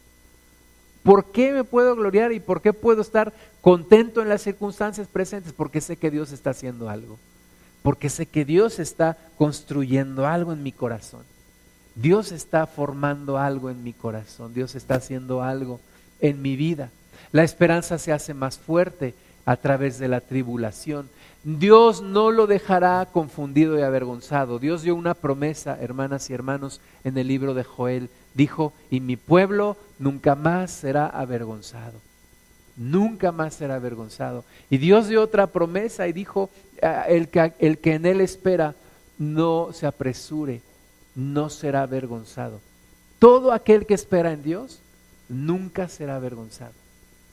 ¿Por 1.02 1.32
qué 1.32 1.52
me 1.52 1.64
puedo 1.64 1.96
gloriar 1.96 2.32
y 2.32 2.40
por 2.40 2.60
qué 2.60 2.72
puedo 2.72 3.02
estar 3.02 3.32
contento 3.60 4.20
en 4.22 4.28
las 4.28 4.42
circunstancias 4.42 5.08
presentes? 5.08 5.52
Porque 5.52 5.80
sé 5.80 5.96
que 5.96 6.10
Dios 6.10 6.32
está 6.32 6.50
haciendo 6.50 6.88
algo. 6.88 7.18
Porque 7.82 8.10
sé 8.10 8.26
que 8.26 8.44
Dios 8.44 8.78
está 8.78 9.16
construyendo 9.38 10.26
algo 10.26 10.52
en 10.52 10.62
mi 10.62 10.72
corazón. 10.72 11.22
Dios 11.94 12.32
está 12.32 12.66
formando 12.66 13.38
algo 13.38 13.70
en 13.70 13.82
mi 13.82 13.92
corazón. 13.92 14.52
Dios 14.52 14.74
está 14.74 14.96
haciendo 14.96 15.42
algo 15.42 15.80
en 16.20 16.42
mi 16.42 16.56
vida. 16.56 16.90
La 17.32 17.44
esperanza 17.44 17.98
se 17.98 18.12
hace 18.12 18.34
más 18.34 18.58
fuerte 18.58 19.14
a 19.44 19.56
través 19.56 19.98
de 19.98 20.08
la 20.08 20.20
tribulación. 20.20 21.08
Dios 21.42 22.02
no 22.02 22.30
lo 22.30 22.46
dejará 22.46 23.06
confundido 23.10 23.78
y 23.78 23.82
avergonzado. 23.82 24.58
Dios 24.58 24.82
dio 24.82 24.94
una 24.94 25.14
promesa, 25.14 25.78
hermanas 25.80 26.28
y 26.28 26.34
hermanos, 26.34 26.80
en 27.04 27.16
el 27.16 27.28
libro 27.28 27.54
de 27.54 27.64
Joel. 27.64 28.10
Dijo, 28.34 28.72
y 28.90 29.00
mi 29.00 29.16
pueblo 29.16 29.76
nunca 29.98 30.34
más 30.34 30.70
será 30.70 31.06
avergonzado. 31.06 32.00
Nunca 32.76 33.32
más 33.32 33.54
será 33.54 33.76
avergonzado. 33.76 34.44
Y 34.70 34.78
Dios 34.78 35.08
dio 35.08 35.22
otra 35.22 35.48
promesa 35.48 36.08
y 36.08 36.12
dijo, 36.12 36.50
ah, 36.82 37.04
el 37.08 37.28
que, 37.28 37.52
el 37.58 37.78
que 37.78 37.94
en 37.94 38.06
él 38.06 38.20
espera 38.20 38.74
no 39.18 39.72
se 39.72 39.86
apresure, 39.86 40.62
no 41.14 41.50
será 41.50 41.82
avergonzado. 41.82 42.60
Todo 43.18 43.52
aquel 43.52 43.84
que 43.86 43.94
espera 43.94 44.32
en 44.32 44.42
Dios 44.42 44.80
nunca 45.28 45.88
será 45.88 46.16
avergonzado. 46.16 46.72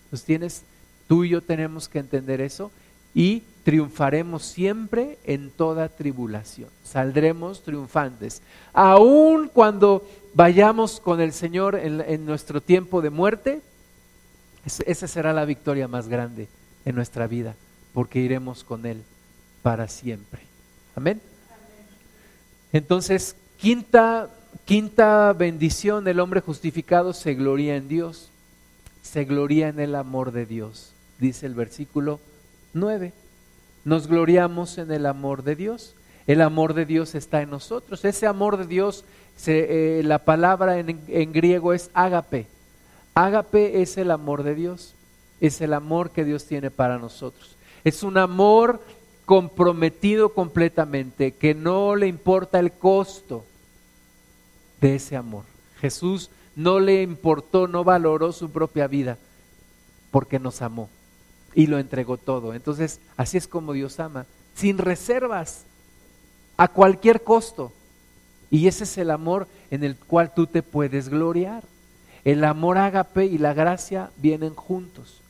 Pues 0.10 0.24
tienes 0.24 0.64
Tú 1.08 1.24
y 1.24 1.30
yo 1.30 1.42
tenemos 1.42 1.88
que 1.88 2.00
entender 2.00 2.42
eso 2.42 2.72
y 3.18 3.42
triunfaremos 3.64 4.46
siempre 4.46 5.18
en 5.24 5.50
toda 5.50 5.90
tribulación. 5.90 6.70
Saldremos 6.84 7.64
triunfantes. 7.64 8.44
Aun 8.74 9.50
cuando 9.52 10.08
vayamos 10.36 11.00
con 11.00 11.20
el 11.20 11.34
Señor 11.34 11.74
en, 11.74 12.26
nuestro 12.28 12.62
tiempo 12.62 13.02
de 13.02 13.10
muerte, 13.10 13.62
esa 14.86 15.08
será 15.08 15.34
la 15.34 15.46
victoria 15.46 15.88
más 15.88 16.08
grande 16.08 16.48
en 16.86 16.94
nuestra 16.94 17.26
vida, 17.26 17.56
porque 17.92 18.20
iremos 18.20 18.64
con 18.64 18.86
Él 18.86 19.02
para 19.64 19.88
siempre. 19.88 20.42
Amén. 20.96 21.20
Entonces, 22.72 23.36
quinta, 23.58 24.30
quinta 24.66 25.34
bendición 25.34 26.04
del 26.04 26.20
hombre 26.20 26.42
justificado 26.42 27.14
se 27.14 27.34
gloria 27.34 27.78
en 27.78 27.88
Dios, 27.88 28.30
se 29.02 29.26
gloria 29.26 29.70
en 29.70 29.80
el 29.80 29.96
amor 29.96 30.32
de 30.32 30.46
Dios, 30.46 30.94
dice 31.18 31.48
el 31.48 31.56
versículo 31.56 32.20
9. 32.74 33.14
Nos 33.86 34.08
gloriamos 34.08 34.78
en 34.78 34.92
el 34.92 35.06
amor 35.06 35.44
de 35.44 35.56
Dios. 35.56 35.96
El 36.26 36.42
amor 36.42 36.74
de 36.74 36.86
Dios 36.86 37.16
está 37.16 37.42
en 37.42 37.50
nosotros. 37.50 38.04
Ese 38.04 38.28
amor 38.28 38.58
de 38.58 38.68
Dios, 38.68 39.06
eh, 39.46 40.02
la 40.04 40.20
palabra 40.20 40.78
en, 40.80 41.00
en 41.08 41.32
griego 41.32 41.74
es 41.74 41.90
ágape. 41.94 42.48
Ágape 43.14 43.82
es 43.82 43.98
el 43.98 44.12
amor 44.12 44.44
de 44.44 44.56
Dios. 44.56 44.94
Es 45.40 45.62
el 45.62 45.74
amor 45.74 46.12
que 46.12 46.26
Dios 46.26 46.46
tiene 46.46 46.70
para 46.70 46.98
nosotros. 46.98 47.56
Es 47.84 48.04
un 48.04 48.18
amor 48.18 48.82
comprometido 49.26 50.34
completamente, 50.34 51.34
que 51.34 51.54
no 51.54 51.96
le 51.96 52.08
importa 52.08 52.60
el 52.60 52.72
costo 52.72 53.46
de 54.82 54.96
ese 54.96 55.16
amor. 55.16 55.44
Jesús 55.80 56.30
no 56.56 56.80
le 56.80 57.04
importó, 57.04 57.68
no 57.68 57.84
valoró 57.84 58.32
su 58.32 58.50
propia 58.50 58.88
vida 58.88 59.18
porque 60.12 60.40
nos 60.40 60.62
amó 60.62 60.90
y 61.58 61.66
lo 61.66 61.80
entregó 61.80 62.18
todo. 62.18 62.54
Entonces, 62.54 63.00
así 63.18 63.36
es 63.36 63.48
como 63.48 63.74
Dios 63.74 64.00
ama, 64.00 64.28
sin 64.54 64.78
reservas, 64.78 65.64
a 66.56 66.68
cualquier 66.68 67.24
costo. 67.24 67.74
Y 68.52 68.68
ese 68.68 68.84
es 68.84 68.96
el 69.00 69.10
amor 69.10 69.48
en 69.72 69.84
el 69.84 69.96
cual 69.96 70.36
tú 70.36 70.46
te 70.46 70.62
puedes 70.62 71.10
gloriar. 71.10 71.64
El 72.24 72.44
amor 72.44 72.78
ágape 72.78 73.26
y 73.26 73.40
la 73.40 73.56
gracia 73.56 74.12
vienen 74.18 74.54
juntos. 74.54 75.22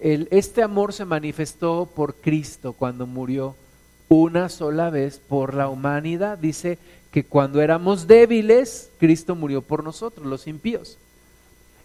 El, 0.00 0.26
este 0.30 0.62
amor 0.62 0.94
se 0.94 1.04
manifestó 1.04 1.86
por 1.94 2.14
Cristo 2.14 2.72
cuando 2.72 3.06
murió 3.06 3.54
una 4.08 4.48
sola 4.48 4.88
vez 4.88 5.18
por 5.18 5.52
la 5.52 5.68
humanidad. 5.68 6.38
Dice 6.38 6.78
que 7.10 7.24
cuando 7.24 7.60
éramos 7.60 8.06
débiles, 8.06 8.88
Cristo 8.98 9.34
murió 9.34 9.60
por 9.60 9.84
nosotros, 9.84 10.26
los 10.26 10.46
impíos. 10.46 10.96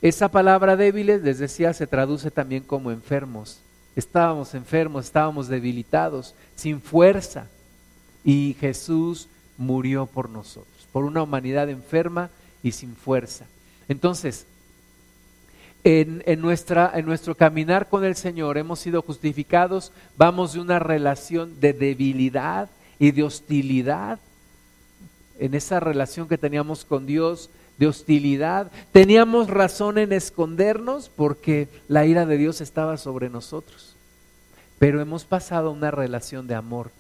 Esa 0.02 0.30
palabra 0.30 0.76
débiles, 0.76 1.22
les 1.22 1.40
decía, 1.40 1.74
se 1.74 1.88
traduce 1.88 2.30
también 2.32 2.64
como 2.64 2.92
enfermos. 2.92 3.60
Estábamos 3.96 4.54
enfermos, 4.54 5.06
estábamos 5.06 5.48
debilitados, 5.48 6.36
sin 6.56 6.82
fuerza. 6.82 7.48
Y 8.24 8.56
Jesús 8.60 9.28
murió 9.58 10.06
por 10.06 10.30
nosotros, 10.30 10.88
por 10.92 11.04
una 11.04 11.24
humanidad 11.24 11.70
enferma 11.70 12.30
y 12.62 12.72
sin 12.74 12.96
fuerza. 12.96 13.46
Entonces, 13.88 14.46
en, 15.84 16.42
nuestra, 16.42 16.92
en 16.96 17.06
nuestro 17.06 17.36
caminar 17.36 17.88
con 17.88 18.04
el 18.04 18.16
Señor 18.16 18.58
hemos 18.58 18.80
sido 18.80 19.02
justificados, 19.02 19.94
vamos 20.18 20.54
de 20.54 20.60
una 20.60 20.80
relación 20.80 21.60
de 21.60 21.74
debilidad 21.74 22.70
y 23.00 23.12
de 23.12 23.24
hostilidad. 23.24 24.20
En 25.40 25.54
esa 25.54 25.80
relación 25.80 26.28
que 26.28 26.38
teníamos 26.38 26.84
con 26.84 27.06
Dios, 27.06 27.50
de 27.78 27.88
hostilidad. 27.88 28.72
Teníamos 28.92 29.50
razón 29.50 29.98
en 29.98 30.14
escondernos 30.14 31.10
porque 31.10 31.68
la 31.88 32.06
ira 32.06 32.26
de 32.26 32.38
Dios 32.38 32.62
estaba 32.62 32.98
sobre 32.98 33.30
nosotros. 33.30 33.96
Pero 34.80 35.02
hemos 35.02 35.26
pasado 35.26 35.70
a 35.70 35.74
una 35.74 35.92
relación 35.92 36.48
de 36.48 36.56
amor. 36.56 36.92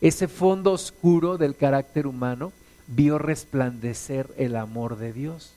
Ese 0.00 0.28
fondo 0.28 0.72
oscuro 0.72 1.38
del 1.38 1.56
carácter 1.56 2.06
humano 2.06 2.52
vio 2.86 3.18
resplandecer 3.18 4.28
el 4.36 4.56
amor 4.56 4.96
de 4.98 5.12
Dios, 5.12 5.54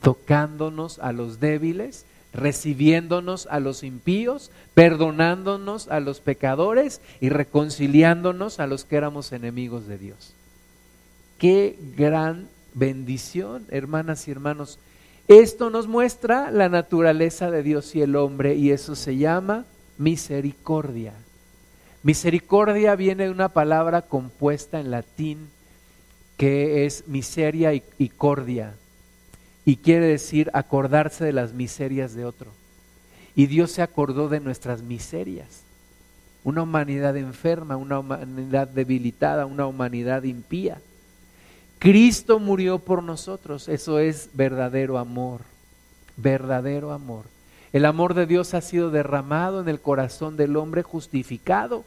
tocándonos 0.00 0.98
a 0.98 1.12
los 1.12 1.38
débiles, 1.40 2.06
recibiéndonos 2.32 3.46
a 3.50 3.60
los 3.60 3.82
impíos, 3.82 4.50
perdonándonos 4.74 5.88
a 5.88 6.00
los 6.00 6.20
pecadores 6.20 7.00
y 7.20 7.28
reconciliándonos 7.28 8.60
a 8.60 8.66
los 8.66 8.84
que 8.84 8.96
éramos 8.96 9.32
enemigos 9.32 9.86
de 9.86 9.98
Dios. 9.98 10.32
Qué 11.38 11.78
gran 11.96 12.48
bendición, 12.76 13.66
hermanas 13.70 14.28
y 14.28 14.30
hermanos. 14.30 14.78
Esto 15.26 15.70
nos 15.70 15.88
muestra 15.88 16.52
la 16.52 16.68
naturaleza 16.68 17.50
de 17.50 17.64
Dios 17.64 17.96
y 17.96 18.02
el 18.02 18.14
hombre 18.14 18.54
y 18.54 18.70
eso 18.70 18.94
se 18.94 19.16
llama 19.16 19.64
misericordia. 19.98 21.14
Misericordia 22.04 22.94
viene 22.94 23.24
de 23.24 23.30
una 23.30 23.48
palabra 23.48 24.02
compuesta 24.02 24.78
en 24.78 24.92
latín 24.92 25.48
que 26.36 26.84
es 26.84 27.08
miseria 27.08 27.72
y, 27.72 28.08
cordia 28.10 28.74
y 29.64 29.76
quiere 29.76 30.06
decir 30.06 30.50
acordarse 30.52 31.24
de 31.24 31.32
las 31.32 31.54
miserias 31.54 32.14
de 32.14 32.26
otro. 32.26 32.52
Y 33.34 33.46
Dios 33.46 33.72
se 33.72 33.82
acordó 33.82 34.28
de 34.28 34.40
nuestras 34.40 34.82
miserias. 34.82 35.62
Una 36.44 36.62
humanidad 36.62 37.16
enferma, 37.16 37.76
una 37.76 37.98
humanidad 37.98 38.68
debilitada, 38.68 39.46
una 39.46 39.66
humanidad 39.66 40.22
impía. 40.22 40.78
Cristo 41.78 42.38
murió 42.38 42.78
por 42.78 43.02
nosotros. 43.02 43.68
Eso 43.68 43.98
es 43.98 44.30
verdadero 44.34 44.98
amor, 44.98 45.42
verdadero 46.16 46.92
amor. 46.92 47.24
El 47.72 47.84
amor 47.84 48.14
de 48.14 48.26
Dios 48.26 48.54
ha 48.54 48.60
sido 48.60 48.90
derramado 48.90 49.60
en 49.60 49.68
el 49.68 49.80
corazón 49.80 50.36
del 50.36 50.56
hombre 50.56 50.82
justificado. 50.82 51.84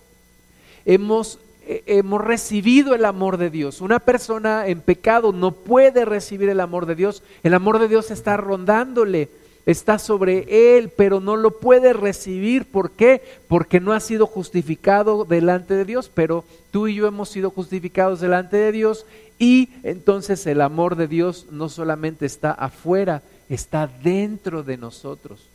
Hemos, 0.85 1.39
eh, 1.65 1.83
hemos 1.87 2.21
recibido 2.21 2.93
el 2.93 3.05
amor 3.05 3.37
de 3.37 3.49
Dios. 3.49 3.81
Una 3.81 3.99
persona 3.99 4.67
en 4.67 4.81
pecado 4.81 5.33
no 5.33 5.51
puede 5.51 6.05
recibir 6.05 6.49
el 6.49 6.59
amor 6.59 6.85
de 6.85 6.95
Dios. 6.95 7.23
El 7.43 7.53
amor 7.53 7.79
de 7.79 7.87
Dios 7.87 8.11
está 8.11 8.37
rondándole, 8.37 9.29
está 9.71 9.99
sobre 9.99 10.77
él, 10.77 10.89
pero 10.89 11.19
no 11.19 11.37
lo 11.37 11.59
puede 11.59 11.93
recibir. 11.93 12.65
¿Por 12.65 12.91
qué? 12.91 13.21
Porque 13.47 13.79
no 13.79 13.93
ha 13.93 13.99
sido 13.99 14.25
justificado 14.25 15.25
delante 15.25 15.75
de 15.75 15.85
Dios. 15.85 16.09
Pero 16.11 16.43
tú 16.71 16.87
y 16.87 16.95
yo 16.95 17.05
hemos 17.05 17.29
sido 17.29 17.51
justificados 17.51 18.19
delante 18.19 18.57
de 18.57 18.71
Dios 18.71 19.05
y 19.37 19.69
entonces 19.83 20.47
el 20.47 20.61
amor 20.61 20.95
de 20.95 21.07
Dios 21.07 21.45
no 21.51 21.69
solamente 21.69 22.25
está 22.25 22.51
afuera, 22.51 23.21
está 23.47 23.85
dentro 23.85 24.63
de 24.63 24.77
nosotros. 24.77 25.47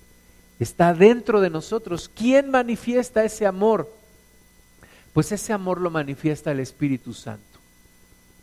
Está 0.60 0.94
dentro 0.94 1.40
de 1.40 1.50
nosotros. 1.50 2.08
¿Quién 2.14 2.50
manifiesta 2.50 3.24
ese 3.24 3.46
amor? 3.46 3.90
Pues 5.12 5.32
ese 5.32 5.52
amor 5.52 5.80
lo 5.80 5.90
manifiesta 5.90 6.52
el 6.52 6.60
Espíritu 6.60 7.12
Santo. 7.14 7.58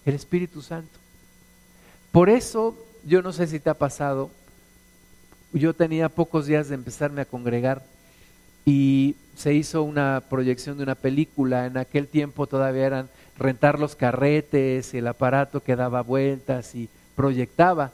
El 0.05 0.15
Espíritu 0.15 0.61
Santo. 0.61 0.99
Por 2.11 2.29
eso, 2.29 2.75
yo 3.05 3.21
no 3.21 3.31
sé 3.31 3.47
si 3.47 3.61
te 3.61 3.69
ha 3.69 3.73
pasado, 3.73 4.31
yo 5.53 5.73
tenía 5.73 6.09
pocos 6.09 6.45
días 6.45 6.69
de 6.69 6.75
empezarme 6.75 7.21
a 7.21 7.25
congregar 7.25 7.83
y 8.65 9.15
se 9.35 9.53
hizo 9.53 9.83
una 9.83 10.23
proyección 10.29 10.77
de 10.77 10.83
una 10.83 10.95
película. 10.95 11.65
En 11.65 11.77
aquel 11.77 12.07
tiempo 12.07 12.47
todavía 12.47 12.85
eran 12.85 13.09
rentar 13.37 13.79
los 13.79 13.95
carretes, 13.95 14.93
el 14.93 15.07
aparato 15.07 15.63
que 15.63 15.75
daba 15.75 16.01
vueltas 16.01 16.75
y 16.75 16.89
proyectaba. 17.15 17.91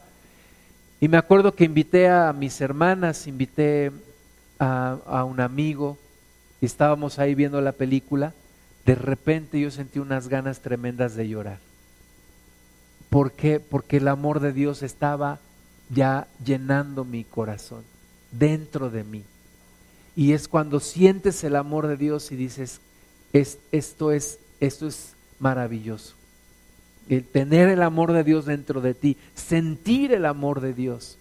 Y 1.00 1.08
me 1.08 1.18
acuerdo 1.18 1.54
que 1.54 1.64
invité 1.64 2.10
a 2.10 2.34
mis 2.34 2.60
hermanas, 2.60 3.28
invité 3.28 3.92
a, 4.60 5.24
un 5.24 5.40
amigo, 5.40 5.98
y 6.60 6.66
estábamos 6.66 7.20
ahí 7.20 7.36
viendo 7.36 7.62
la 7.62 7.72
película. 7.72 8.34
De 8.86 8.96
repente 8.96 9.60
yo 9.60 9.70
sentí 9.70 10.00
unas 10.00 10.28
ganas 10.28 10.62
tremendas 10.62 11.16
de 11.16 11.28
llorar. 11.28 11.60
¿Por 13.10 13.32
qué? 13.32 13.60
Porque 13.60 13.98
el 13.98 14.08
amor 14.08 14.40
de 14.40 14.54
Dios 14.54 14.82
estaba 14.82 15.40
ya 15.90 16.28
llenando 16.44 17.06
mi 17.06 17.24
corazón, 17.24 17.84
dentro 18.32 18.90
de 18.90 19.04
mí. 19.04 19.24
Y 20.16 20.34
es 20.34 20.48
cuando 20.48 20.80
sientes 20.80 21.44
el 21.44 21.56
amor 21.56 21.88
de 21.88 21.98
Dios 21.98 22.32
y 22.32 22.36
dices, 22.36 22.82
es, 23.34 23.60
esto, 23.72 24.12
es, 24.12 24.40
esto 24.60 24.88
es 24.88 25.14
maravilloso. 25.40 26.16
El 27.08 27.24
tener 27.24 27.70
el 27.70 27.84
amor 27.84 28.12
de 28.12 28.24
Dios 28.24 28.46
dentro 28.46 28.82
de 28.82 28.94
ti, 28.94 29.18
sentir 29.36 30.12
el 30.12 30.26
amor 30.26 30.60
de 30.60 30.74
Dios, 30.74 31.18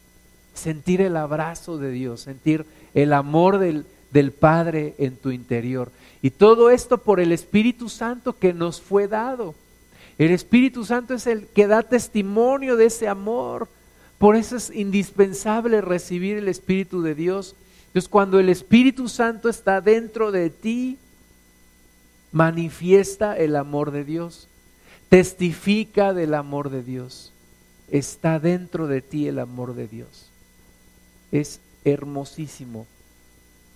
sentir 0.54 1.00
el 1.00 1.16
abrazo 1.16 1.78
de 1.78 1.90
Dios, 1.90 2.22
sentir 2.22 2.64
el 2.94 3.12
amor 3.12 3.58
del, 3.58 3.86
del 4.10 4.32
Padre 4.32 4.94
en 4.98 5.16
tu 5.16 5.30
interior. 5.30 5.92
Y 6.22 6.30
todo 6.30 6.70
esto 6.70 6.98
por 6.98 7.20
el 7.20 7.32
Espíritu 7.32 7.88
Santo 7.88 8.38
que 8.38 8.52
nos 8.52 8.80
fue 8.80 9.06
dado. 9.06 9.54
El 10.18 10.30
Espíritu 10.30 10.84
Santo 10.84 11.14
es 11.14 11.26
el 11.26 11.46
que 11.48 11.66
da 11.66 11.82
testimonio 11.82 12.76
de 12.76 12.86
ese 12.86 13.06
amor. 13.06 13.68
Por 14.18 14.36
eso 14.36 14.56
es 14.56 14.70
indispensable 14.70 15.80
recibir 15.80 16.36
el 16.38 16.48
Espíritu 16.48 17.02
de 17.02 17.14
Dios. 17.14 17.54
Entonces 17.88 18.08
cuando 18.08 18.38
el 18.38 18.48
Espíritu 18.48 19.08
Santo 19.08 19.48
está 19.48 19.80
dentro 19.80 20.32
de 20.32 20.50
ti, 20.50 20.98
manifiesta 22.32 23.36
el 23.36 23.56
amor 23.56 23.90
de 23.90 24.04
Dios, 24.04 24.48
testifica 25.08 26.12
del 26.12 26.34
amor 26.34 26.70
de 26.70 26.82
Dios. 26.82 27.32
Está 27.90 28.38
dentro 28.40 28.86
de 28.86 29.00
ti 29.00 29.28
el 29.28 29.38
amor 29.38 29.74
de 29.74 29.86
Dios. 29.86 30.30
Es 31.32 31.60
hermosísimo. 31.84 32.86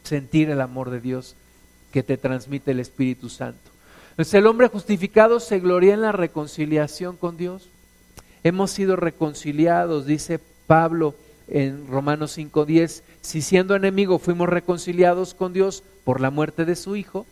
sentir 0.03 0.49
el 0.49 0.62
amor 0.62 0.88
de 0.88 0.99
Dios 0.99 1.36
que 1.93 2.03
te 2.03 2.16
transmite 2.16 2.70
el 2.70 2.80
Espíritu 2.80 3.28
Santo. 3.28 3.70
Entonces 4.11 4.34
el 4.34 4.47
hombre 4.47 4.68
justificado 4.68 5.41
se 5.41 5.61
gloria 5.61 5.95
en 5.95 6.01
la 6.01 6.12
reconciliación 6.12 7.16
con 7.16 7.36
Dios. 7.36 7.68
Hemos 8.43 8.70
sido 8.70 8.97
reconciliados, 8.97 10.07
dice 10.07 10.41
Pablo 10.66 11.14
en 11.49 11.86
Romanos 11.88 12.36
5:10, 12.38 13.03
si 13.20 13.43
siendo 13.43 13.74
enemigo 13.74 14.18
fuimos 14.18 14.49
reconciliados 14.49 15.34
con 15.34 15.53
Dios 15.53 15.82
por 16.05 16.20
la 16.20 16.30
muerte 16.30 16.64
de 16.64 16.76
su 16.76 16.97
Hijo, 16.97 17.26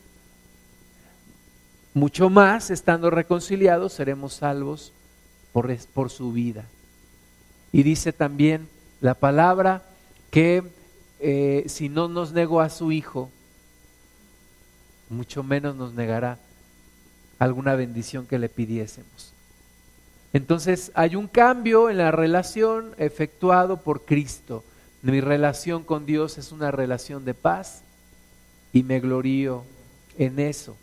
mucho 1.95 2.31
más 2.31 2.71
estando 2.71 3.11
reconciliados 3.11 3.93
seremos 3.93 4.35
salvos 4.35 4.93
por, 5.53 5.75
por 5.95 6.11
su 6.11 6.33
vida. 6.33 6.67
Y 7.73 7.83
dice 7.83 8.13
también 8.13 8.69
la 9.01 9.15
palabra 9.15 9.85
que 10.31 10.63
eh, 11.21 11.65
si 11.67 11.89
no 11.89 12.09
nos 12.09 12.33
negó 12.33 12.61
a 12.61 12.71
su 12.71 12.93
Hijo, 12.93 13.31
mucho 15.09 15.43
menos 15.43 15.75
nos 15.77 15.95
negará 15.95 16.39
alguna 17.39 17.75
bendición 17.75 18.27
que 18.27 18.39
le 18.39 18.49
pidiésemos. 18.49 19.28
Entonces 20.33 20.93
hay 20.95 21.17
un 21.17 21.27
cambio 21.27 21.91
en 21.91 21.99
la 21.99 22.11
relación 22.11 22.95
efectuado 22.99 23.79
por 23.79 24.03
Cristo. 24.03 24.65
Mi 25.03 25.21
relación 25.21 25.85
con 25.85 26.07
Dios 26.07 26.39
es 26.39 26.53
una 26.53 26.71
relación 26.71 27.25
de 27.25 27.35
paz 27.35 27.83
y 28.73 28.83
me 28.83 29.01
glorío 29.01 29.65
en 30.19 30.39
eso. 30.39 30.77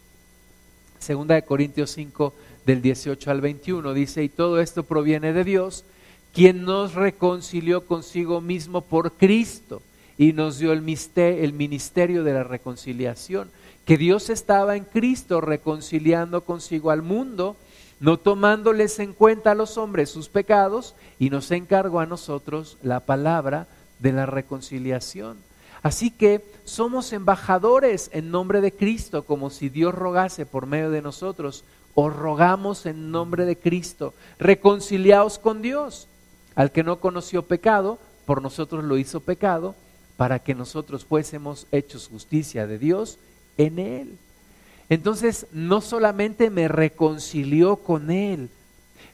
Segunda 0.99 1.35
de 1.35 1.43
Corintios 1.43 1.91
5 1.91 2.33
del 2.65 2.81
18 2.81 3.29
al 3.29 3.41
21 3.41 3.93
dice, 3.93 4.23
y 4.23 4.29
todo 4.29 4.59
esto 4.59 4.83
proviene 4.83 5.33
de 5.33 5.43
Dios, 5.43 5.85
quien 6.33 6.63
nos 6.63 6.95
reconcilió 6.95 7.85
consigo 7.85 8.41
mismo 8.41 8.81
por 8.81 9.13
Cristo 9.13 9.81
y 10.17 10.33
nos 10.33 10.57
dio 10.57 10.71
el 10.73 10.81
ministerio 10.81 12.23
de 12.23 12.33
la 12.33 12.43
reconciliación, 12.43 13.49
que 13.85 13.97
Dios 13.97 14.29
estaba 14.29 14.75
en 14.75 14.85
Cristo 14.85 15.41
reconciliando 15.41 16.41
consigo 16.41 16.89
al 16.89 17.03
mundo, 17.03 17.55
no 17.99 18.17
tomándoles 18.17 18.99
en 18.99 19.13
cuenta 19.13 19.51
a 19.51 19.55
los 19.55 19.77
hombres 19.77 20.09
sus 20.09 20.29
pecados, 20.29 20.95
y 21.19 21.29
nos 21.29 21.51
encargó 21.51 21.99
a 21.99 22.05
nosotros 22.05 22.77
la 22.81 22.99
palabra 23.01 23.67
de 23.99 24.11
la 24.11 24.25
reconciliación. 24.25 25.37
Así 25.81 26.09
que 26.09 26.43
somos 26.63 27.13
embajadores 27.13 28.09
en 28.11 28.31
nombre 28.31 28.59
de 28.59 28.71
Cristo, 28.71 29.23
como 29.23 29.49
si 29.49 29.69
Dios 29.69 29.93
rogase 29.93 30.45
por 30.45 30.65
medio 30.65 30.89
de 30.89 31.01
nosotros. 31.01 31.63
Os 31.93 32.13
rogamos 32.13 32.85
en 32.87 33.11
nombre 33.11 33.45
de 33.45 33.55
Cristo, 33.55 34.13
reconciliaos 34.39 35.37
con 35.37 35.61
Dios. 35.61 36.07
Al 36.55 36.71
que 36.71 36.83
no 36.83 36.99
conoció 36.99 37.43
pecado, 37.43 37.99
por 38.25 38.41
nosotros 38.41 38.83
lo 38.83 38.97
hizo 38.97 39.19
pecado, 39.19 39.75
para 40.17 40.39
que 40.39 40.55
nosotros 40.55 41.05
fuésemos 41.05 41.67
hechos 41.71 42.07
justicia 42.07 42.65
de 42.65 42.79
Dios 42.79 43.19
en 43.57 43.79
Él. 43.79 44.17
Entonces, 44.89 45.47
no 45.51 45.81
solamente 45.81 46.49
me 46.49 46.67
reconcilió 46.67 47.77
con 47.77 48.11
Él, 48.11 48.49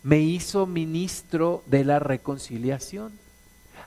me 0.04 0.20
hizo 0.20 0.66
ministro 0.66 1.64
de 1.68 1.86
la 1.86 2.00
reconciliación. 2.00 3.14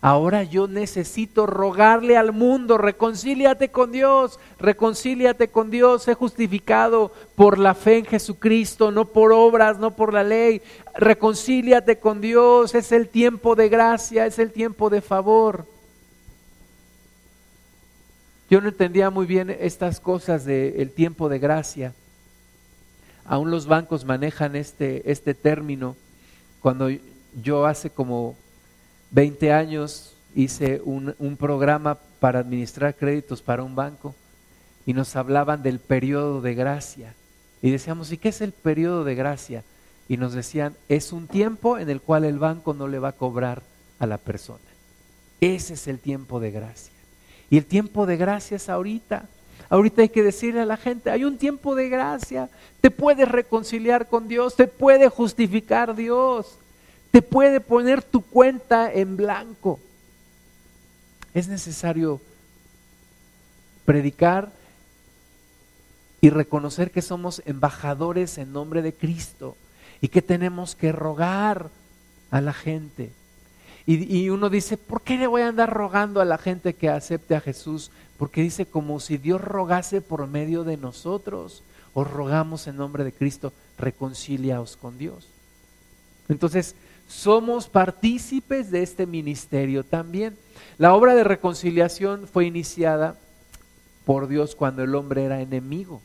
Ahora 0.01 0.43
yo 0.43 0.69
necesito 0.69 1.47
rogarle 1.47 2.19
al 2.19 2.33
mundo, 2.33 2.77
reconcíliate 2.77 3.71
con 3.71 3.91
Dios, 3.91 4.39
reconcíliate 4.59 5.49
con 5.49 5.71
Dios, 5.71 6.03
sé 6.03 6.13
justificado 6.13 7.11
por 7.35 7.59
la 7.59 7.75
fe 7.75 7.99
en 7.99 8.05
Jesucristo, 8.05 8.91
no 8.91 9.07
por 9.07 9.33
obras, 9.33 9.79
no 9.79 9.93
por 9.93 10.13
la 10.13 10.23
ley. 10.23 10.61
Reconcíliate 10.95 11.99
con 11.99 12.21
Dios, 12.21 12.75
es 12.75 12.93
el 12.93 13.09
tiempo 13.09 13.55
de 13.55 13.71
gracia, 13.71 14.27
es 14.27 14.39
el 14.39 14.53
tiempo 14.53 14.91
de 14.91 15.01
favor. 15.01 15.67
Yo 18.55 18.61
no 18.61 18.69
entendía 18.69 19.11
muy 19.11 19.27
bien 19.27 19.51
estas 19.51 19.99
cosas 19.99 20.45
del 20.45 20.93
tiempo 20.93 21.29
de 21.29 21.41
gracia. 21.41 21.93
Aún 23.25 23.51
los 23.51 23.67
bancos 23.67 24.05
manejan 24.05 24.55
este, 24.55 25.11
este 25.11 25.35
término. 25.35 25.97
Cuando 26.61 26.89
yo 27.43 27.67
hace 27.67 27.91
como 27.91 28.37
20 29.11 29.53
años 29.53 30.15
hice 30.37 30.81
un, 30.85 31.17
un 31.19 31.37
programa 31.37 31.99
para 32.21 32.39
administrar 32.39 32.95
créditos 32.95 33.43
para 33.43 33.65
un 33.65 33.75
banco 33.75 34.15
y 34.87 34.93
nos 34.93 35.17
hablaban 35.17 35.65
del 35.65 35.81
periodo 35.81 36.41
de 36.41 36.55
gracia. 36.55 37.13
Y 37.61 37.73
decíamos, 37.73 38.13
¿y 38.13 38.19
qué 38.19 38.29
es 38.29 38.41
el 38.41 38.53
periodo 38.53 39.03
de 39.03 39.17
gracia? 39.17 39.65
Y 40.07 40.17
nos 40.17 40.33
decían, 40.33 40.77
es 40.89 41.13
un 41.13 41.27
tiempo 41.27 41.77
en 41.77 41.91
el 41.91 42.01
cual 42.01 42.25
el 42.25 42.39
banco 42.39 42.73
no 42.73 42.87
le 42.87 43.01
va 43.01 43.09
a 43.09 43.19
cobrar 43.19 43.65
a 43.99 44.07
la 44.07 44.19
persona. 44.19 44.61
Ese 45.41 45.75
es 45.75 45.89
el 45.89 45.99
tiempo 45.99 46.39
de 46.39 46.53
gracia. 46.53 46.94
Y 47.55 47.59
el 47.59 47.67
tiempo 47.67 48.05
de 48.05 48.17
gracia 48.17 48.57
es 48.57 48.69
ahorita. 48.69 49.29
Ahorita 49.71 50.03
hay 50.03 50.09
que 50.09 50.25
decirle 50.25 50.63
a 50.63 50.67
la 50.67 50.77
gente, 50.77 51.11
hay 51.11 51.25
un 51.25 51.39
tiempo 51.39 51.77
de 51.77 51.89
gracia. 51.89 52.51
Te 52.81 52.91
puedes 52.91 53.29
reconciliar 53.29 54.09
con 54.09 54.27
Dios, 54.27 54.57
te 54.57 54.67
puede 54.67 55.09
justificar 55.09 55.95
Dios 55.95 56.59
te 57.15 57.23
puede 57.23 57.61
poner 57.61 58.03
tu 58.03 58.23
cuenta 58.23 58.93
en 58.93 59.17
blanco. 59.17 59.79
Es 61.33 61.47
necesario 61.47 62.21
predicar 63.85 64.51
y 66.21 66.31
reconocer 66.31 66.91
que 66.91 67.03
somos 67.03 67.41
embajadores 67.47 68.37
en 68.37 68.53
nombre 68.53 68.83
de 68.83 68.93
Cristo 68.93 69.57
y 70.01 70.09
que 70.09 70.23
tenemos 70.23 70.75
que 70.75 70.91
rogar 70.91 71.71
a 72.33 72.41
la 72.41 72.53
gente. 72.53 73.13
Y, 73.87 74.31
uno 74.31 74.49
dice, 74.49 74.79
¿por 74.79 75.03
qué 75.03 75.19
le 75.19 75.27
voy 75.27 75.43
a 75.43 75.49
andar 75.49 75.71
rogando 75.71 76.23
a 76.23 76.25
la 76.25 76.39
gente 76.39 76.73
que 76.73 76.89
acepte 76.89 77.35
a 77.35 77.43
Jesús? 77.43 77.91
Porque 78.17 78.41
dice 78.41 78.65
como 78.65 78.99
si 78.99 79.19
Dios 79.19 79.43
rogase 79.43 80.01
por 80.01 80.27
medio 80.27 80.65
de 80.65 80.79
nosotros. 80.79 81.63
Os 81.93 82.11
rogamos 82.11 82.67
en 82.67 82.77
nombre 82.77 83.05
de 83.05 83.13
Cristo, 83.13 83.53
reconciliaos 83.77 84.79
con 84.79 84.97
Dios. 84.97 85.29
Entonces, 86.31 86.77
somos 87.09 87.69
partícipes 87.69 88.71
de 88.71 88.83
este 88.83 89.07
ministerio 89.07 89.85
también. 89.85 90.37
La 90.79 90.95
obra 90.95 91.15
de 91.15 91.25
reconciliación 91.25 92.27
fue 92.27 92.47
iniciada 92.47 93.19
por 94.07 94.29
Dios 94.29 94.55
cuando 94.55 94.83
el 94.83 94.95
hombre 94.95 95.25
era 95.25 95.43
enemigo. 95.43 96.01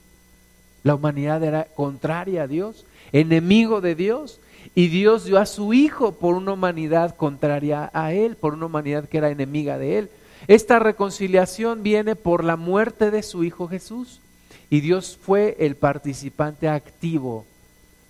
La 0.84 0.96
humanidad 0.96 1.44
era 1.44 1.66
contraria 1.66 2.44
a 2.44 2.48
Dios, 2.48 2.86
enemigo 3.12 3.82
de 3.82 3.96
Dios. 3.96 4.40
Y 4.76 4.88
Dios 4.88 5.26
dio 5.26 5.40
a 5.40 5.46
su 5.46 5.74
Hijo 5.74 6.14
por 6.14 6.36
una 6.36 6.54
humanidad 6.54 7.16
contraria 7.16 7.90
a 7.94 8.14
Él, 8.14 8.36
por 8.36 8.54
una 8.54 8.68
humanidad 8.68 9.10
que 9.10 9.18
era 9.18 9.30
enemiga 9.30 9.78
de 9.78 10.00
Él. 10.00 10.10
Esta 10.48 10.80
reconciliación 10.80 11.84
viene 11.84 12.16
por 12.16 12.44
la 12.44 12.56
muerte 12.56 13.12
de 13.12 13.24
su 13.24 13.44
Hijo 13.44 13.68
Jesús. 13.68 14.22
Y 14.70 14.82
Dios 14.82 15.18
fue 15.22 15.58
el 15.60 15.76
participante 15.76 16.70
activo. 16.70 17.46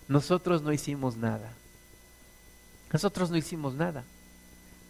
Nosotros 0.08 0.62
no 0.62 0.72
hicimos 0.72 1.16
nada. 1.16 1.52
Nosotros 2.92 3.30
no 3.30 3.36
hicimos 3.36 3.74
nada. 3.74 4.04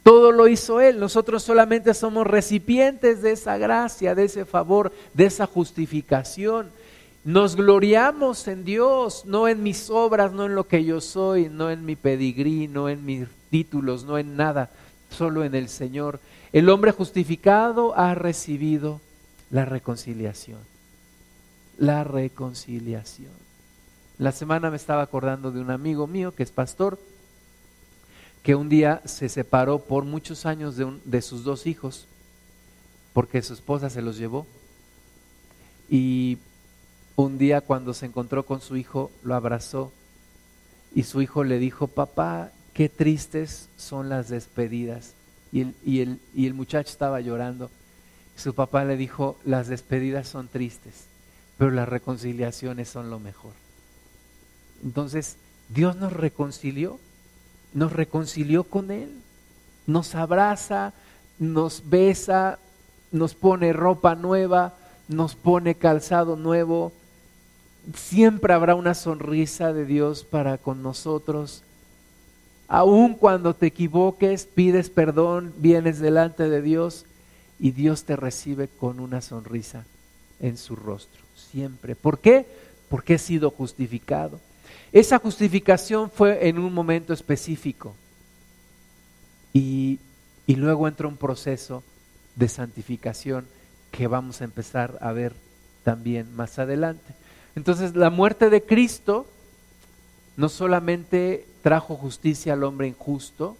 Todo 0.02 0.32
lo 0.32 0.48
hizo 0.48 0.80
Él. 0.80 0.98
Nosotros 0.98 1.42
solamente 1.42 1.94
somos 1.94 2.26
recipientes 2.26 3.22
de 3.22 3.32
esa 3.32 3.58
gracia, 3.58 4.14
de 4.14 4.24
ese 4.24 4.44
favor, 4.44 4.92
de 5.14 5.26
esa 5.26 5.46
justificación. 5.46 6.70
Nos 7.24 7.54
gloriamos 7.54 8.48
en 8.48 8.64
Dios, 8.64 9.24
no 9.26 9.46
en 9.46 9.62
mis 9.62 9.90
obras, 9.90 10.32
no 10.32 10.46
en 10.46 10.54
lo 10.54 10.66
que 10.66 10.84
yo 10.84 11.02
soy, 11.02 11.50
no 11.50 11.70
en 11.70 11.84
mi 11.84 11.94
pedigrí, 11.94 12.66
no 12.66 12.88
en 12.88 13.04
mis 13.04 13.28
títulos, 13.50 14.04
no 14.04 14.16
en 14.16 14.36
nada, 14.36 14.70
solo 15.10 15.44
en 15.44 15.54
el 15.54 15.68
Señor. 15.68 16.18
El 16.52 16.70
hombre 16.70 16.92
justificado 16.92 17.94
ha 17.96 18.14
recibido 18.14 19.00
la 19.50 19.66
reconciliación. 19.66 20.60
La 21.76 22.04
reconciliación. 22.04 23.32
La 24.16 24.32
semana 24.32 24.70
me 24.70 24.76
estaba 24.76 25.02
acordando 25.02 25.50
de 25.50 25.60
un 25.60 25.70
amigo 25.70 26.06
mío 26.06 26.34
que 26.34 26.42
es 26.42 26.50
pastor 26.50 26.98
que 28.42 28.54
un 28.54 28.70
día 28.70 29.02
se 29.04 29.28
separó 29.28 29.80
por 29.80 30.04
muchos 30.04 30.46
años 30.46 30.76
de, 30.76 30.90
de 31.04 31.20
sus 31.20 31.44
dos 31.44 31.66
hijos, 31.66 32.06
porque 33.12 33.42
su 33.42 33.52
esposa 33.52 33.90
se 33.90 34.00
los 34.00 34.16
llevó. 34.16 34.46
Y 35.90 36.38
un 37.20 37.38
día 37.38 37.60
cuando 37.60 37.94
se 37.94 38.06
encontró 38.06 38.44
con 38.44 38.60
su 38.60 38.76
hijo, 38.76 39.10
lo 39.22 39.34
abrazó 39.34 39.92
y 40.94 41.04
su 41.04 41.22
hijo 41.22 41.44
le 41.44 41.58
dijo, 41.58 41.86
papá, 41.86 42.50
qué 42.74 42.88
tristes 42.88 43.68
son 43.76 44.08
las 44.08 44.28
despedidas. 44.28 45.14
Y 45.52 45.62
el, 45.62 45.74
y 45.84 46.00
el, 46.00 46.20
y 46.34 46.46
el 46.46 46.54
muchacho 46.54 46.90
estaba 46.90 47.20
llorando. 47.20 47.70
Su 48.36 48.54
papá 48.54 48.84
le 48.84 48.96
dijo, 48.96 49.38
las 49.44 49.68
despedidas 49.68 50.28
son 50.28 50.48
tristes, 50.48 51.06
pero 51.58 51.70
las 51.70 51.88
reconciliaciones 51.88 52.88
son 52.88 53.10
lo 53.10 53.18
mejor. 53.18 53.52
Entonces, 54.82 55.36
Dios 55.68 55.96
nos 55.96 56.12
reconcilió 56.12 56.98
nos 57.72 57.92
reconcilió 57.92 58.64
con 58.64 58.90
Él, 58.90 59.10
nos 59.86 60.14
abraza, 60.14 60.92
nos 61.38 61.88
besa, 61.88 62.58
nos 63.12 63.34
pone 63.34 63.72
ropa 63.72 64.14
nueva, 64.14 64.74
nos 65.08 65.34
pone 65.34 65.74
calzado 65.74 66.36
nuevo. 66.36 66.92
Siempre 67.94 68.52
habrá 68.52 68.74
una 68.74 68.94
sonrisa 68.94 69.72
de 69.72 69.84
Dios 69.84 70.24
para 70.24 70.58
con 70.58 70.82
nosotros. 70.82 71.62
Aun 72.68 73.14
cuando 73.14 73.54
te 73.54 73.66
equivoques, 73.66 74.46
pides 74.46 74.90
perdón, 74.90 75.52
vienes 75.58 75.98
delante 75.98 76.48
de 76.48 76.62
Dios 76.62 77.04
y 77.58 77.72
Dios 77.72 78.04
te 78.04 78.16
recibe 78.16 78.68
con 78.68 79.00
una 79.00 79.20
sonrisa 79.20 79.84
en 80.40 80.56
su 80.56 80.76
rostro, 80.76 81.22
siempre. 81.34 81.94
¿Por 81.96 82.18
qué? 82.18 82.46
Porque 82.88 83.14
he 83.14 83.18
sido 83.18 83.50
justificado. 83.50 84.40
Esa 84.92 85.18
justificación 85.18 86.10
fue 86.10 86.48
en 86.48 86.58
un 86.58 86.72
momento 86.72 87.12
específico 87.12 87.94
y, 89.52 89.98
y 90.46 90.56
luego 90.56 90.88
entra 90.88 91.08
un 91.08 91.16
proceso 91.16 91.82
de 92.36 92.48
santificación 92.48 93.46
que 93.90 94.06
vamos 94.06 94.40
a 94.40 94.44
empezar 94.44 94.98
a 95.00 95.12
ver 95.12 95.34
también 95.84 96.34
más 96.34 96.58
adelante. 96.58 97.14
Entonces 97.56 97.94
la 97.94 98.10
muerte 98.10 98.50
de 98.50 98.62
Cristo 98.62 99.26
no 100.36 100.48
solamente 100.48 101.46
trajo 101.62 101.96
justicia 101.96 102.54
al 102.54 102.64
hombre 102.64 102.88
injusto, 102.88 103.56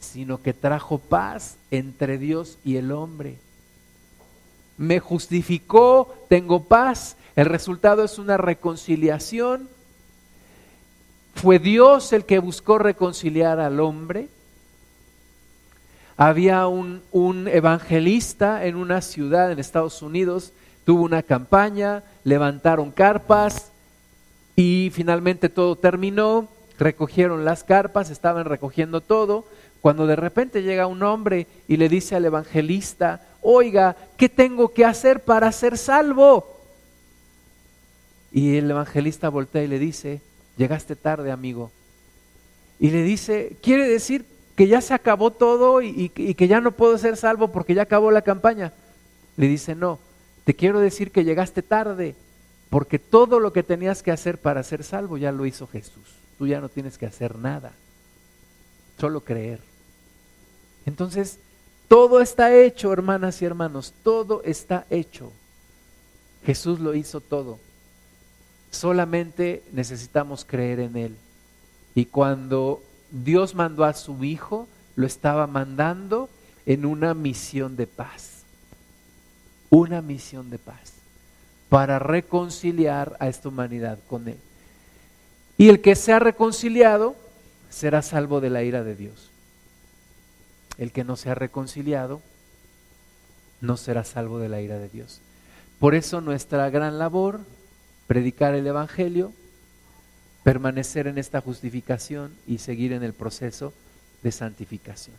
sino 0.00 0.42
que 0.42 0.52
trajo 0.52 0.98
paz 0.98 1.56
entre 1.70 2.18
Dios 2.18 2.58
y 2.64 2.76
el 2.76 2.92
hombre. 2.92 3.36
Me 4.78 5.00
justificó, 5.00 6.14
tengo 6.28 6.64
paz. 6.64 7.16
El 7.34 7.46
resultado 7.46 8.04
es 8.04 8.18
una 8.18 8.36
reconciliación. 8.36 9.68
Fue 11.34 11.58
Dios 11.58 12.12
el 12.12 12.24
que 12.24 12.38
buscó 12.38 12.78
reconciliar 12.78 13.60
al 13.60 13.80
hombre. 13.80 14.28
Había 16.16 16.66
un, 16.66 17.02
un, 17.12 17.46
evangelista 17.46 18.64
en 18.64 18.76
una 18.76 19.02
ciudad 19.02 19.52
en 19.52 19.58
Estados 19.58 20.00
Unidos, 20.00 20.52
tuvo 20.86 21.02
una 21.04 21.22
campaña, 21.22 22.02
levantaron 22.26 22.90
carpas 22.90 23.70
y 24.56 24.90
finalmente 24.92 25.48
todo 25.48 25.76
terminó, 25.76 26.48
recogieron 26.76 27.44
las 27.44 27.62
carpas, 27.62 28.10
estaban 28.10 28.46
recogiendo 28.46 29.00
todo, 29.00 29.46
cuando 29.80 30.08
de 30.08 30.16
repente 30.16 30.64
llega 30.64 30.88
un 30.88 31.04
hombre 31.04 31.46
y 31.68 31.76
le 31.76 31.88
dice 31.88 32.16
al 32.16 32.24
evangelista, 32.24 33.24
oiga, 33.42 33.94
¿qué 34.16 34.28
tengo 34.28 34.74
que 34.74 34.84
hacer 34.84 35.22
para 35.22 35.52
ser 35.52 35.78
salvo? 35.78 36.58
Y 38.32 38.56
el 38.56 38.72
evangelista 38.72 39.28
voltea 39.28 39.62
y 39.62 39.68
le 39.68 39.78
dice, 39.78 40.20
llegaste 40.56 40.96
tarde, 40.96 41.30
amigo. 41.30 41.70
Y 42.80 42.90
le 42.90 43.04
dice, 43.04 43.56
quiere 43.62 43.86
decir 43.86 44.26
que 44.56 44.66
ya 44.66 44.80
se 44.80 44.94
acabó 44.94 45.30
todo 45.30 45.80
y, 45.80 46.10
y, 46.16 46.34
que 46.34 46.48
ya 46.48 46.60
no 46.60 46.72
puedo 46.72 46.98
ser 46.98 47.16
salvo 47.16 47.52
porque 47.52 47.74
ya 47.74 47.82
acabó 47.82 48.10
la 48.10 48.22
campaña. 48.22 48.72
Le 49.36 49.46
dice, 49.46 49.76
no, 49.76 50.00
te 50.46 50.54
quiero 50.54 50.78
decir 50.78 51.10
que 51.10 51.24
llegaste 51.24 51.60
tarde 51.60 52.14
porque 52.70 53.00
todo 53.00 53.40
lo 53.40 53.52
que 53.52 53.64
tenías 53.64 54.04
que 54.04 54.12
hacer 54.12 54.38
para 54.38 54.62
ser 54.62 54.84
salvo 54.84 55.18
ya 55.18 55.32
lo 55.32 55.44
hizo 55.44 55.66
Jesús. 55.66 56.04
Tú 56.38 56.46
ya 56.46 56.60
no 56.60 56.68
tienes 56.68 56.98
que 56.98 57.06
hacer 57.06 57.36
nada, 57.36 57.72
solo 58.96 59.22
creer. 59.22 59.58
Entonces, 60.86 61.40
todo 61.88 62.20
está 62.20 62.54
hecho, 62.54 62.92
hermanas 62.92 63.42
y 63.42 63.44
hermanos, 63.44 63.92
todo 64.04 64.40
está 64.44 64.86
hecho. 64.88 65.32
Jesús 66.44 66.78
lo 66.78 66.94
hizo 66.94 67.20
todo. 67.20 67.58
Solamente 68.70 69.64
necesitamos 69.72 70.44
creer 70.44 70.78
en 70.78 70.96
Él. 70.96 71.16
Y 71.96 72.04
cuando 72.04 72.84
Dios 73.10 73.56
mandó 73.56 73.82
a 73.82 73.94
su 73.94 74.22
Hijo, 74.22 74.68
lo 74.94 75.08
estaba 75.08 75.48
mandando 75.48 76.28
en 76.66 76.86
una 76.86 77.14
misión 77.14 77.74
de 77.74 77.88
paz. 77.88 78.35
Una 79.70 80.02
misión 80.02 80.50
de 80.50 80.58
paz. 80.58 80.94
Para 81.68 81.98
reconciliar 81.98 83.16
a 83.18 83.28
esta 83.28 83.48
humanidad 83.48 83.98
con 84.08 84.28
Él. 84.28 84.38
Y 85.58 85.68
el 85.68 85.80
que 85.80 85.96
sea 85.96 86.18
reconciliado 86.18 87.16
será 87.70 88.02
salvo 88.02 88.40
de 88.40 88.50
la 88.50 88.62
ira 88.62 88.84
de 88.84 88.94
Dios. 88.94 89.30
El 90.78 90.92
que 90.92 91.04
no 91.04 91.16
sea 91.16 91.34
reconciliado 91.34 92.20
no 93.60 93.76
será 93.76 94.04
salvo 94.04 94.38
de 94.38 94.48
la 94.48 94.60
ira 94.60 94.78
de 94.78 94.88
Dios. 94.88 95.20
Por 95.80 95.94
eso 95.94 96.20
nuestra 96.20 96.68
gran 96.70 96.98
labor, 96.98 97.40
predicar 98.06 98.54
el 98.54 98.66
Evangelio, 98.66 99.32
permanecer 100.42 101.06
en 101.06 101.18
esta 101.18 101.40
justificación 101.40 102.34
y 102.46 102.58
seguir 102.58 102.92
en 102.92 103.02
el 103.02 103.12
proceso 103.12 103.72
de 104.22 104.32
santificación. 104.32 105.16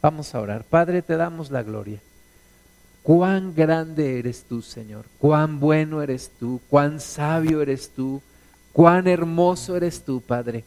Vamos 0.00 0.34
a 0.34 0.40
orar. 0.40 0.64
Padre, 0.64 1.02
te 1.02 1.16
damos 1.16 1.50
la 1.50 1.62
gloria. 1.62 2.00
Cuán 3.02 3.54
grande 3.54 4.18
eres 4.18 4.44
tú, 4.44 4.62
Señor. 4.62 5.06
Cuán 5.18 5.58
bueno 5.58 6.02
eres 6.02 6.30
tú. 6.38 6.60
Cuán 6.68 7.00
sabio 7.00 7.60
eres 7.60 7.90
tú. 7.90 8.22
Cuán 8.72 9.08
hermoso 9.08 9.76
eres 9.76 10.04
tú, 10.04 10.20
Padre. 10.20 10.64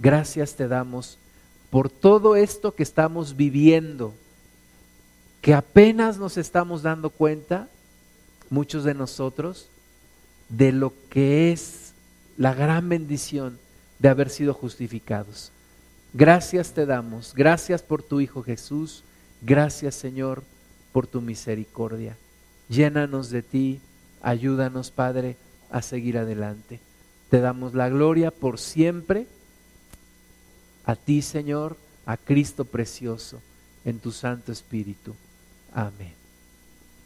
Gracias 0.00 0.54
te 0.54 0.66
damos 0.68 1.18
por 1.70 1.88
todo 1.88 2.34
esto 2.36 2.74
que 2.74 2.82
estamos 2.82 3.36
viviendo, 3.36 4.12
que 5.40 5.54
apenas 5.54 6.18
nos 6.18 6.36
estamos 6.36 6.82
dando 6.82 7.10
cuenta, 7.10 7.68
muchos 8.50 8.82
de 8.82 8.94
nosotros, 8.94 9.68
de 10.48 10.72
lo 10.72 10.92
que 11.08 11.52
es 11.52 11.92
la 12.36 12.54
gran 12.54 12.88
bendición 12.88 13.58
de 14.00 14.08
haber 14.08 14.30
sido 14.30 14.52
justificados. 14.52 15.52
Gracias 16.12 16.72
te 16.72 16.86
damos, 16.86 17.34
gracias 17.34 17.82
por 17.82 18.02
tu 18.02 18.20
Hijo 18.20 18.42
Jesús, 18.42 19.04
gracias 19.40 19.94
Señor 19.94 20.42
por 20.92 21.06
tu 21.06 21.20
misericordia. 21.20 22.16
Llénanos 22.68 23.30
de 23.30 23.42
ti, 23.42 23.80
ayúdanos 24.22 24.90
Padre 24.90 25.36
a 25.70 25.82
seguir 25.82 26.18
adelante. 26.18 26.80
Te 27.30 27.40
damos 27.40 27.74
la 27.74 27.88
gloria 27.88 28.30
por 28.30 28.58
siempre 28.58 29.26
a 30.84 30.96
ti, 30.96 31.22
Señor, 31.22 31.76
a 32.06 32.16
Cristo 32.16 32.64
precioso, 32.64 33.40
en 33.84 33.98
tu 33.98 34.10
Santo 34.10 34.50
Espíritu. 34.50 35.14
Amén. 35.72 36.19